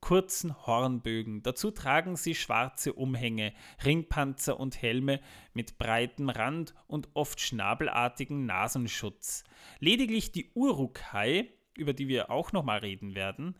kurzen 0.00 0.66
Hornbögen. 0.66 1.42
Dazu 1.42 1.70
tragen 1.70 2.16
sie 2.16 2.34
schwarze 2.34 2.94
Umhänge, 2.94 3.52
Ringpanzer 3.84 4.58
und 4.58 4.80
Helme 4.80 5.20
mit 5.52 5.76
breitem 5.78 6.30
Rand 6.30 6.74
und 6.86 7.08
oft 7.14 7.40
schnabelartigen 7.40 8.46
Nasenschutz. 8.46 9.44
Lediglich 9.78 10.32
die 10.32 10.50
Urukai, 10.54 11.50
über 11.76 11.92
die 11.92 12.08
wir 12.08 12.30
auch 12.30 12.52
nochmal 12.52 12.78
reden 12.78 13.14
werden, 13.14 13.54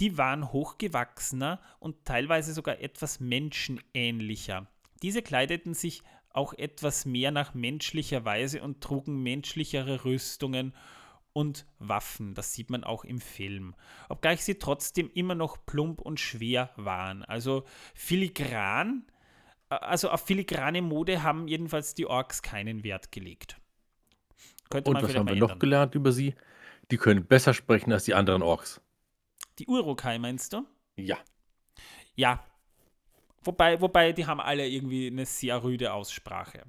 die 0.00 0.18
waren 0.18 0.52
hochgewachsener 0.52 1.60
und 1.78 2.04
teilweise 2.04 2.52
sogar 2.52 2.80
etwas 2.80 3.20
menschenähnlicher. 3.20 4.66
Diese 5.02 5.22
kleideten 5.22 5.74
sich 5.74 6.02
auch 6.30 6.52
etwas 6.54 7.06
mehr 7.06 7.30
nach 7.30 7.54
menschlicher 7.54 8.24
Weise 8.24 8.62
und 8.62 8.80
trugen 8.82 9.22
menschlichere 9.22 10.04
Rüstungen 10.04 10.74
und 11.36 11.66
Waffen. 11.78 12.32
Das 12.32 12.54
sieht 12.54 12.70
man 12.70 12.82
auch 12.82 13.04
im 13.04 13.20
Film. 13.20 13.74
Obgleich 14.08 14.42
sie 14.42 14.54
trotzdem 14.54 15.10
immer 15.12 15.34
noch 15.34 15.66
plump 15.66 16.00
und 16.00 16.18
schwer 16.18 16.70
waren. 16.76 17.26
Also 17.26 17.64
filigran, 17.94 19.04
äh, 19.68 19.74
also 19.74 20.08
auf 20.08 20.24
filigrane 20.24 20.80
Mode 20.80 21.22
haben 21.22 21.46
jedenfalls 21.46 21.94
die 21.94 22.06
Orks 22.06 22.40
keinen 22.40 22.84
Wert 22.84 23.12
gelegt. 23.12 23.60
Könnte 24.70 24.90
und 24.90 24.96
was 24.96 25.14
haben 25.14 25.26
wir 25.26 25.34
ändern. 25.34 25.50
noch 25.50 25.58
gelernt 25.58 25.94
über 25.94 26.10
sie? 26.10 26.34
Die 26.90 26.96
können 26.96 27.26
besser 27.26 27.52
sprechen 27.52 27.92
als 27.92 28.04
die 28.04 28.14
anderen 28.14 28.40
Orks. 28.40 28.80
Die 29.58 29.66
Urukai 29.66 30.18
meinst 30.18 30.54
du? 30.54 30.64
Ja. 30.96 31.18
Ja. 32.14 32.42
Wobei, 33.42 33.78
wobei, 33.82 34.12
die 34.12 34.24
haben 34.24 34.40
alle 34.40 34.66
irgendwie 34.66 35.08
eine 35.08 35.26
sehr 35.26 35.62
rüde 35.62 35.92
Aussprache. 35.92 36.62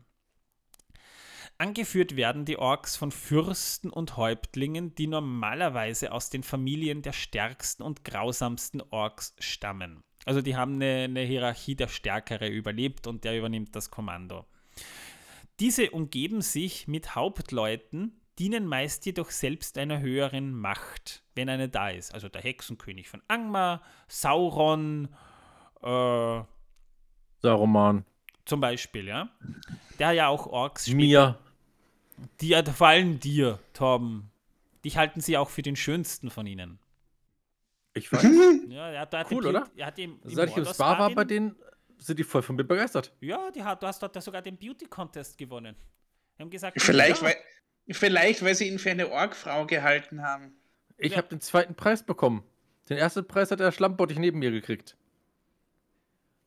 Angeführt 1.59 2.15
werden 2.15 2.45
die 2.45 2.57
Orks 2.57 2.95
von 2.95 3.11
Fürsten 3.11 3.89
und 3.89 4.15
Häuptlingen, 4.15 4.93
die 4.93 5.07
normalerweise 5.07 6.11
aus 6.11 6.29
den 6.29 6.43
Familien 6.43 7.01
der 7.01 7.13
stärksten 7.13 7.81
und 7.81 8.03
grausamsten 8.03 8.83
Orks 8.91 9.35
stammen. 9.39 10.03
Also 10.25 10.41
die 10.41 10.55
haben 10.55 10.75
eine, 10.75 11.05
eine 11.05 11.21
Hierarchie, 11.21 11.75
der 11.75 11.87
Stärkere 11.87 12.47
überlebt 12.47 13.07
und 13.07 13.23
der 13.23 13.37
übernimmt 13.37 13.75
das 13.75 13.89
Kommando. 13.89 14.45
Diese 15.59 15.89
umgeben 15.89 16.41
sich 16.41 16.87
mit 16.87 17.15
Hauptleuten, 17.15 18.21
dienen 18.37 18.67
meist 18.67 19.07
jedoch 19.07 19.31
selbst 19.31 19.79
einer 19.79 19.99
höheren 19.99 20.53
Macht, 20.53 21.23
wenn 21.33 21.49
eine 21.49 21.69
da 21.69 21.89
ist. 21.89 22.13
Also 22.13 22.29
der 22.29 22.41
Hexenkönig 22.41 23.09
von 23.09 23.23
Angmar, 23.27 23.81
Sauron, 24.07 25.07
äh, 25.81 26.41
Saruman. 27.41 28.05
Zum 28.45 28.61
Beispiel, 28.61 29.07
ja. 29.07 29.29
Der 29.97 30.11
ja 30.11 30.27
auch 30.27 30.45
Orks 30.45 30.87
Mir. 30.87 31.39
Die 32.41 32.49
gefallen 32.49 33.19
dir, 33.19 33.59
Torben. 33.73 34.31
Dich 34.83 34.97
halten 34.97 35.21
sie 35.21 35.37
auch 35.37 35.49
für 35.49 35.61
den 35.61 35.75
schönsten 35.75 36.29
von 36.29 36.47
ihnen. 36.47 36.79
Ich 37.93 38.11
weiß. 38.11 38.23
Ja, 38.69 38.89
er 38.89 39.01
hat, 39.01 39.13
er 39.13 39.31
cool, 39.31 39.47
oder? 39.47 39.67
Er 39.75 39.87
hat 39.87 39.97
im, 39.97 40.19
Seit 40.23 40.49
ich 40.49 40.57
im 40.57 40.65
Spa 40.65 40.99
war 40.99 41.09
bei 41.11 41.23
denen, 41.23 41.55
sind 41.97 42.19
die 42.19 42.23
voll 42.23 42.41
von 42.41 42.55
mir 42.55 42.63
begeistert. 42.63 43.13
Ja, 43.21 43.49
die 43.49 43.63
hat, 43.63 43.81
du 43.81 43.87
hast 43.87 44.01
dort 44.01 44.21
sogar 44.21 44.41
den 44.41 44.57
Beauty 44.57 44.85
Contest 44.85 45.37
gewonnen. 45.37 45.75
Wir 46.35 46.43
haben 46.43 46.49
gesagt, 46.49 46.79
vielleicht, 46.81 47.21
ja. 47.21 47.27
weil, 47.27 47.35
vielleicht 47.89 48.43
weil 48.43 48.55
sie 48.55 48.67
ihn 48.67 48.77
für 48.77 48.91
eine 48.91 49.09
Orgfrau 49.09 49.65
gehalten 49.65 50.21
haben. 50.21 50.53
Ich 50.97 51.13
ja. 51.13 51.17
habe 51.17 51.29
den 51.29 51.41
zweiten 51.41 51.75
Preis 51.75 52.03
bekommen. 52.03 52.43
Den 52.89 52.97
ersten 52.97 53.27
Preis 53.27 53.51
hat 53.51 53.59
der 53.59 53.71
Schlammbottich 53.71 54.19
neben 54.19 54.39
mir 54.39 54.51
gekriegt. 54.51 54.95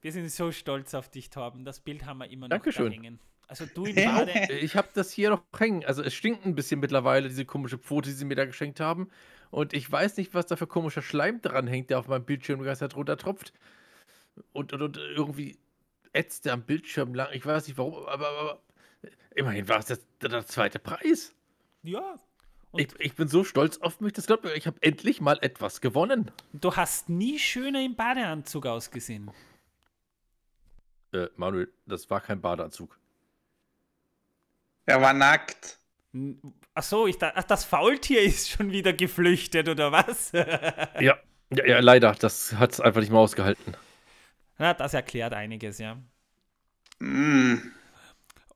Wir 0.03 0.13
sind 0.13 0.31
so 0.31 0.53
stolz 0.53 0.95
auf 0.95 1.09
dich, 1.11 1.31
Torben. 1.31 1.65
Das 1.65 1.81
Bild 1.81 2.07
haben 2.07 2.19
wir 2.19 2.31
immer 2.31 2.47
noch 2.47 2.57
Dankeschön. 2.57 2.87
da 2.87 2.93
hängen. 2.93 3.21
Also 3.51 3.67
du 3.67 3.85
im 3.85 3.97
Bade. 3.97 4.53
Ich 4.61 4.77
habe 4.77 4.89
das 4.95 5.11
hier 5.11 5.31
noch 5.31 5.43
hängen. 5.59 5.85
Also 5.85 6.05
es 6.05 6.15
stinkt 6.15 6.47
ein 6.47 6.55
bisschen 6.55 6.79
mittlerweile, 6.79 7.29
diese 7.29 7.45
komische 7.45 7.79
Pfote, 7.79 8.09
die 8.09 8.15
sie 8.15 8.25
mir 8.25 8.37
da 8.37 8.45
geschenkt 8.45 8.79
haben. 8.79 9.11
Und 9.51 9.73
ich 9.73 9.91
weiß 9.91 10.19
nicht, 10.19 10.35
was 10.35 10.47
da 10.47 10.55
für 10.55 10.69
komischer 10.69 11.03
Schleim 11.03 11.43
dran 11.43 11.67
hängt, 11.67 11.91
der 11.91 11.99
auf 11.99 12.07
meinem 12.07 12.25
Bildschirm 12.25 12.61
die 12.61 12.67
ganze 12.67 12.81
Zeit 12.81 12.95
runtertropft. 12.95 13.53
Und, 14.53 14.73
und, 14.73 14.83
und 14.83 14.97
irgendwie 14.99 15.59
ätzt 16.13 16.45
der 16.45 16.53
am 16.53 16.63
Bildschirm 16.63 17.13
lang. 17.13 17.27
Ich 17.33 17.45
weiß 17.45 17.67
nicht 17.67 17.77
warum, 17.77 18.07
aber, 18.07 18.29
aber 18.29 18.61
immerhin 19.35 19.67
war 19.69 19.81
es 19.81 19.87
der, 19.87 19.99
der 20.23 20.47
zweite 20.47 20.79
Preis. 20.79 21.35
Ja. 21.83 22.21
Ich, 22.77 22.89
ich, 23.01 23.17
bin 23.17 23.27
so 23.27 23.43
stolz 23.43 23.79
auf 23.79 24.01
mich, 24.01 24.13
das 24.13 24.29
glaubt 24.29 24.45
mir, 24.45 24.55
ich 24.55 24.69
habe 24.69 24.81
endlich 24.81 25.21
mal 25.21 25.39
etwas 25.41 25.81
gewonnen. 25.81 26.31
Du 26.53 26.77
hast 26.77 27.09
nie 27.09 27.41
schöner 27.41 27.85
im 27.85 27.97
Badeanzug 27.97 28.65
ausgesehen. 28.67 29.33
Äh, 31.13 31.27
Manuel, 31.35 31.73
das 31.87 32.09
war 32.11 32.21
kein 32.21 32.41
Badeanzug. 32.41 33.00
Er 34.91 35.01
war 35.01 35.13
nackt. 35.13 35.79
Achso, 36.75 37.07
ich 37.07 37.19
dachte, 37.19 37.37
ach, 37.37 37.45
das 37.45 37.65
Faultier 37.65 38.23
ist 38.23 38.51
schon 38.51 38.73
wieder 38.73 38.93
geflüchtet, 38.93 39.69
oder 39.69 39.93
was? 39.93 40.33
ja. 40.33 41.17
ja, 41.51 41.67
ja, 41.67 41.81
leider. 41.81 42.13
Das 42.19 42.55
hat 42.55 42.73
es 42.73 42.81
einfach 42.81 43.01
nicht 43.01 43.11
mehr 43.11 43.21
ausgehalten. 43.21 43.77
Na, 44.59 44.75
das 44.75 44.95
erklärt 44.95 45.33
einiges, 45.33 45.79
ja. 45.79 45.97
Mm. 46.99 47.59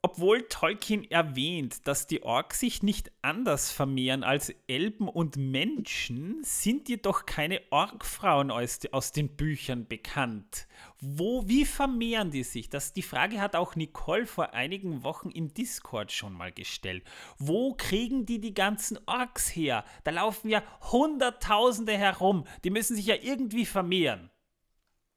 Obwohl 0.05 0.43
Tolkien 0.43 1.11
erwähnt, 1.11 1.89
dass 1.89 2.07
die 2.07 2.25
Orks 2.25 2.61
sich 2.61 2.83
nicht 2.83 3.11
anders 3.23 3.73
vermehren 3.73 4.23
als 4.23 4.51
Elben 4.67 5.09
und 5.09 5.39
Menschen, 5.39 6.45
sind 6.45 6.91
jedoch 6.91 7.25
keine 7.25 7.63
Orkfrauen 7.71 8.51
aus, 8.51 8.81
aus 8.93 9.13
den 9.13 9.35
Büchern 9.35 9.87
bekannt. 9.87 10.69
Wo, 11.01 11.49
wie 11.49 11.65
vermehren 11.65 12.31
die 12.31 12.43
sich? 12.43 12.69
Das, 12.69 12.93
die 12.93 13.01
Frage 13.01 13.41
hat 13.41 13.57
auch 13.57 13.77
Nicole 13.77 14.27
vor 14.27 14.53
einigen 14.53 15.05
Wochen 15.05 15.31
im 15.31 15.55
Discord 15.55 16.13
schon 16.13 16.35
mal 16.35 16.53
gestellt. 16.53 17.03
Wo 17.39 17.73
kriegen 17.73 18.27
die 18.27 18.43
die 18.43 18.53
ganzen 18.53 18.99
Orks 19.07 19.57
her? 19.57 19.87
Da 20.05 20.11
laufen 20.11 20.51
ja 20.51 20.63
Hunderttausende 20.93 21.97
herum. 21.97 22.45
Die 22.63 22.69
müssen 22.69 22.95
sich 22.95 23.07
ja 23.07 23.17
irgendwie 23.23 23.65
vermehren. 23.65 24.29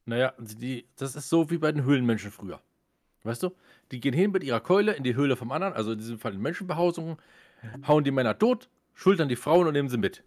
Naja, 0.06 0.34
die, 0.40 0.88
das 0.96 1.18
ist 1.18 1.28
so 1.28 1.50
wie 1.50 1.58
bei 1.58 1.74
den 1.74 1.84
Höhlenmenschen 1.84 2.32
früher. 2.32 2.62
Weißt 3.24 3.44
du? 3.44 3.52
Die 3.92 4.00
gehen 4.00 4.14
hin 4.14 4.32
mit 4.32 4.44
ihrer 4.44 4.60
Keule 4.60 4.94
in 4.94 5.04
die 5.04 5.16
Höhle 5.16 5.36
vom 5.36 5.52
anderen, 5.52 5.74
also 5.74 5.92
in 5.92 6.00
diesem 6.00 6.20
Fall 6.20 6.34
in 6.34 6.42
Menschenbehausungen, 6.42 7.18
hauen 7.88 8.04
die 8.04 8.12
Männer 8.12 8.38
tot, 8.38 8.70
schultern 8.94 9.30
die 9.30 9.36
Frauen 9.36 9.68
und 9.68 9.74
nehmen 9.74 9.90
sie 9.90 9.98
mit. 9.98 10.24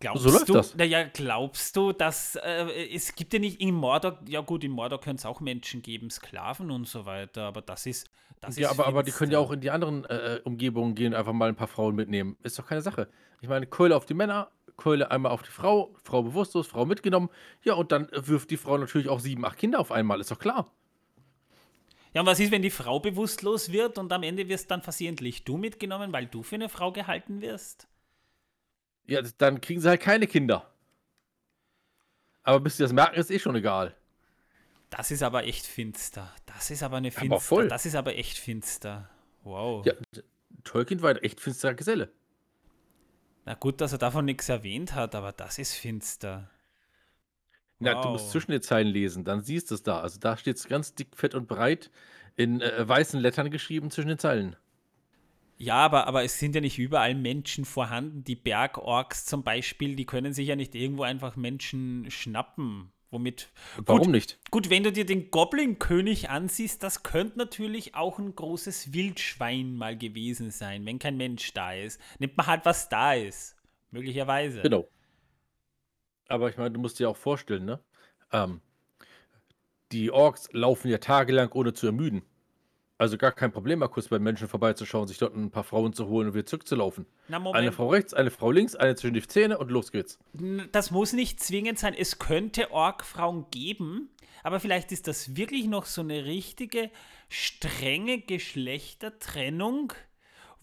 Glaubst 0.00 0.22
so 0.24 0.30
läuft 0.30 0.48
du, 0.48 0.52
das. 0.52 0.76
Naja, 0.76 1.04
glaubst 1.12 1.76
du, 1.76 1.92
dass 1.92 2.36
äh, 2.36 2.92
es 2.92 3.14
gibt 3.14 3.32
ja 3.32 3.38
nicht 3.38 3.60
in 3.60 3.74
Mordor, 3.74 4.18
ja 4.28 4.40
gut, 4.40 4.64
in 4.64 4.72
Mordor 4.72 5.00
können 5.00 5.16
es 5.16 5.24
auch 5.24 5.40
Menschen 5.40 5.80
geben, 5.80 6.10
Sklaven 6.10 6.70
und 6.70 6.86
so 6.86 7.06
weiter, 7.06 7.44
aber 7.44 7.62
das 7.62 7.86
ist. 7.86 8.10
Das 8.40 8.58
ja, 8.58 8.70
ist 8.70 8.78
aber, 8.78 8.86
aber 8.86 9.02
die 9.02 9.12
können 9.12 9.32
ja 9.32 9.38
auch 9.38 9.50
in 9.50 9.60
die 9.60 9.70
anderen 9.70 10.04
äh, 10.04 10.40
Umgebungen 10.44 10.94
gehen, 10.94 11.14
einfach 11.14 11.32
mal 11.32 11.48
ein 11.48 11.54
paar 11.54 11.68
Frauen 11.68 11.94
mitnehmen. 11.94 12.36
Ist 12.42 12.58
doch 12.58 12.66
keine 12.66 12.82
Sache. 12.82 13.08
Ich 13.40 13.48
meine, 13.48 13.66
Keule 13.66 13.96
auf 13.96 14.04
die 14.04 14.12
Männer, 14.12 14.50
Keule 14.76 15.10
einmal 15.10 15.32
auf 15.32 15.42
die 15.42 15.50
Frau, 15.50 15.94
Frau 16.02 16.22
bewusstlos, 16.22 16.66
Frau 16.66 16.84
mitgenommen. 16.84 17.30
Ja, 17.62 17.72
und 17.74 17.90
dann 17.90 18.08
wirft 18.12 18.50
die 18.50 18.58
Frau 18.58 18.76
natürlich 18.76 19.08
auch 19.08 19.20
sieben, 19.20 19.46
acht 19.46 19.56
Kinder 19.56 19.80
auf 19.80 19.90
einmal, 19.90 20.20
ist 20.20 20.30
doch 20.30 20.38
klar. 20.38 20.70
Ja, 22.14 22.20
und 22.20 22.26
was 22.28 22.38
ist, 22.38 22.52
wenn 22.52 22.62
die 22.62 22.70
Frau 22.70 23.00
bewusstlos 23.00 23.72
wird 23.72 23.98
und 23.98 24.12
am 24.12 24.22
Ende 24.22 24.48
wirst 24.48 24.70
dann 24.70 24.82
versehentlich 24.82 25.44
du 25.44 25.56
mitgenommen, 25.56 26.12
weil 26.12 26.26
du 26.26 26.44
für 26.44 26.54
eine 26.54 26.68
Frau 26.68 26.92
gehalten 26.92 27.40
wirst? 27.40 27.88
Ja, 29.06 29.20
dann 29.38 29.60
kriegen 29.60 29.80
sie 29.80 29.88
halt 29.88 30.00
keine 30.00 30.28
Kinder. 30.28 30.72
Aber 32.44 32.60
bis 32.60 32.76
sie 32.76 32.84
das 32.84 32.92
merken, 32.92 33.16
ist 33.16 33.30
eh 33.30 33.38
schon 33.38 33.56
egal. 33.56 33.96
Das 34.90 35.10
ist 35.10 35.24
aber 35.24 35.44
echt 35.44 35.66
finster. 35.66 36.32
Das 36.46 36.70
ist 36.70 36.84
aber 36.84 36.98
eine 36.98 37.10
finster. 37.10 37.34
Aber 37.34 37.40
voll. 37.40 37.68
Das 37.68 37.84
ist 37.84 37.96
aber 37.96 38.14
echt 38.16 38.38
finster. 38.38 39.10
Wow. 39.42 39.84
Ja, 39.84 39.94
Tolkien 40.62 41.02
war 41.02 41.10
ein 41.10 41.16
echt 41.16 41.40
finsterer 41.40 41.74
Geselle. 41.74 42.12
Na 43.44 43.54
gut, 43.54 43.80
dass 43.80 43.92
er 43.92 43.98
davon 43.98 44.24
nichts 44.24 44.48
erwähnt 44.48 44.94
hat, 44.94 45.16
aber 45.16 45.32
das 45.32 45.58
ist 45.58 45.74
finster. 45.74 46.48
Na, 47.84 48.02
du 48.02 48.08
musst 48.08 48.26
Wow. 48.26 48.32
zwischen 48.32 48.52
den 48.52 48.62
Zeilen 48.62 48.88
lesen, 48.88 49.24
dann 49.24 49.42
siehst 49.42 49.70
du 49.70 49.74
es 49.74 49.82
da. 49.82 50.00
Also 50.00 50.18
da 50.18 50.36
steht 50.36 50.56
es 50.56 50.68
ganz 50.68 50.94
dick, 50.94 51.08
fett 51.14 51.34
und 51.34 51.46
breit 51.48 51.90
in 52.36 52.60
äh, 52.60 52.88
weißen 52.88 53.20
Lettern 53.20 53.50
geschrieben 53.50 53.90
zwischen 53.90 54.08
den 54.08 54.18
Zeilen. 54.18 54.56
Ja, 55.56 55.76
aber, 55.76 56.08
aber 56.08 56.24
es 56.24 56.38
sind 56.38 56.54
ja 56.54 56.60
nicht 56.60 56.78
überall 56.78 57.14
Menschen 57.14 57.64
vorhanden. 57.64 58.24
Die 58.24 58.34
Bergorks 58.34 59.24
zum 59.24 59.44
Beispiel, 59.44 59.94
die 59.94 60.04
können 60.04 60.32
sich 60.32 60.48
ja 60.48 60.56
nicht 60.56 60.74
irgendwo 60.74 61.04
einfach 61.04 61.36
Menschen 61.36 62.10
schnappen. 62.10 62.90
Womit. 63.10 63.50
Warum 63.76 64.02
gut, 64.02 64.10
nicht? 64.10 64.40
Gut, 64.50 64.70
wenn 64.70 64.82
du 64.82 64.90
dir 64.90 65.06
den 65.06 65.30
Goblin-König 65.30 66.30
ansiehst, 66.30 66.82
das 66.82 67.04
könnte 67.04 67.38
natürlich 67.38 67.94
auch 67.94 68.18
ein 68.18 68.34
großes 68.34 68.92
Wildschwein 68.92 69.76
mal 69.76 69.96
gewesen 69.96 70.50
sein, 70.50 70.84
wenn 70.84 70.98
kein 70.98 71.16
Mensch 71.16 71.52
da 71.52 71.72
ist. 71.72 72.00
Nimmt 72.18 72.36
man 72.36 72.48
halt, 72.48 72.64
was 72.64 72.88
da 72.88 73.14
ist. 73.14 73.54
Möglicherweise. 73.92 74.62
Genau. 74.62 74.88
Aber 76.28 76.48
ich 76.48 76.56
meine, 76.56 76.70
du 76.70 76.80
musst 76.80 76.98
dir 76.98 77.08
auch 77.08 77.16
vorstellen, 77.16 77.64
ne? 77.64 77.80
Ähm, 78.32 78.60
die 79.92 80.10
Orks 80.10 80.48
laufen 80.52 80.90
ja 80.90 80.98
tagelang 80.98 81.52
ohne 81.52 81.72
zu 81.72 81.86
ermüden. 81.86 82.22
Also 82.96 83.18
gar 83.18 83.32
kein 83.32 83.50
Problem, 83.50 83.80
mal 83.80 83.88
kurz 83.88 84.08
bei 84.08 84.18
Menschen 84.18 84.46
vorbeizuschauen, 84.48 85.08
sich 85.08 85.18
dort 85.18 85.34
ein 85.34 85.50
paar 85.50 85.64
Frauen 85.64 85.92
zu 85.92 86.06
holen 86.06 86.28
und 86.28 86.34
wieder 86.34 86.46
zurückzulaufen. 86.46 87.06
Na, 87.28 87.36
Eine 87.36 87.44
Moment. 87.44 87.74
Frau 87.74 87.88
rechts, 87.88 88.14
eine 88.14 88.30
Frau 88.30 88.50
links, 88.52 88.76
eine 88.76 88.94
zwischen 88.94 89.14
die 89.14 89.26
Zähne 89.26 89.58
und 89.58 89.70
los 89.70 89.90
geht's. 89.90 90.18
Das 90.70 90.90
muss 90.90 91.12
nicht 91.12 91.40
zwingend 91.40 91.78
sein. 91.78 91.94
Es 91.94 92.20
könnte 92.20 92.70
Orkfrauen 92.70 93.46
geben, 93.50 94.10
aber 94.44 94.60
vielleicht 94.60 94.92
ist 94.92 95.08
das 95.08 95.36
wirklich 95.36 95.66
noch 95.66 95.86
so 95.86 96.02
eine 96.02 96.24
richtige, 96.24 96.90
strenge 97.28 98.20
Geschlechtertrennung, 98.20 99.92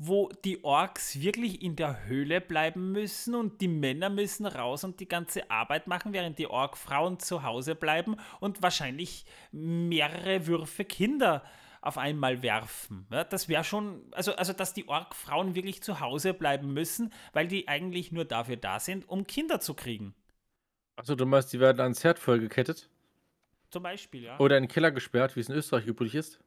wo 0.04 0.30
die 0.43 0.64
Orks 0.64 1.22
wirklich 1.22 1.62
in 1.62 1.76
der 1.76 2.06
Höhle 2.06 2.41
bleiben 2.41 2.91
müssen 2.91 3.36
und 3.36 3.62
die 3.62 3.68
Männer 3.68 4.10
müssen 4.10 4.47
raus 4.47 4.84
und 4.84 4.99
die 4.99 5.08
ganze 5.08 5.52
Arbeit 5.52 5.86
machen, 5.86 6.12
während 6.12 6.39
die 6.39 6.47
Orkfrauen 6.47 7.20
zu 7.20 7.43
Hause 7.43 7.76
bleiben 7.76 8.16
und 8.39 8.64
wahrscheinlich 8.64 9.26
mehrere 9.52 10.47
Würfe 10.47 10.86
Kinder 10.86 11.43
auf 11.82 11.99
einmal 11.99 12.41
werfen. 12.41 13.06
Ja, 13.12 13.24
das 13.24 13.47
wäre 13.47 13.64
schon, 13.64 14.02
also, 14.12 14.34
also 14.34 14.54
dass 14.54 14.74
die 14.74 14.88
Orkfrauen 14.88 15.54
wirklich 15.54 15.84
zu 15.84 15.99
Hause 15.99 16.34
bleiben 16.34 16.74
müssen, 16.74 17.14
weil 17.34 17.47
die 17.47 17.68
eigentlich 17.68 18.12
nur 18.12 18.26
dafür 18.26 18.58
da 18.58 18.80
sind, 18.80 19.08
um 19.08 19.28
Kinder 19.28 19.60
zu 19.60 19.76
kriegen. 19.76 20.16
Achso, 20.95 21.14
du 21.14 21.28
meinst, 21.28 21.54
die 21.54 21.60
werden 21.60 21.80
ans 21.80 22.04
Herdfeuer 22.04 22.39
gekettet 22.39 22.89
Zum 23.70 23.84
Beispiel, 23.84 24.24
ja. 24.24 24.39
oder 24.39 24.58
in 24.58 24.64
den 24.64 24.68
Keller 24.68 24.89
gesperrt, 24.89 25.36
wie 25.36 25.41
es 25.41 25.49
in 25.49 25.56
Österreich 25.56 25.86
üblich 25.86 26.16
ist? 26.16 26.39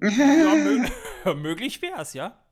ja 0.00 0.08
mö 0.08 1.34
möglich 1.36 1.80
wäre 1.80 2.00
es, 2.00 2.12
ja. 2.14 2.42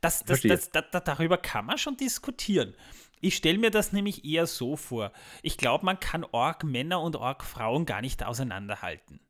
Das, 0.00 0.24
das, 0.24 0.42
das, 0.42 0.70
da, 0.70 0.82
da, 0.82 1.00
darüber 1.00 1.38
kann 1.38 1.66
man 1.66 1.78
schon 1.78 1.96
diskutieren. 1.96 2.74
Ich 3.20 3.36
stelle 3.36 3.58
mir 3.58 3.70
das 3.70 3.92
nämlich 3.92 4.24
eher 4.24 4.46
so 4.46 4.76
vor. 4.76 5.12
Ich 5.42 5.56
glaube, 5.56 5.84
man 5.84 6.00
kann 6.00 6.24
Ork-Männer 6.24 7.00
und 7.00 7.16
Ork-Frauen 7.16 7.86
gar 7.86 8.00
nicht 8.00 8.24
auseinanderhalten. 8.24 9.20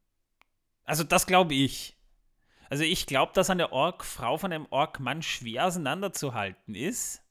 Also 0.84 1.04
das 1.04 1.26
glaube 1.26 1.54
ich. 1.54 1.96
Also 2.70 2.84
ich 2.84 3.06
glaube, 3.06 3.32
dass 3.34 3.50
eine 3.50 3.70
Ork-Frau 3.70 4.38
von 4.38 4.50
einem 4.50 4.66
Ork-Mann 4.70 5.20
schwer 5.20 5.66
auseinanderzuhalten 5.66 6.74
ist. 6.74 7.22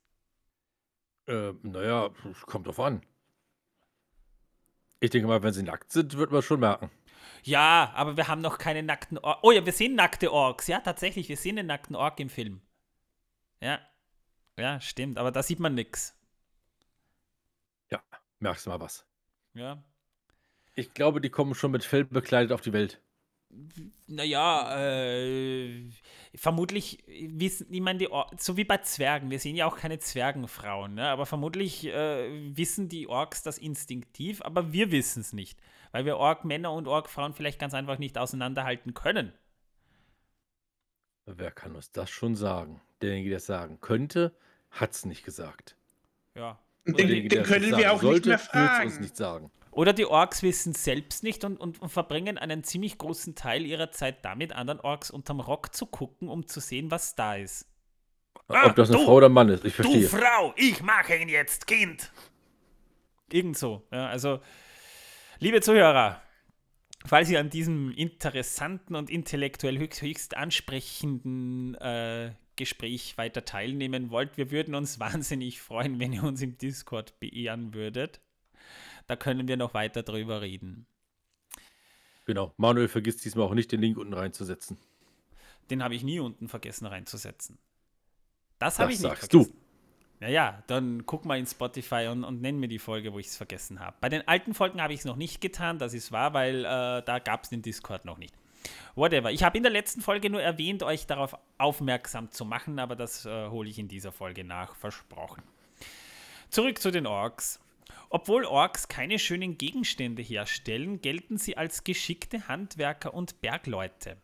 Äh, 1.27 1.53
naja, 1.63 2.11
kommt 2.45 2.67
drauf 2.67 2.79
an. 2.79 3.01
Ich 4.99 5.09
denke 5.09 5.27
mal, 5.27 5.41
wenn 5.41 5.53
sie 5.53 5.63
nackt 5.63 5.91
sind, 5.91 6.15
wird 6.15 6.31
man 6.31 6.43
schon 6.43 6.59
merken. 6.59 6.91
Ja, 7.43 7.91
aber 7.95 8.17
wir 8.17 8.27
haben 8.27 8.41
noch 8.41 8.57
keine 8.57 8.83
nackten 8.83 9.17
Orks. 9.17 9.39
Oh 9.43 9.51
ja, 9.51 9.65
wir 9.65 9.73
sehen 9.73 9.95
nackte 9.95 10.31
Orks. 10.31 10.67
Ja, 10.67 10.79
tatsächlich, 10.79 11.29
wir 11.29 11.37
sehen 11.37 11.55
den 11.55 11.67
nackten 11.67 11.95
Ork 11.95 12.19
im 12.19 12.29
Film. 12.29 12.61
Ja. 13.61 13.79
Ja, 14.57 14.79
stimmt, 14.81 15.17
aber 15.17 15.31
da 15.31 15.41
sieht 15.41 15.59
man 15.59 15.73
nichts. 15.73 16.15
Ja, 17.89 18.01
merkst 18.39 18.65
du 18.65 18.69
mal 18.69 18.79
was. 18.79 19.05
Ja. 19.53 19.83
Ich 20.75 20.93
glaube, 20.93 21.21
die 21.21 21.29
kommen 21.29 21.55
schon 21.55 21.71
mit 21.71 21.83
Fell 21.83 22.05
bekleidet 22.05 22.51
auf 22.51 22.61
die 22.61 22.73
Welt. 22.73 23.01
Naja, 24.07 24.79
äh, 24.79 25.89
vermutlich 26.35 27.03
wissen, 27.07 27.67
ich 27.69 27.81
meine, 27.81 28.07
so 28.37 28.55
wie 28.55 28.63
bei 28.63 28.77
Zwergen, 28.77 29.29
wir 29.29 29.39
sehen 29.39 29.55
ja 29.55 29.65
auch 29.65 29.77
keine 29.77 29.99
Zwergenfrauen, 29.99 30.95
ne? 30.95 31.09
aber 31.09 31.25
vermutlich 31.25 31.85
äh, 31.85 32.55
wissen 32.55 32.87
die 32.87 33.07
Orks 33.07 33.43
das 33.43 33.57
instinktiv, 33.57 34.41
aber 34.41 34.71
wir 34.71 34.91
wissen 34.91 35.21
es 35.21 35.33
nicht, 35.33 35.59
weil 35.91 36.05
wir 36.05 36.17
Ork-Männer 36.17 36.71
und 36.73 36.87
Ork-Frauen 36.87 37.33
vielleicht 37.33 37.59
ganz 37.59 37.73
einfach 37.73 37.97
nicht 37.97 38.17
auseinanderhalten 38.17 38.93
können. 38.93 39.33
Wer 41.25 41.51
kann 41.51 41.75
uns 41.75 41.91
das 41.91 42.09
schon 42.09 42.35
sagen? 42.35 42.81
Derjenige, 43.01 43.29
der 43.29 43.37
es 43.37 43.45
sagen 43.45 43.79
könnte, 43.79 44.35
hat 44.71 44.91
es 44.91 45.05
nicht 45.05 45.23
gesagt. 45.23 45.75
Ja. 46.35 46.59
Und 46.85 46.97
den, 46.99 47.07
den 47.07 47.23
nicht 47.27 47.43
können 47.43 47.77
wir 47.77 47.93
auch 47.93 48.01
sollte, 48.01 48.15
nicht 48.15 48.25
mehr 48.27 48.39
fragen. 48.39 48.87
uns 48.87 48.99
nicht 48.99 49.15
sagen. 49.15 49.51
Oder 49.71 49.93
die 49.93 50.05
Orks 50.05 50.43
wissen 50.43 50.73
es 50.73 50.83
selbst 50.83 51.23
nicht 51.23 51.43
und, 51.45 51.57
und, 51.57 51.81
und 51.81 51.89
verbringen 51.89 52.37
einen 52.37 52.63
ziemlich 52.63 52.97
großen 52.97 53.35
Teil 53.35 53.65
ihrer 53.65 53.91
Zeit 53.91 54.25
damit, 54.25 54.51
anderen 54.53 54.81
Orks 54.81 55.11
unterm 55.11 55.39
Rock 55.39 55.73
zu 55.73 55.85
gucken, 55.85 56.27
um 56.27 56.45
zu 56.47 56.59
sehen, 56.59 56.91
was 56.91 57.15
da 57.15 57.35
ist. 57.35 57.67
Ah, 58.49 58.67
Ob 58.67 58.75
das 58.75 58.89
eine 58.89 58.97
du- 58.97 59.05
Frau 59.05 59.13
oder 59.15 59.29
ein 59.29 59.31
Mann 59.31 59.47
ist, 59.49 59.63
ich 59.63 59.75
Du 59.77 59.83
verstehe. 59.83 60.07
Frau, 60.09 60.53
ich 60.57 60.81
mache 60.81 61.15
ihn 61.15 61.29
jetzt, 61.29 61.67
Kind. 61.67 62.11
Irgend 63.31 63.57
so. 63.57 63.87
Ja, 63.91 64.07
also, 64.07 64.41
liebe 65.41 65.59
Zuhörer, 65.59 66.21
falls 67.05 67.29
ihr 67.29 67.39
an 67.39 67.49
diesem 67.49 67.91
interessanten 67.91 68.95
und 68.95 69.09
intellektuell 69.09 69.77
höchst, 69.77 70.01
höchst 70.01 70.37
ansprechenden 70.37 71.75
äh, 71.75 72.33
Gespräch 72.55 73.17
weiter 73.17 73.43
teilnehmen 73.43 74.11
wollt, 74.11 74.37
wir 74.37 74.51
würden 74.51 74.75
uns 74.75 74.99
wahnsinnig 75.01 75.59
freuen, 75.59 75.99
wenn 75.99 76.13
ihr 76.13 76.23
uns 76.23 76.41
im 76.41 76.57
Discord 76.57 77.19
beehren 77.19 77.73
würdet. 77.73 78.21
Da 79.07 79.15
können 79.15 79.47
wir 79.47 79.57
noch 79.57 79.73
weiter 79.73 80.03
drüber 80.03 80.41
reden. 80.41 80.85
Genau. 82.25 82.53
Manuel 82.57 82.87
vergisst 82.87 83.25
diesmal 83.25 83.47
auch 83.47 83.55
nicht, 83.55 83.71
den 83.71 83.81
Link 83.81 83.97
unten 83.97 84.13
reinzusetzen. 84.13 84.77
Den 85.69 85.83
habe 85.83 85.95
ich 85.95 86.03
nie 86.03 86.19
unten 86.19 86.47
vergessen 86.47 86.85
reinzusetzen. 86.85 87.57
Das 88.59 88.77
habe 88.77 88.91
ich 88.91 88.99
nicht 88.99 89.09
sagst 89.09 89.31
vergessen. 89.31 89.60
Naja, 90.21 90.61
dann 90.67 91.07
guck 91.07 91.25
mal 91.25 91.39
in 91.39 91.47
Spotify 91.47 92.07
und, 92.11 92.23
und 92.23 92.41
nenn 92.41 92.59
mir 92.59 92.67
die 92.67 92.77
Folge, 92.77 93.11
wo 93.11 93.17
ich 93.17 93.25
es 93.25 93.37
vergessen 93.37 93.79
habe. 93.79 93.97
Bei 94.01 94.07
den 94.07 94.27
alten 94.27 94.53
Folgen 94.53 94.79
habe 94.79 94.93
ich 94.93 94.99
es 94.99 95.05
noch 95.05 95.15
nicht 95.15 95.41
getan, 95.41 95.79
das 95.79 95.95
ist 95.95 96.11
wahr, 96.11 96.35
weil 96.35 96.59
äh, 96.59 97.01
da 97.01 97.17
gab 97.17 97.43
es 97.43 97.49
den 97.49 97.63
Discord 97.63 98.05
noch 98.05 98.19
nicht. 98.19 98.35
Whatever. 98.93 99.31
Ich 99.31 99.43
habe 99.43 99.57
in 99.57 99.63
der 99.63 99.71
letzten 99.71 99.99
Folge 99.99 100.29
nur 100.29 100.39
erwähnt, 100.43 100.83
euch 100.83 101.07
darauf 101.07 101.35
aufmerksam 101.57 102.29
zu 102.29 102.45
machen, 102.45 102.77
aber 102.77 102.95
das 102.95 103.25
äh, 103.25 103.49
hole 103.49 103.67
ich 103.67 103.79
in 103.79 103.87
dieser 103.87 104.11
Folge 104.11 104.43
nach, 104.43 104.75
versprochen. 104.75 105.41
Zurück 106.51 106.79
zu 106.79 106.91
den 106.91 107.07
Orks. 107.07 107.59
Obwohl 108.11 108.45
Orks 108.45 108.87
keine 108.87 109.17
schönen 109.17 109.57
Gegenstände 109.57 110.21
herstellen, 110.21 111.01
gelten 111.01 111.39
sie 111.39 111.57
als 111.57 111.83
geschickte 111.83 112.47
Handwerker 112.47 113.15
und 113.15 113.41
Bergleute. 113.41 114.17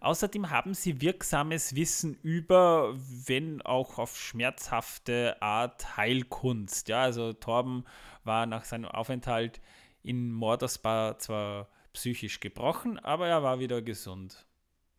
Außerdem 0.00 0.50
haben 0.50 0.74
sie 0.74 1.00
wirksames 1.00 1.74
Wissen 1.74 2.14
über, 2.22 2.94
wenn 2.96 3.62
auch 3.62 3.98
auf 3.98 4.18
schmerzhafte 4.18 5.40
Art, 5.40 5.96
Heilkunst. 5.96 6.88
Ja, 6.88 7.02
also 7.02 7.32
Torben 7.32 7.84
war 8.24 8.46
nach 8.46 8.64
seinem 8.64 8.86
Aufenthalt 8.86 9.60
in 10.02 10.32
Mordersbar 10.32 11.18
zwar 11.18 11.68
psychisch 11.92 12.40
gebrochen, 12.40 12.98
aber 12.98 13.28
er 13.28 13.42
war 13.42 13.60
wieder 13.60 13.82
gesund. 13.82 14.46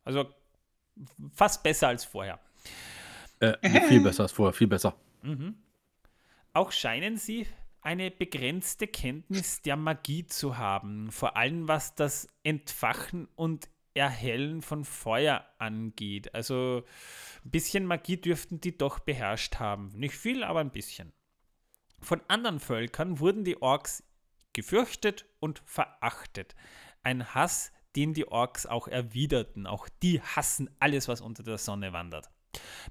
Also 0.04 0.26
fast 1.34 1.64
besser 1.64 1.90
als 1.90 2.06
vorher. 2.06 2.40
Äh, 3.40 3.82
viel 3.88 4.02
besser 4.02 4.24
als 4.24 4.32
vorher, 4.32 4.54
viel 4.54 4.68
besser. 4.68 4.96
Auch 6.54 6.72
scheinen 6.72 7.18
sie 7.18 7.48
eine 7.82 8.12
begrenzte 8.12 8.88
Kenntnis 8.88 9.62
der 9.62 9.76
Magie 9.76 10.26
zu 10.26 10.58
haben, 10.58 11.12
vor 11.12 11.36
allem 11.36 11.68
was 11.68 11.96
das 11.96 12.28
Entfachen 12.44 13.28
und 13.36 13.70
Erhellen 13.94 14.62
von 14.62 14.86
Feuer 14.86 15.46
angeht. 15.60 16.34
Also 16.34 16.84
ein 17.46 17.52
bisschen 17.52 17.86
Magie 17.86 18.18
dürften 18.18 18.60
die 18.60 18.78
doch 18.78 19.00
beherrscht 19.00 19.56
haben. 19.56 19.92
Nicht 19.96 20.16
viel, 20.16 20.44
aber 20.44 20.60
ein 20.60 20.72
bisschen. 20.72 21.14
Von 22.02 22.22
anderen 22.28 22.60
Völkern 22.60 23.20
wurden 23.20 23.44
die 23.44 23.62
Orks 23.62 24.04
gefürchtet 24.54 25.26
und 25.40 25.62
verachtet. 25.66 26.56
Ein 27.04 27.34
Hass, 27.34 27.72
den 27.96 28.14
die 28.14 28.28
Orks 28.28 28.66
auch 28.66 28.88
erwiderten. 28.88 29.68
Auch 29.68 29.88
die 30.02 30.22
hassen 30.22 30.70
alles, 30.80 31.08
was 31.08 31.22
unter 31.22 31.44
der 31.44 31.58
Sonne 31.58 31.94
wandert. 31.94 32.30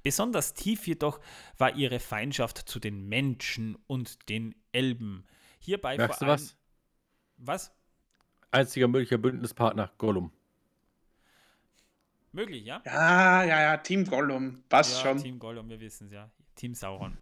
Besonders 0.02 0.54
tief 0.54 0.86
jedoch 0.86 1.20
war 1.56 1.76
ihre 1.76 2.00
Feindschaft 2.00 2.58
zu 2.58 2.80
den 2.80 3.08
Menschen 3.08 3.76
und 3.86 4.28
den 4.28 4.54
Elben. 4.72 5.24
Hierbei 5.60 5.96
Merkst 5.96 6.18
vor 6.18 6.26
du 6.26 6.32
allem, 6.32 6.42
was? 6.42 6.56
Was? 7.36 7.72
Einziger 8.50 8.88
möglicher 8.88 9.18
Bündnispartner, 9.18 9.92
Gollum. 9.98 10.32
Möglich, 12.32 12.64
ja? 12.64 12.80
Ja, 12.86 13.44
ja, 13.44 13.60
ja, 13.60 13.76
Team 13.76 14.06
Gollum. 14.06 14.62
Passt 14.68 14.96
ja, 14.96 15.10
schon. 15.10 15.22
Team 15.22 15.38
Gollum, 15.38 15.68
wir 15.68 15.80
wissen 15.80 16.06
es 16.06 16.12
ja. 16.12 16.30
Team 16.54 16.74
Sauron. 16.74 17.18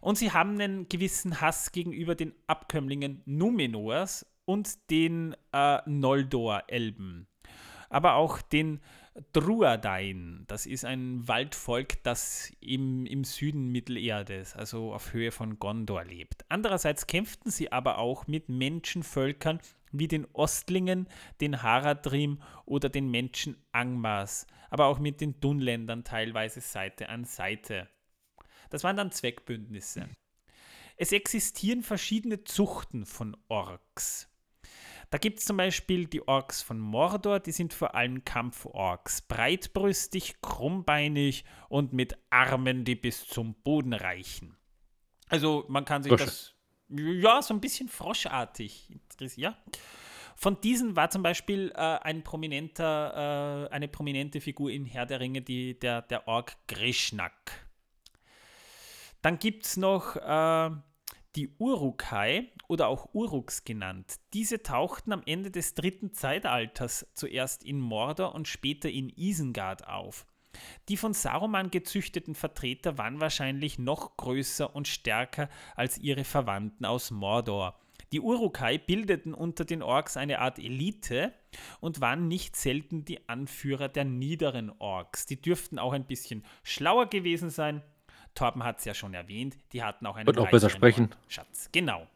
Und 0.00 0.16
sie 0.16 0.30
haben 0.30 0.52
einen 0.52 0.88
gewissen 0.88 1.40
Hass 1.40 1.72
gegenüber 1.72 2.14
den 2.14 2.32
Abkömmlingen 2.46 3.22
Numenors 3.26 4.24
und 4.44 4.90
den 4.90 5.34
äh, 5.52 5.78
Noldor-Elben. 5.86 7.26
Aber 7.90 8.14
auch 8.14 8.40
den 8.40 8.80
Druadain, 9.32 10.44
das 10.46 10.66
ist 10.66 10.84
ein 10.84 11.26
Waldvolk, 11.26 12.02
das 12.02 12.52
im, 12.60 13.06
im 13.06 13.24
Süden 13.24 13.68
Mittelerdes, 13.68 14.54
also 14.54 14.94
auf 14.94 15.12
Höhe 15.12 15.32
von 15.32 15.58
Gondor 15.58 16.04
lebt. 16.04 16.44
Andererseits 16.48 17.06
kämpften 17.06 17.50
sie 17.50 17.72
aber 17.72 17.98
auch 17.98 18.26
mit 18.26 18.48
Menschenvölkern 18.48 19.60
wie 19.90 20.08
den 20.08 20.26
Ostlingen, 20.34 21.08
den 21.40 21.62
Haradrim 21.62 22.42
oder 22.64 22.88
den 22.88 23.10
Menschen 23.10 23.56
Angmas, 23.72 24.46
aber 24.70 24.86
auch 24.86 24.98
mit 24.98 25.20
den 25.20 25.40
Dunländern 25.40 26.04
teilweise 26.04 26.60
Seite 26.60 27.08
an 27.08 27.24
Seite. 27.24 27.88
Das 28.70 28.84
waren 28.84 28.96
dann 28.96 29.12
Zweckbündnisse. 29.12 30.08
Es 30.96 31.12
existieren 31.12 31.82
verschiedene 31.82 32.44
Zuchten 32.44 33.06
von 33.06 33.36
Orks. 33.48 34.27
Da 35.10 35.18
gibt 35.18 35.38
es 35.38 35.46
zum 35.46 35.56
Beispiel 35.56 36.06
die 36.06 36.26
Orks 36.28 36.60
von 36.60 36.78
Mordor, 36.78 37.40
die 37.40 37.52
sind 37.52 37.72
vor 37.72 37.94
allem 37.94 38.24
Kampforks, 38.24 39.22
breitbrüstig, 39.22 40.42
krummbeinig 40.42 41.44
und 41.68 41.92
mit 41.92 42.18
Armen, 42.28 42.84
die 42.84 42.94
bis 42.94 43.26
zum 43.26 43.54
Boden 43.54 43.94
reichen. 43.94 44.56
Also 45.28 45.64
man 45.68 45.84
kann 45.84 46.02
sich 46.02 46.10
Frosche. 46.10 46.26
das, 46.26 46.54
ja, 46.90 47.40
so 47.40 47.54
ein 47.54 47.60
bisschen 47.60 47.88
froschartig 47.88 48.90
interessieren. 48.90 49.54
Ja. 49.54 49.72
Von 50.36 50.60
diesen 50.60 50.94
war 50.94 51.10
zum 51.10 51.22
Beispiel 51.22 51.72
äh, 51.74 51.78
ein 51.78 52.22
prominenter, 52.22 53.66
äh, 53.66 53.74
eine 53.74 53.88
prominente 53.88 54.40
Figur 54.40 54.70
in 54.70 54.84
Herr 54.84 55.04
der 55.04 55.20
Ringe, 55.20 55.42
die, 55.42 55.78
der, 55.78 56.02
der 56.02 56.28
Ork 56.28 56.56
Grishnak. 56.68 57.66
Dann 59.20 59.38
gibt 59.38 59.64
es 59.64 59.76
noch 59.76 60.16
äh, 60.16 60.70
die 61.38 61.54
Urukai 61.58 62.48
oder 62.66 62.88
auch 62.88 63.10
Uruks 63.14 63.62
genannt. 63.62 64.16
Diese 64.34 64.60
tauchten 64.60 65.12
am 65.12 65.22
Ende 65.24 65.52
des 65.52 65.74
dritten 65.74 66.12
Zeitalters 66.12 67.06
zuerst 67.14 67.62
in 67.62 67.78
Mordor 67.78 68.34
und 68.34 68.48
später 68.48 68.90
in 68.90 69.08
Isengard 69.08 69.86
auf. 69.86 70.26
Die 70.88 70.96
von 70.96 71.14
Saruman 71.14 71.70
gezüchteten 71.70 72.34
Vertreter 72.34 72.98
waren 72.98 73.20
wahrscheinlich 73.20 73.78
noch 73.78 74.16
größer 74.16 74.74
und 74.74 74.88
stärker 74.88 75.48
als 75.76 75.96
ihre 75.98 76.24
Verwandten 76.24 76.84
aus 76.84 77.12
Mordor. 77.12 77.78
Die 78.10 78.20
Urukai 78.20 78.76
bildeten 78.76 79.32
unter 79.32 79.64
den 79.64 79.80
Orks 79.80 80.16
eine 80.16 80.40
Art 80.40 80.58
Elite 80.58 81.32
und 81.78 82.00
waren 82.00 82.26
nicht 82.26 82.56
selten 82.56 83.04
die 83.04 83.28
Anführer 83.28 83.88
der 83.88 84.06
niederen 84.06 84.72
Orks. 84.80 85.26
Die 85.26 85.40
dürften 85.40 85.78
auch 85.78 85.92
ein 85.92 86.06
bisschen 86.06 86.44
schlauer 86.64 87.06
gewesen 87.06 87.50
sein. 87.50 87.84
Torben 88.38 88.62
hat 88.62 88.78
es 88.78 88.84
ja 88.84 88.94
schon 88.94 89.14
erwähnt, 89.14 89.58
die 89.72 89.82
hatten 89.82 90.06
auch 90.06 90.14
einen 90.14 90.28
Und 90.28 90.38
auch 90.38 90.50
besser 90.50 90.70
sprechen. 90.70 91.10
Schatz. 91.28 91.68
Genau. 91.72 92.06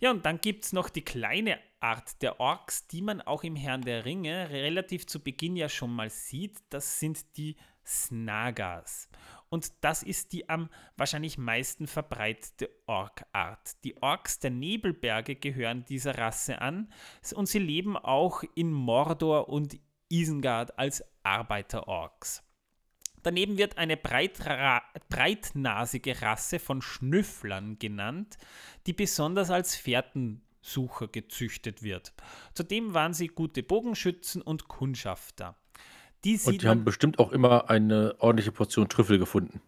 Ja, 0.00 0.10
und 0.10 0.26
dann 0.26 0.40
gibt 0.40 0.64
es 0.64 0.72
noch 0.72 0.90
die 0.90 1.02
kleine 1.02 1.58
Art 1.80 2.20
der 2.20 2.40
Orks, 2.40 2.86
die 2.88 3.00
man 3.00 3.22
auch 3.22 3.42
im 3.42 3.56
Herrn 3.56 3.82
der 3.82 4.04
Ringe 4.04 4.50
relativ 4.50 5.06
zu 5.06 5.20
Beginn 5.20 5.56
ja 5.56 5.68
schon 5.68 5.94
mal 5.94 6.10
sieht. 6.10 6.58
Das 6.68 7.00
sind 7.00 7.36
die 7.36 7.56
Snagas. 7.86 9.08
Und 9.48 9.72
das 9.80 10.02
ist 10.02 10.32
die 10.32 10.48
am 10.48 10.68
wahrscheinlich 10.96 11.38
meisten 11.38 11.86
verbreitete 11.86 12.68
Orkart. 12.86 13.82
Die 13.84 14.02
Orks 14.02 14.40
der 14.40 14.50
Nebelberge 14.50 15.36
gehören 15.36 15.84
dieser 15.84 16.18
Rasse 16.18 16.60
an 16.60 16.92
und 17.34 17.46
sie 17.46 17.58
leben 17.58 17.96
auch 17.96 18.44
in 18.54 18.72
Mordor 18.72 19.48
und 19.48 19.78
Isengard 20.08 20.78
als 20.78 21.04
Arbeiter-Orks. 21.22 22.42
Daneben 23.22 23.56
wird 23.58 23.78
eine 23.78 23.96
breitra- 23.96 24.82
breitnasige 25.08 26.20
Rasse 26.22 26.58
von 26.58 26.82
Schnüfflern 26.82 27.78
genannt, 27.78 28.36
die 28.86 28.92
besonders 28.92 29.50
als 29.50 29.76
Fährtensucher 29.76 31.08
gezüchtet 31.08 31.82
wird. 31.82 32.12
Zudem 32.54 32.94
waren 32.94 33.14
sie 33.14 33.28
gute 33.28 33.62
Bogenschützen 33.62 34.42
und 34.42 34.68
Kundschafter. 34.68 35.56
Die 36.24 36.38
Und 36.44 36.62
die 36.62 36.68
haben 36.68 36.84
bestimmt 36.84 37.18
auch 37.18 37.32
immer 37.32 37.68
eine 37.70 38.14
ordentliche 38.18 38.52
Portion 38.52 38.88
Trüffel 38.88 39.18
gefunden. 39.18 39.60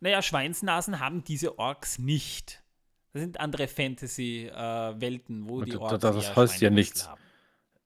naja, 0.00 0.22
Schweinsnasen 0.22 0.98
haben 1.00 1.24
diese 1.24 1.58
Orks 1.58 1.98
nicht. 1.98 2.62
Das 3.12 3.20
sind 3.20 3.38
andere 3.38 3.68
Fantasy-Welten, 3.68 5.46
wo 5.48 5.58
Und 5.58 5.66
die 5.68 5.76
Orks 5.76 6.00
das 6.00 6.24
eher 6.24 6.36
heißt 6.36 6.60
ja 6.62 6.70
nichts. 6.70 7.06
haben. 7.08 7.20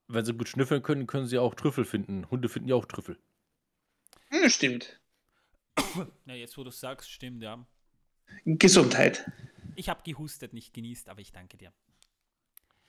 Wenn 0.08 0.24
sie 0.24 0.32
gut 0.34 0.48
schnüffeln 0.48 0.82
können, 0.82 1.08
können 1.08 1.26
sie 1.26 1.38
auch 1.38 1.56
Trüffel 1.56 1.84
finden. 1.84 2.30
Hunde 2.30 2.48
finden 2.48 2.68
ja 2.68 2.76
auch 2.76 2.84
Trüffel. 2.84 3.18
Stimmt. 4.48 5.00
Na, 6.24 6.34
jetzt 6.34 6.56
wo 6.56 6.64
du 6.64 6.70
sagst, 6.70 7.10
stimmt, 7.10 7.42
ja. 7.42 7.66
Gesundheit. 8.44 9.30
Ich 9.74 9.88
habe 9.88 10.02
gehustet, 10.04 10.52
nicht 10.52 10.72
genießt, 10.72 11.08
aber 11.08 11.20
ich 11.20 11.32
danke 11.32 11.56
dir. 11.56 11.72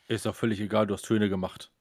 Ist 0.08 0.26
auch 0.26 0.36
völlig 0.36 0.60
egal, 0.60 0.88
du 0.88 0.94
hast 0.94 1.04
Töne 1.04 1.30
gemacht. 1.30 1.72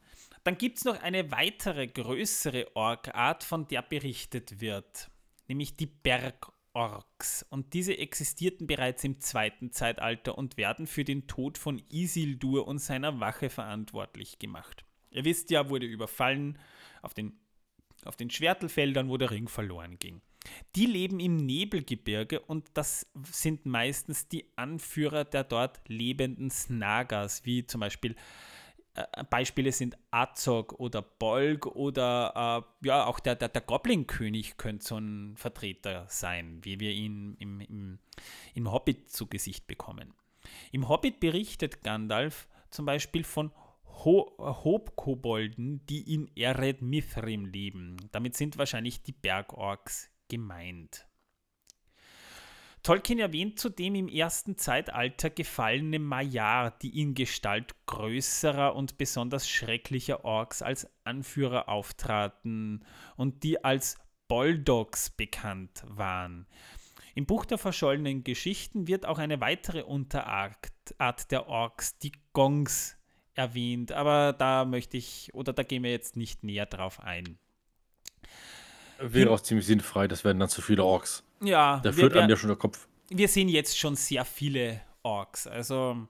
Dann 0.42 0.58
gibt 0.58 0.78
es 0.78 0.84
noch 0.84 1.00
eine 1.02 1.30
weitere 1.30 1.86
größere 1.86 2.76
Orkart, 2.76 3.44
von 3.44 3.66
der 3.68 3.82
berichtet 3.82 4.60
wird, 4.60 5.10
nämlich 5.48 5.76
die 5.76 5.86
Bergorks. 5.86 7.44
Und 7.50 7.72
diese 7.74 7.96
existierten 7.98 8.66
bereits 8.66 9.04
im 9.04 9.20
zweiten 9.20 9.72
Zeitalter 9.72 10.36
und 10.36 10.56
werden 10.56 10.86
für 10.86 11.04
den 11.04 11.26
Tod 11.26 11.58
von 11.58 11.82
Isildur 11.88 12.66
und 12.66 12.78
seiner 12.78 13.20
Wache 13.20 13.50
verantwortlich 13.50 14.38
gemacht. 14.38 14.84
Ihr 15.10 15.24
wisst 15.24 15.50
ja, 15.50 15.68
wurde 15.68 15.86
überfallen 15.86 16.58
auf 17.02 17.14
den, 17.14 17.38
auf 18.06 18.16
den 18.16 18.30
Schwertelfeldern, 18.30 19.08
wo 19.08 19.16
der 19.16 19.30
Ring 19.30 19.48
verloren 19.48 19.98
ging. 19.98 20.20
Die 20.76 20.86
leben 20.86 21.20
im 21.20 21.36
Nebelgebirge 21.36 22.40
und 22.40 22.68
das 22.74 23.06
sind 23.30 23.66
meistens 23.66 24.28
die 24.28 24.46
Anführer 24.56 25.24
der 25.24 25.44
dort 25.44 25.80
lebenden 25.88 26.50
Snagas, 26.50 27.44
wie 27.44 27.66
zum 27.66 27.80
Beispiel 27.80 28.14
äh, 28.94 29.24
Beispiele 29.28 29.72
sind 29.72 29.96
Azog 30.10 30.74
oder 30.74 31.02
Bolg 31.02 31.66
oder 31.66 32.64
äh, 32.82 32.86
ja, 32.86 33.06
auch 33.06 33.20
der, 33.20 33.34
der, 33.34 33.48
der 33.48 33.60
Goblin-König 33.60 34.56
könnte 34.56 34.84
so 34.84 34.98
ein 34.98 35.36
Vertreter 35.36 36.06
sein, 36.08 36.60
wie 36.62 36.80
wir 36.80 36.92
ihn 36.92 37.36
im, 37.38 37.60
im, 37.60 37.98
im 38.54 38.72
Hobbit 38.72 39.10
zu 39.10 39.26
Gesicht 39.26 39.66
bekommen. 39.66 40.14
Im 40.72 40.88
Hobbit 40.88 41.20
berichtet 41.20 41.82
Gandalf 41.82 42.48
zum 42.70 42.86
Beispiel 42.86 43.24
von 43.24 43.52
Ho 44.04 44.34
Hobkobolden, 44.38 45.84
die 45.86 46.14
in 46.14 46.30
Ered 46.36 46.82
Mithrim 46.82 47.46
leben. 47.46 47.96
Damit 48.12 48.36
sind 48.36 48.58
wahrscheinlich 48.58 49.02
die 49.02 49.12
Bergorks 49.12 50.10
gemeint. 50.28 51.06
Tolkien 52.82 53.18
erwähnt 53.18 53.58
zudem 53.58 53.96
im 53.96 54.08
ersten 54.08 54.56
Zeitalter 54.58 55.28
gefallene 55.28 55.98
Maiar, 55.98 56.70
die 56.78 57.00
in 57.00 57.14
Gestalt 57.14 57.74
größerer 57.86 58.76
und 58.76 58.96
besonders 58.96 59.48
schrecklicher 59.48 60.24
Orks 60.24 60.62
als 60.62 60.88
Anführer 61.02 61.68
auftraten 61.68 62.84
und 63.16 63.42
die 63.42 63.64
als 63.64 63.98
Boldogs 64.28 65.10
bekannt 65.10 65.82
waren. 65.88 66.46
Im 67.16 67.26
Buch 67.26 67.44
der 67.44 67.58
verschollenen 67.58 68.22
Geschichten 68.22 68.86
wird 68.86 69.06
auch 69.06 69.18
eine 69.18 69.40
weitere 69.40 69.82
Unterart 69.82 70.70
Art 70.98 71.32
der 71.32 71.48
Orks, 71.48 71.98
die 71.98 72.12
Gongs, 72.32 72.95
erwähnt, 73.36 73.92
aber 73.92 74.32
da 74.32 74.64
möchte 74.64 74.96
ich, 74.96 75.30
oder 75.34 75.52
da 75.52 75.62
gehen 75.62 75.82
wir 75.82 75.90
jetzt 75.90 76.16
nicht 76.16 76.42
näher 76.42 76.66
drauf 76.66 77.00
ein. 77.00 77.38
Wäre 78.98 79.30
auch 79.30 79.40
ziemlich 79.40 79.66
sinnfrei, 79.66 80.08
das 80.08 80.24
wären 80.24 80.38
dann 80.40 80.48
zu 80.48 80.62
viele 80.62 80.82
Orks. 80.84 81.22
Ja, 81.42 81.80
Da 81.84 81.92
führt 81.92 82.14
wir- 82.14 82.22
einem 82.22 82.30
ja 82.30 82.36
schon 82.36 82.48
der 82.48 82.56
Kopf. 82.56 82.88
wir 83.10 83.28
sehen 83.28 83.48
jetzt 83.48 83.78
schon 83.78 83.94
sehr 83.94 84.24
viele 84.24 84.80
Orks. 85.02 85.46
Also 85.46 86.08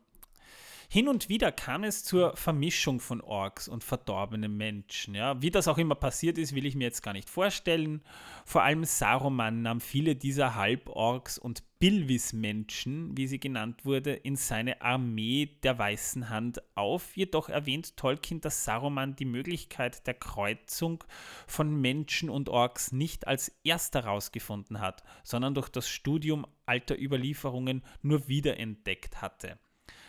hin 0.88 1.08
und 1.08 1.28
wieder 1.28 1.52
kam 1.52 1.84
es 1.84 2.04
zur 2.04 2.36
Vermischung 2.36 3.00
von 3.00 3.20
Orks 3.20 3.68
und 3.68 3.82
verdorbenen 3.82 4.56
Menschen. 4.56 5.14
Ja. 5.14 5.40
Wie 5.42 5.50
das 5.50 5.68
auch 5.68 5.78
immer 5.78 5.94
passiert 5.94 6.38
ist, 6.38 6.54
will 6.54 6.66
ich 6.66 6.76
mir 6.76 6.84
jetzt 6.84 7.02
gar 7.02 7.12
nicht 7.12 7.28
vorstellen. 7.28 8.02
Vor 8.44 8.62
allem 8.62 8.84
Saruman 8.84 9.62
nahm 9.62 9.80
viele 9.80 10.14
dieser 10.14 10.54
Halborks 10.54 11.38
und 11.38 11.62
Bilvis-Menschen, 11.78 13.16
wie 13.16 13.26
sie 13.26 13.38
genannt 13.38 13.84
wurde, 13.84 14.14
in 14.14 14.36
seine 14.36 14.80
Armee 14.80 15.58
der 15.62 15.78
Weißen 15.78 16.30
Hand 16.30 16.62
auf. 16.74 17.16
Jedoch 17.16 17.48
erwähnt 17.48 17.96
Tolkien, 17.96 18.40
dass 18.40 18.64
Saruman 18.64 19.16
die 19.16 19.26
Möglichkeit 19.26 20.06
der 20.06 20.14
Kreuzung 20.14 21.04
von 21.46 21.80
Menschen 21.80 22.30
und 22.30 22.48
Orks 22.48 22.92
nicht 22.92 23.26
als 23.26 23.54
erster 23.62 24.04
herausgefunden 24.04 24.80
hat, 24.80 25.02
sondern 25.22 25.54
durch 25.54 25.68
das 25.68 25.88
Studium 25.88 26.46
alter 26.64 26.98
Überlieferungen 26.98 27.82
nur 28.02 28.28
wiederentdeckt 28.28 29.20
hatte. 29.20 29.58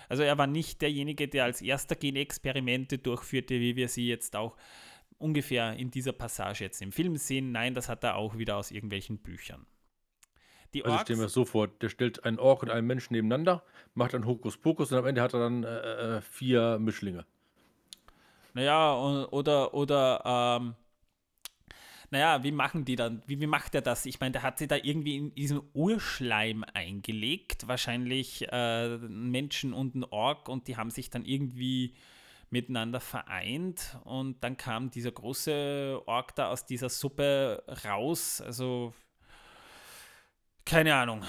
Also 0.09 0.23
er 0.23 0.37
war 0.37 0.47
nicht 0.47 0.81
derjenige, 0.81 1.27
der 1.27 1.45
als 1.45 1.61
erster 1.61 1.95
Genexperimente 1.95 2.97
durchführte, 2.97 3.59
wie 3.59 3.75
wir 3.75 3.89
sie 3.89 4.07
jetzt 4.07 4.35
auch 4.35 4.57
ungefähr 5.17 5.73
in 5.73 5.91
dieser 5.91 6.13
Passage 6.13 6.63
jetzt 6.63 6.81
im 6.81 6.91
Film 6.91 7.17
sehen. 7.17 7.51
Nein, 7.51 7.73
das 7.73 7.89
hat 7.89 8.03
er 8.03 8.15
auch 8.15 8.37
wieder 8.37 8.57
aus 8.57 8.71
irgendwelchen 8.71 9.17
Büchern. 9.17 9.65
Die 10.73 10.83
Also 10.83 10.95
ich 10.95 11.01
stelle 11.01 11.17
mir 11.17 11.23
das 11.23 11.33
so 11.33 11.45
vor, 11.45 11.67
der 11.67 11.89
stellt 11.89 12.23
einen 12.25 12.39
Ork 12.39 12.63
und 12.63 12.69
einen 12.69 12.85
Menschen 12.85 13.13
nebeneinander, 13.13 13.63
macht 13.93 14.13
dann 14.13 14.25
Hokuspokus 14.25 14.91
und 14.91 14.97
am 14.97 15.05
Ende 15.05 15.21
hat 15.21 15.33
er 15.33 15.39
dann 15.39 15.63
äh, 15.63 16.17
äh, 16.17 16.21
vier 16.21 16.77
Mischlinge. 16.79 17.25
Naja, 18.53 18.95
oder, 19.31 19.73
oder, 19.73 20.59
ähm, 20.59 20.75
naja, 22.09 22.43
wie 22.43 22.51
machen 22.51 22.85
die 22.85 22.95
dann, 22.95 23.21
wie, 23.27 23.39
wie 23.39 23.47
macht 23.47 23.75
er 23.75 23.81
das? 23.81 24.05
Ich 24.05 24.19
meine, 24.19 24.31
der 24.31 24.43
hat 24.43 24.59
sie 24.59 24.67
da 24.67 24.75
irgendwie 24.75 25.17
in 25.17 25.35
diesen 25.35 25.61
Urschleim 25.73 26.63
eingelegt, 26.73 27.67
wahrscheinlich 27.67 28.47
äh, 28.49 28.97
Menschen 28.97 29.73
und 29.73 29.95
ein 29.95 30.03
Ork 30.05 30.47
und 30.47 30.67
die 30.67 30.77
haben 30.77 30.89
sich 30.89 31.09
dann 31.09 31.25
irgendwie 31.25 31.93
miteinander 32.49 33.01
vereint 33.01 33.97
und 34.05 34.41
dann 34.41 34.55
kam 34.55 34.89
dieser 34.89 35.11
große 35.11 36.01
Ork 36.05 36.33
da 36.35 36.49
aus 36.49 36.65
dieser 36.65 36.87
Suppe 36.89 37.63
raus. 37.83 38.39
Also 38.39 38.93
keine 40.65 40.95
Ahnung. 40.95 41.23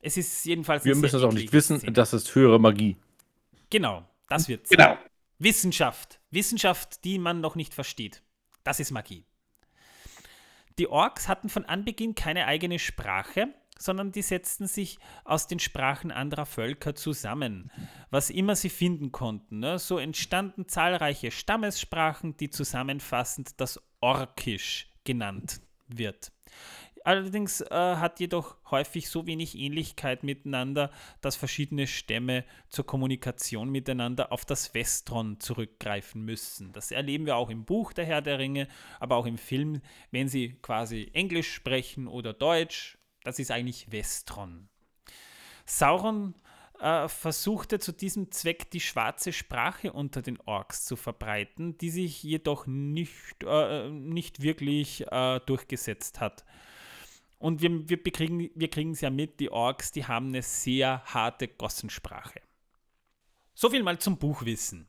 Es 0.00 0.16
ist 0.16 0.44
jedenfalls. 0.44 0.84
Wir 0.84 0.94
müssen 0.96 1.16
es 1.16 1.22
auch 1.22 1.32
nicht 1.32 1.52
wissen, 1.52 1.78
Szene. 1.78 1.92
das 1.92 2.12
ist 2.12 2.34
höhere 2.34 2.60
Magie. 2.60 2.96
Genau, 3.70 4.04
das 4.28 4.48
wird 4.48 4.68
Genau. 4.68 4.96
Wissenschaft. 5.38 6.20
Wissenschaft, 6.30 7.04
die 7.04 7.18
man 7.18 7.40
noch 7.40 7.56
nicht 7.56 7.74
versteht. 7.74 8.22
Das 8.64 8.78
ist 8.78 8.92
Magie. 8.92 9.24
Die 10.78 10.88
Orks 10.88 11.28
hatten 11.28 11.48
von 11.48 11.64
Anbeginn 11.64 12.14
keine 12.14 12.46
eigene 12.46 12.78
Sprache, 12.78 13.48
sondern 13.78 14.12
die 14.12 14.22
setzten 14.22 14.66
sich 14.66 14.98
aus 15.24 15.46
den 15.46 15.58
Sprachen 15.58 16.10
anderer 16.10 16.46
Völker 16.46 16.94
zusammen, 16.94 17.70
was 18.10 18.30
immer 18.30 18.56
sie 18.56 18.70
finden 18.70 19.12
konnten. 19.12 19.58
Ne? 19.58 19.78
So 19.78 19.98
entstanden 19.98 20.68
zahlreiche 20.68 21.30
Stammessprachen, 21.30 22.36
die 22.36 22.50
zusammenfassend 22.50 23.60
das 23.60 23.80
Orkisch 24.00 24.88
genannt 25.04 25.60
wird. 25.88 26.32
Allerdings 27.04 27.60
äh, 27.60 27.66
hat 27.70 28.20
jedoch 28.20 28.56
häufig 28.70 29.08
so 29.08 29.26
wenig 29.26 29.58
Ähnlichkeit 29.58 30.22
miteinander, 30.22 30.90
dass 31.20 31.36
verschiedene 31.36 31.86
Stämme 31.86 32.44
zur 32.68 32.86
Kommunikation 32.86 33.70
miteinander 33.70 34.30
auf 34.30 34.44
das 34.44 34.72
Westron 34.74 35.40
zurückgreifen 35.40 36.24
müssen. 36.24 36.72
Das 36.72 36.92
erleben 36.92 37.26
wir 37.26 37.36
auch 37.36 37.50
im 37.50 37.64
Buch 37.64 37.92
Der 37.92 38.04
Herr 38.04 38.22
der 38.22 38.38
Ringe, 38.38 38.68
aber 39.00 39.16
auch 39.16 39.26
im 39.26 39.38
Film, 39.38 39.82
wenn 40.10 40.28
sie 40.28 40.56
quasi 40.62 41.10
Englisch 41.12 41.52
sprechen 41.52 42.06
oder 42.06 42.32
Deutsch. 42.32 42.98
Das 43.24 43.38
ist 43.38 43.50
eigentlich 43.50 43.90
Westron. 43.90 44.68
Sauron 45.64 46.34
äh, 46.80 47.08
versuchte 47.08 47.78
zu 47.78 47.92
diesem 47.92 48.30
Zweck 48.30 48.70
die 48.70 48.80
schwarze 48.80 49.32
Sprache 49.32 49.92
unter 49.92 50.22
den 50.22 50.40
Orks 50.40 50.84
zu 50.84 50.96
verbreiten, 50.96 51.78
die 51.78 51.90
sich 51.90 52.22
jedoch 52.22 52.66
nicht, 52.66 53.42
äh, 53.44 53.88
nicht 53.90 54.42
wirklich 54.42 55.06
äh, 55.10 55.40
durchgesetzt 55.46 56.20
hat. 56.20 56.44
Und 57.42 57.60
wir, 57.60 57.88
wir, 57.88 58.00
bekriegen, 58.00 58.50
wir 58.54 58.70
kriegen 58.70 58.92
es 58.92 59.00
ja 59.00 59.10
mit, 59.10 59.40
die 59.40 59.50
Orks, 59.50 59.90
die 59.90 60.06
haben 60.06 60.28
eine 60.28 60.42
sehr 60.42 61.02
harte 61.06 61.48
Gossensprache. 61.48 62.40
So 63.52 63.68
viel 63.68 63.82
mal 63.82 63.98
zum 63.98 64.16
Buchwissen. 64.16 64.86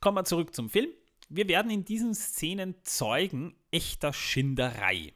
Kommen 0.00 0.16
wir 0.16 0.24
zurück 0.24 0.56
zum 0.56 0.68
Film. 0.68 0.90
Wir 1.28 1.46
werden 1.46 1.70
in 1.70 1.84
diesen 1.84 2.14
Szenen 2.16 2.74
Zeugen 2.82 3.54
echter 3.70 4.12
Schinderei. 4.12 5.14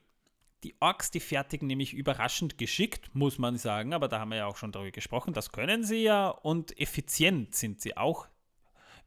Die 0.62 0.76
Orks, 0.78 1.10
die 1.10 1.18
fertigen 1.18 1.66
nämlich 1.66 1.94
überraschend 1.94 2.56
geschickt, 2.56 3.12
muss 3.12 3.38
man 3.38 3.58
sagen, 3.58 3.92
aber 3.92 4.06
da 4.06 4.20
haben 4.20 4.28
wir 4.30 4.36
ja 4.38 4.46
auch 4.46 4.56
schon 4.56 4.70
darüber 4.70 4.92
gesprochen, 4.92 5.34
das 5.34 5.50
können 5.50 5.82
sie 5.82 6.04
ja 6.04 6.28
und 6.28 6.78
effizient 6.78 7.56
sind 7.56 7.80
sie 7.80 7.96
auch, 7.96 8.28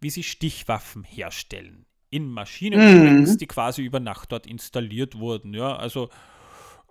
wie 0.02 0.10
sie 0.10 0.24
Stichwaffen 0.24 1.06
herstellen. 1.06 1.86
In 2.10 2.30
Maschinen 2.30 2.82
Mhm. 2.82 2.96
übrigens, 2.98 3.38
die 3.38 3.48
quasi 3.48 3.82
über 3.82 4.02
Nacht 4.02 4.32
dort 4.34 4.46
installiert 4.46 5.18
wurden. 5.18 5.54
Ja, 5.54 5.78
also 5.78 6.10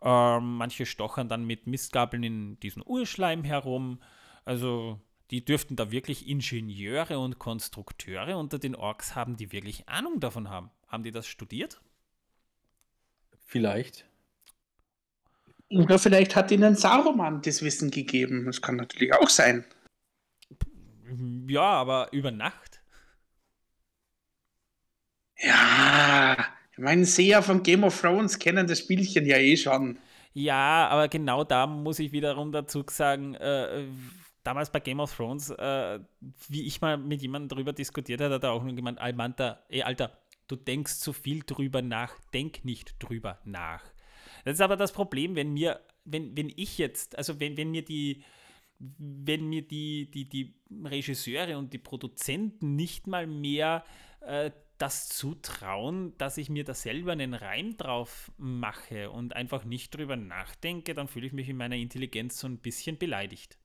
ähm, 0.03 0.57
manche 0.57 0.86
stochern 0.86 1.28
dann 1.28 1.44
mit 1.44 1.66
Mistgabeln 1.66 2.22
in 2.22 2.61
diesen 2.61 2.82
Urschleim 2.84 3.44
herum. 3.44 4.00
Also 4.44 5.00
die 5.30 5.44
dürften 5.44 5.76
da 5.76 5.90
wirklich 5.90 6.28
Ingenieure 6.28 7.18
und 7.18 7.38
Konstrukteure 7.38 8.36
unter 8.36 8.59
den 8.59 8.74
Orks 8.74 9.14
haben, 9.14 9.36
die 9.36 9.53
wirklich 9.53 9.88
Ahnung 9.88 10.20
davon 10.20 10.50
haben. 10.50 10.70
Haben 10.88 11.05
die 11.05 11.12
das 11.12 11.26
studiert? 11.26 11.80
Vielleicht. 13.46 14.07
Oder 15.70 15.98
vielleicht 15.98 16.36
hat 16.36 16.50
ihnen 16.50 16.74
Saruman 16.74 17.40
das 17.40 17.62
Wissen 17.62 17.90
gegeben. 17.90 18.44
Das 18.44 18.61
kann 18.61 18.76
natürlich 18.76 19.14
auch 19.14 19.30
sein. 19.30 19.64
Ja, 21.46 21.62
aber 21.62 22.12
über 22.12 22.30
Nacht? 22.30 22.82
Ja, 25.38 26.36
ich 26.73 26.79
meine, 26.79 27.05
Seher 27.05 27.43
von 27.43 27.62
Game 27.62 27.85
of 27.85 28.01
Thrones 28.01 28.39
kennen 28.39 28.66
das 28.66 28.81
Spielchen 28.81 29.27
ja 29.27 29.37
eh 29.37 29.57
schon. 29.57 29.99
Ja, 30.35 30.89
aber 30.89 31.09
genau 31.09 31.45
da 31.45 31.66
muss 31.66 31.99
ich 31.99 32.12
wiederum 32.12 32.53
dazu 32.53 32.83
sagen, 32.89 33.35
äh, 33.35 33.85
damals 34.43 34.70
bei 34.70 34.81
Game 34.81 35.01
of 35.01 35.14
Thrones, 35.14 35.51
äh, 35.51 36.01
wie 36.49 36.66
ich 36.66 36.81
mal 36.81 36.97
mit 36.97 37.20
jemandem 37.20 37.51
darüber 37.51 37.73
diskutiert 37.73 38.20
habe, 38.20 38.35
hat 38.35 38.45
er 38.45 38.53
auch 38.53 38.62
nur 38.62 38.75
gemeint, 38.75 38.99
Almanta, 38.99 39.62
ey 39.68 39.83
Alter, 39.83 40.18
du 40.49 40.57
denkst 40.57 40.95
zu 40.95 41.12
viel 41.12 41.43
drüber 41.45 41.83
nach, 41.83 42.14
denk 42.33 42.64
nicht 42.64 42.97
drüber 42.99 43.39
nach. 43.45 43.83
Das 44.45 44.55
ist 44.55 44.61
aber 44.61 44.77
das 44.77 44.93
Problem, 44.93 45.37
wenn 45.37 45.53
mir, 45.53 45.81
wenn, 46.05 46.37
wenn 46.37 46.51
ich 46.57 46.79
jetzt, 46.79 47.16
also 47.18 47.39
wenn, 47.39 47.57
wenn 47.57 47.70
mir 47.70 47.85
die, 47.85 48.25
wenn 48.79 49.49
mir 49.49 49.62
die, 49.62 50.11
die, 50.11 50.29
die 50.29 50.55
Regisseure 50.85 51.59
und 51.59 51.73
die 51.73 51.79
Produzenten 51.79 52.75
nicht 52.75 53.07
mal 53.07 53.27
mehr 53.27 53.85
äh, 54.20 54.51
das 54.79 55.09
zutrauen, 55.09 56.16
dass 56.18 56.39
ich 56.39 56.51
mir 56.51 56.64
da 56.64 56.75
selber 56.75 57.12
einen 57.12 57.35
Reim 57.35 57.77
drauf 57.77 58.33
mache 58.37 59.11
und 59.11 59.37
einfach 59.37 59.64
nicht 59.64 59.95
drüber 59.95 60.16
nachdenke, 60.16 60.95
dann 60.95 61.09
fühle 61.09 61.27
ich 61.27 61.33
mich 61.33 61.49
in 61.49 61.57
meiner 61.57 61.77
Intelligenz 61.77 62.39
so 62.39 62.49
ein 62.49 62.59
bisschen 62.59 62.99
beleidigt. 62.99 63.59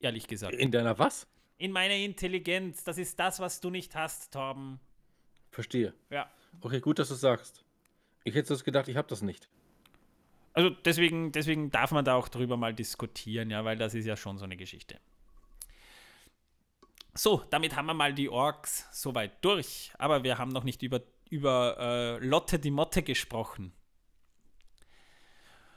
Ehrlich 0.00 0.26
gesagt. 0.26 0.54
In 0.54 0.70
deiner 0.70 0.98
was? 0.98 1.26
In 1.58 1.72
meiner 1.72 1.94
Intelligenz, 1.94 2.84
das 2.84 2.98
ist 2.98 3.18
das, 3.18 3.40
was 3.40 3.60
du 3.60 3.70
nicht 3.70 3.94
hast, 3.94 4.32
Torben. 4.32 4.80
Verstehe. 5.50 5.94
Ja. 6.10 6.30
Okay, 6.60 6.80
gut, 6.80 6.98
dass 6.98 7.08
du 7.08 7.14
sagst. 7.14 7.64
Ich 8.24 8.34
hätte 8.34 8.48
das 8.48 8.64
gedacht, 8.64 8.88
ich 8.88 8.96
habe 8.96 9.08
das 9.08 9.22
nicht. 9.22 9.48
Also 10.52 10.70
deswegen, 10.70 11.32
deswegen 11.32 11.70
darf 11.70 11.92
man 11.92 12.04
da 12.04 12.14
auch 12.14 12.28
drüber 12.28 12.56
mal 12.56 12.74
diskutieren, 12.74 13.50
ja, 13.50 13.64
weil 13.64 13.76
das 13.76 13.94
ist 13.94 14.06
ja 14.06 14.16
schon 14.16 14.38
so 14.38 14.44
eine 14.44 14.56
Geschichte. 14.56 14.98
So, 17.16 17.42
damit 17.48 17.74
haben 17.74 17.86
wir 17.86 17.94
mal 17.94 18.12
die 18.12 18.28
Orks 18.28 18.86
soweit 18.92 19.42
durch, 19.42 19.90
aber 19.98 20.22
wir 20.22 20.36
haben 20.36 20.50
noch 20.50 20.64
nicht 20.64 20.82
über, 20.82 21.00
über 21.30 21.76
äh, 21.78 22.24
Lotte 22.24 22.58
die 22.58 22.70
Motte 22.70 23.02
gesprochen. 23.02 23.72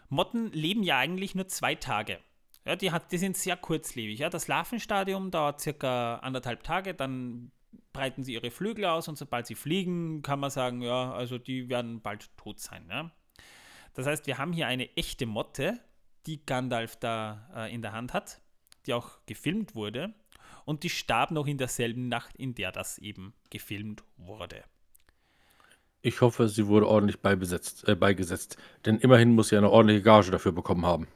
Motten 0.09 0.51
leben 0.51 0.83
ja 0.83 0.97
eigentlich 0.97 1.35
nur 1.35 1.47
zwei 1.47 1.75
Tage. 1.75 2.19
Ja, 2.65 2.75
die, 2.75 2.91
hat, 2.91 3.11
die 3.13 3.17
sind 3.17 3.37
sehr 3.37 3.55
kurzlebig. 3.55 4.19
Ja. 4.19 4.29
Das 4.29 4.49
Larvenstadium 4.49 5.31
dauert 5.31 5.61
circa 5.61 6.17
anderthalb 6.17 6.61
Tage, 6.63 6.93
dann 6.93 7.51
breiten 7.93 8.23
sie 8.23 8.33
ihre 8.33 8.51
Flügel 8.51 8.85
aus 8.85 9.07
und 9.07 9.17
sobald 9.17 9.47
sie 9.47 9.55
fliegen, 9.55 10.21
kann 10.21 10.41
man 10.41 10.49
sagen, 10.49 10.81
ja, 10.81 11.13
also 11.13 11.37
die 11.37 11.69
werden 11.69 12.01
bald 12.01 12.35
tot 12.35 12.59
sein. 12.59 12.85
Ja. 12.89 13.11
Das 13.93 14.07
heißt, 14.07 14.27
wir 14.27 14.37
haben 14.37 14.51
hier 14.51 14.67
eine 14.67 14.95
echte 14.97 15.25
Motte, 15.25 15.79
die 16.25 16.45
Gandalf 16.45 16.97
da 16.97 17.49
äh, 17.55 17.73
in 17.73 17.81
der 17.81 17.93
Hand 17.93 18.13
hat, 18.13 18.41
die 18.85 18.93
auch 18.93 19.25
gefilmt 19.25 19.73
wurde 19.73 20.13
und 20.69 20.83
die 20.83 20.89
starb 20.91 21.31
noch 21.31 21.47
in 21.47 21.57
derselben 21.57 22.09
Nacht, 22.09 22.35
in 22.35 22.53
der 22.53 22.71
das 22.71 22.99
eben 22.99 23.33
gefilmt 23.49 24.03
wurde. 24.17 24.63
Ich 26.03 26.21
hoffe, 26.21 26.47
sie 26.47 26.67
wurde 26.67 26.87
ordentlich 26.87 27.21
beibesetzt, 27.21 27.87
äh, 27.87 27.95
beigesetzt. 27.95 28.55
Denn 28.85 28.99
immerhin 28.99 29.33
muss 29.33 29.49
sie 29.49 29.57
eine 29.57 29.71
ordentliche 29.71 30.03
Gage 30.03 30.29
dafür 30.29 30.51
bekommen 30.51 30.85
haben. 30.85 31.07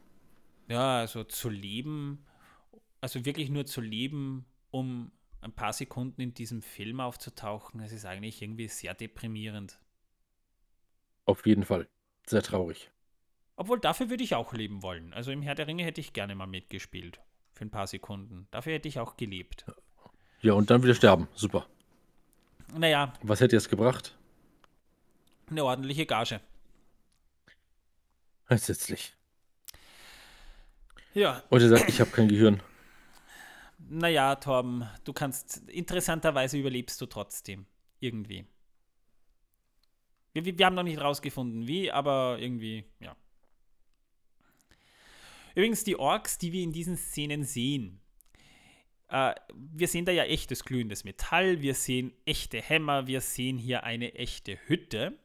Ja, 0.67 0.97
also 0.97 1.23
zu 1.23 1.51
leben, 1.51 2.25
also 2.99 3.25
wirklich 3.25 3.51
nur 3.51 3.67
zu 3.67 3.79
leben, 3.79 4.45
um 4.71 5.11
ein 5.41 5.53
paar 5.53 5.73
Sekunden 5.73 6.19
in 6.19 6.33
diesem 6.33 6.63
Film 6.63 6.99
aufzutauchen, 6.99 7.79
das 7.79 7.91
ist 7.91 8.05
eigentlich 8.05 8.41
irgendwie 8.41 8.67
sehr 8.69 8.95
deprimierend. 8.95 9.79
Auf 11.25 11.45
jeden 11.45 11.63
Fall. 11.63 11.87
Sehr 12.25 12.41
traurig. 12.41 12.89
Obwohl 13.55 13.79
dafür 13.79 14.09
würde 14.09 14.23
ich 14.23 14.33
auch 14.33 14.51
leben 14.53 14.81
wollen. 14.81 15.13
Also 15.13 15.29
im 15.29 15.43
Herr 15.43 15.53
der 15.53 15.67
Ringe 15.67 15.83
hätte 15.83 16.01
ich 16.01 16.11
gerne 16.11 16.33
mal 16.33 16.47
mitgespielt. 16.47 17.21
Für 17.53 17.65
ein 17.65 17.69
paar 17.71 17.87
Sekunden. 17.87 18.47
Dafür 18.51 18.73
hätte 18.73 18.87
ich 18.87 18.99
auch 18.99 19.15
gelebt. 19.17 19.65
Ja, 20.41 20.53
und 20.53 20.69
dann 20.69 20.83
wieder 20.83 20.95
sterben. 20.95 21.27
Super. 21.35 21.67
Naja, 22.75 23.13
Was 23.21 23.39
hätte 23.41 23.55
es 23.55 23.69
gebracht? 23.69 24.17
eine 25.49 25.63
ordentliche 25.63 26.05
Gage. 26.07 26.39
Entsetzlich. 28.49 29.13
Ja, 31.13 31.43
Und 31.49 31.61
er 31.61 31.69
sagt, 31.69 31.89
ich 31.89 31.99
habe 32.01 32.09
kein 32.09 32.27
Gehirn. 32.27 32.61
naja, 33.77 34.35
Torben, 34.35 34.87
du 35.03 35.13
kannst, 35.13 35.69
interessanterweise 35.69 36.57
überlebst 36.57 36.99
du 36.99 37.05
trotzdem. 37.05 37.65
Irgendwie. 37.99 38.45
Wir, 40.33 40.43
wir 40.45 40.57
wir 40.57 40.65
haben 40.65 40.73
noch 40.75 40.83
nicht 40.83 40.99
rausgefunden, 40.99 41.67
wie, 41.67 41.91
aber 41.91 42.37
irgendwie, 42.39 42.83
ja. 42.99 43.15
Übrigens, 45.55 45.83
die 45.83 45.97
Orks, 45.97 46.37
die 46.37 46.51
wir 46.51 46.63
in 46.63 46.71
diesen 46.73 46.97
Szenen 46.97 47.43
sehen, 47.43 48.01
äh, 49.09 49.35
wir 49.53 49.87
sehen 49.87 50.05
da 50.05 50.11
ja 50.11 50.23
echtes 50.23 50.65
glühendes 50.65 51.03
Metall, 51.03 51.61
wir 51.61 51.75
sehen 51.75 52.13
echte 52.25 52.61
Hämmer, 52.61 53.07
wir 53.07 53.21
sehen 53.21 53.57
hier 53.57 53.83
eine 53.83 54.15
echte 54.15 54.57
Hütte. 54.67 55.17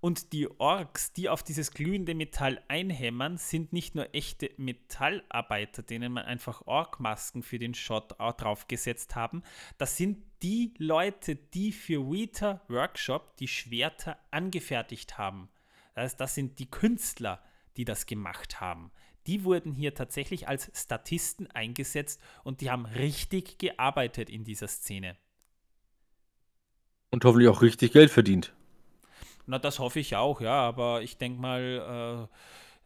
Und 0.00 0.32
die 0.32 0.48
Orks, 0.60 1.12
die 1.12 1.28
auf 1.28 1.42
dieses 1.42 1.72
glühende 1.72 2.14
Metall 2.14 2.62
einhämmern, 2.68 3.36
sind 3.36 3.72
nicht 3.72 3.96
nur 3.96 4.14
echte 4.14 4.50
Metallarbeiter, 4.56 5.82
denen 5.82 6.12
man 6.12 6.24
einfach 6.24 6.62
Orkmasken 6.66 7.42
für 7.42 7.58
den 7.58 7.74
Shot 7.74 8.14
draufgesetzt 8.18 9.16
haben. 9.16 9.42
Das 9.76 9.96
sind 9.96 10.22
die 10.42 10.72
Leute, 10.78 11.34
die 11.34 11.72
für 11.72 12.10
Weta 12.12 12.60
Workshop 12.68 13.36
die 13.38 13.48
Schwerter 13.48 14.18
angefertigt 14.30 15.18
haben. 15.18 15.48
Das 15.94 16.04
heißt, 16.04 16.20
das 16.20 16.34
sind 16.36 16.60
die 16.60 16.70
Künstler, 16.70 17.42
die 17.76 17.84
das 17.84 18.06
gemacht 18.06 18.60
haben. 18.60 18.92
Die 19.28 19.44
wurden 19.44 19.72
hier 19.72 19.94
tatsächlich 19.94 20.48
als 20.48 20.70
Statisten 20.74 21.50
eingesetzt 21.50 22.20
und 22.44 22.62
die 22.62 22.70
haben 22.70 22.86
richtig 22.86 23.58
gearbeitet 23.58 24.30
in 24.30 24.42
dieser 24.42 24.68
Szene. 24.68 25.16
Und 27.10 27.24
hoffentlich 27.24 27.48
auch 27.48 27.62
richtig 27.62 27.92
Geld 27.92 28.10
verdient. 28.10 28.54
Na, 29.46 29.58
das 29.58 29.78
hoffe 29.78 30.00
ich 30.00 30.16
auch, 30.16 30.40
ja, 30.40 30.54
aber 30.54 31.02
ich 31.02 31.18
denke 31.18 31.40
mal, 31.40 32.28
äh, 32.30 32.36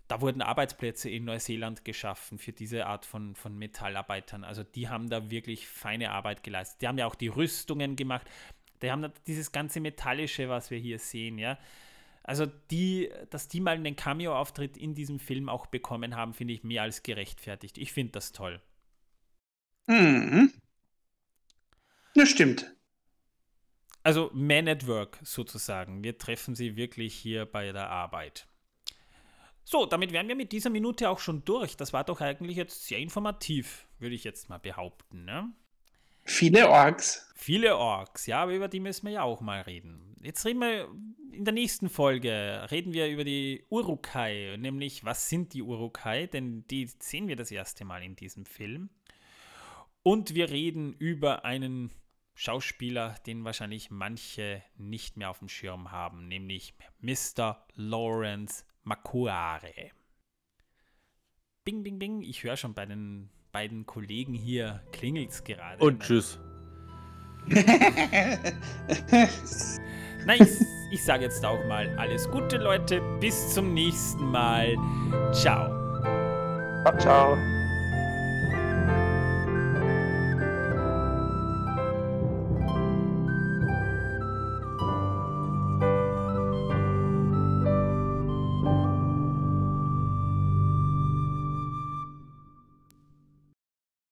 da 0.09 0.21
wurden 0.21 0.43
Arbeitsplätze 0.43 1.09
in 1.09 1.25
Neuseeland 1.25 1.85
geschaffen 1.85 2.39
für 2.39 2.53
diese 2.53 2.87
Art 2.87 3.07
von, 3.07 3.35
von 3.35 3.57
Metallarbeitern. 3.57 4.45
Also 4.45 4.63
die 4.63 4.89
haben 4.89 5.09
da 5.09 5.31
wirklich 5.31 5.67
feine 5.67 6.11
Arbeit 6.11 6.43
geleistet. 6.43 6.83
Die 6.83 6.89
haben 6.89 6.99
ja 6.99 7.07
auch 7.07 7.15
die 7.15 7.29
Rüstungen 7.29 7.97
gemacht. 7.97 8.27
Die 8.83 8.91
haben 8.91 9.13
dieses 9.27 9.53
ganze 9.53 9.81
Metallische, 9.81 10.49
was 10.49 10.71
wir 10.71 10.79
hier 10.79 10.99
sehen, 10.99 11.39
ja. 11.39 11.57
Also 12.25 12.47
die, 12.47 13.11
dass 13.31 13.49
die 13.49 13.61
mal 13.61 13.75
einen 13.75 13.97
Cameo-Auftritt 13.97 14.77
in 14.77 14.95
diesem 14.95 15.19
Film 15.19 15.49
auch 15.49 15.67
bekommen 15.67 16.17
haben, 16.17 16.35
finde 16.35 16.55
ich 16.55 16.63
mehr 16.63 16.83
als 16.83 17.03
gerechtfertigt. 17.03 17.79
Ich 17.79 17.93
finde 17.93 18.13
das 18.13 18.33
toll. 18.33 18.61
Mhm. 19.87 20.53
Das 22.15 22.29
stimmt. 22.29 22.73
Also 24.03 24.31
Man 24.35 24.69
at 24.69 24.87
Work 24.87 25.19
sozusagen. 25.23 26.03
Wir 26.03 26.19
treffen 26.19 26.55
sie 26.55 26.77
wirklich 26.77 27.15
hier 27.15 27.47
bei 27.47 27.73
der 27.73 27.89
Arbeit. 27.89 28.47
So, 29.65 29.87
damit 29.87 30.13
wären 30.13 30.29
wir 30.29 30.35
mit 30.35 30.53
dieser 30.53 30.71
Minute 30.71 31.09
auch 31.09 31.21
schon 31.21 31.45
durch. 31.45 31.77
Das 31.77 31.93
war 31.93 32.05
doch 32.05 32.21
eigentlich 32.21 32.57
jetzt 32.57 32.87
sehr 32.87 32.99
informativ, 32.99 33.87
würde 33.99 34.15
ich 34.15 34.25
jetzt 34.25 34.49
mal 34.49 34.59
behaupten. 34.59 35.25
Ne? 35.25 35.53
Viele 36.25 36.69
Orks. 36.69 37.31
Viele 37.37 37.77
Orks, 37.77 38.27
ja, 38.27 38.43
aber 38.43 38.55
über 38.55 38.69
die 38.69 38.81
müssen 38.81 39.07
wir 39.07 39.13
ja 39.13 39.23
auch 39.23 39.41
mal 39.41 39.61
reden. 39.63 40.12
Jetzt 40.23 40.47
reden 40.47 40.61
wir 40.61 40.89
in 41.33 41.45
der 41.45 41.53
nächsten 41.53 41.89
Folge, 41.89 42.69
reden 42.71 42.93
wir 42.93 43.09
über 43.09 43.25
die 43.25 43.65
Urukai, 43.71 44.57
nämlich 44.57 45.05
was 45.05 45.29
sind 45.29 45.53
die 45.53 45.63
Urukai, 45.63 46.29
denn 46.29 46.65
die 46.69 46.89
sehen 47.01 47.27
wir 47.27 47.35
das 47.35 47.51
erste 47.51 47.85
Mal 47.85 48.05
in 48.05 48.15
diesem 48.15 48.47
Film. 48.47 48.91
Und 50.05 50.35
wir 50.35 50.51
reden 50.51 50.93
über 50.93 51.45
einen 51.45 51.91
Schauspieler, 52.35 53.17
den 53.27 53.45
wahrscheinlich 53.45 53.91
manche 53.91 54.63
nicht 54.77 55.17
mehr 55.17 55.31
auf 55.31 55.41
dem 55.41 55.49
Schirm 55.49 55.91
haben, 55.91 56.29
nämlich 56.29 56.75
Mr. 57.01 57.67
Lawrence 57.75 58.65
Makuare. 58.85 59.91
Bing, 61.65 61.83
bing, 61.83 61.99
bing. 61.99 62.23
Ich 62.23 62.45
höre 62.45 62.57
schon 62.57 62.75
bei 62.75 62.87
den 62.87 63.29
beiden 63.51 63.87
Kollegen 63.87 64.35
hier 64.35 64.85
klingelt's 64.93 65.43
gerade. 65.43 65.83
Und 65.83 66.03
tschüss. 66.03 66.39
Na, 70.27 70.35
ich, 70.35 70.49
ich 70.91 71.05
sage 71.05 71.25
jetzt 71.25 71.45
auch 71.45 71.65
mal 71.67 71.89
alles 71.99 72.31
Gute, 72.31 72.57
Leute. 72.59 73.01
Bis 73.21 73.55
zum 73.55 73.75
nächsten 73.75 74.31
Mal. 74.31 74.77
Ciao. 75.33 75.69
Ciao. 76.85 76.99
ciao. 76.99 77.62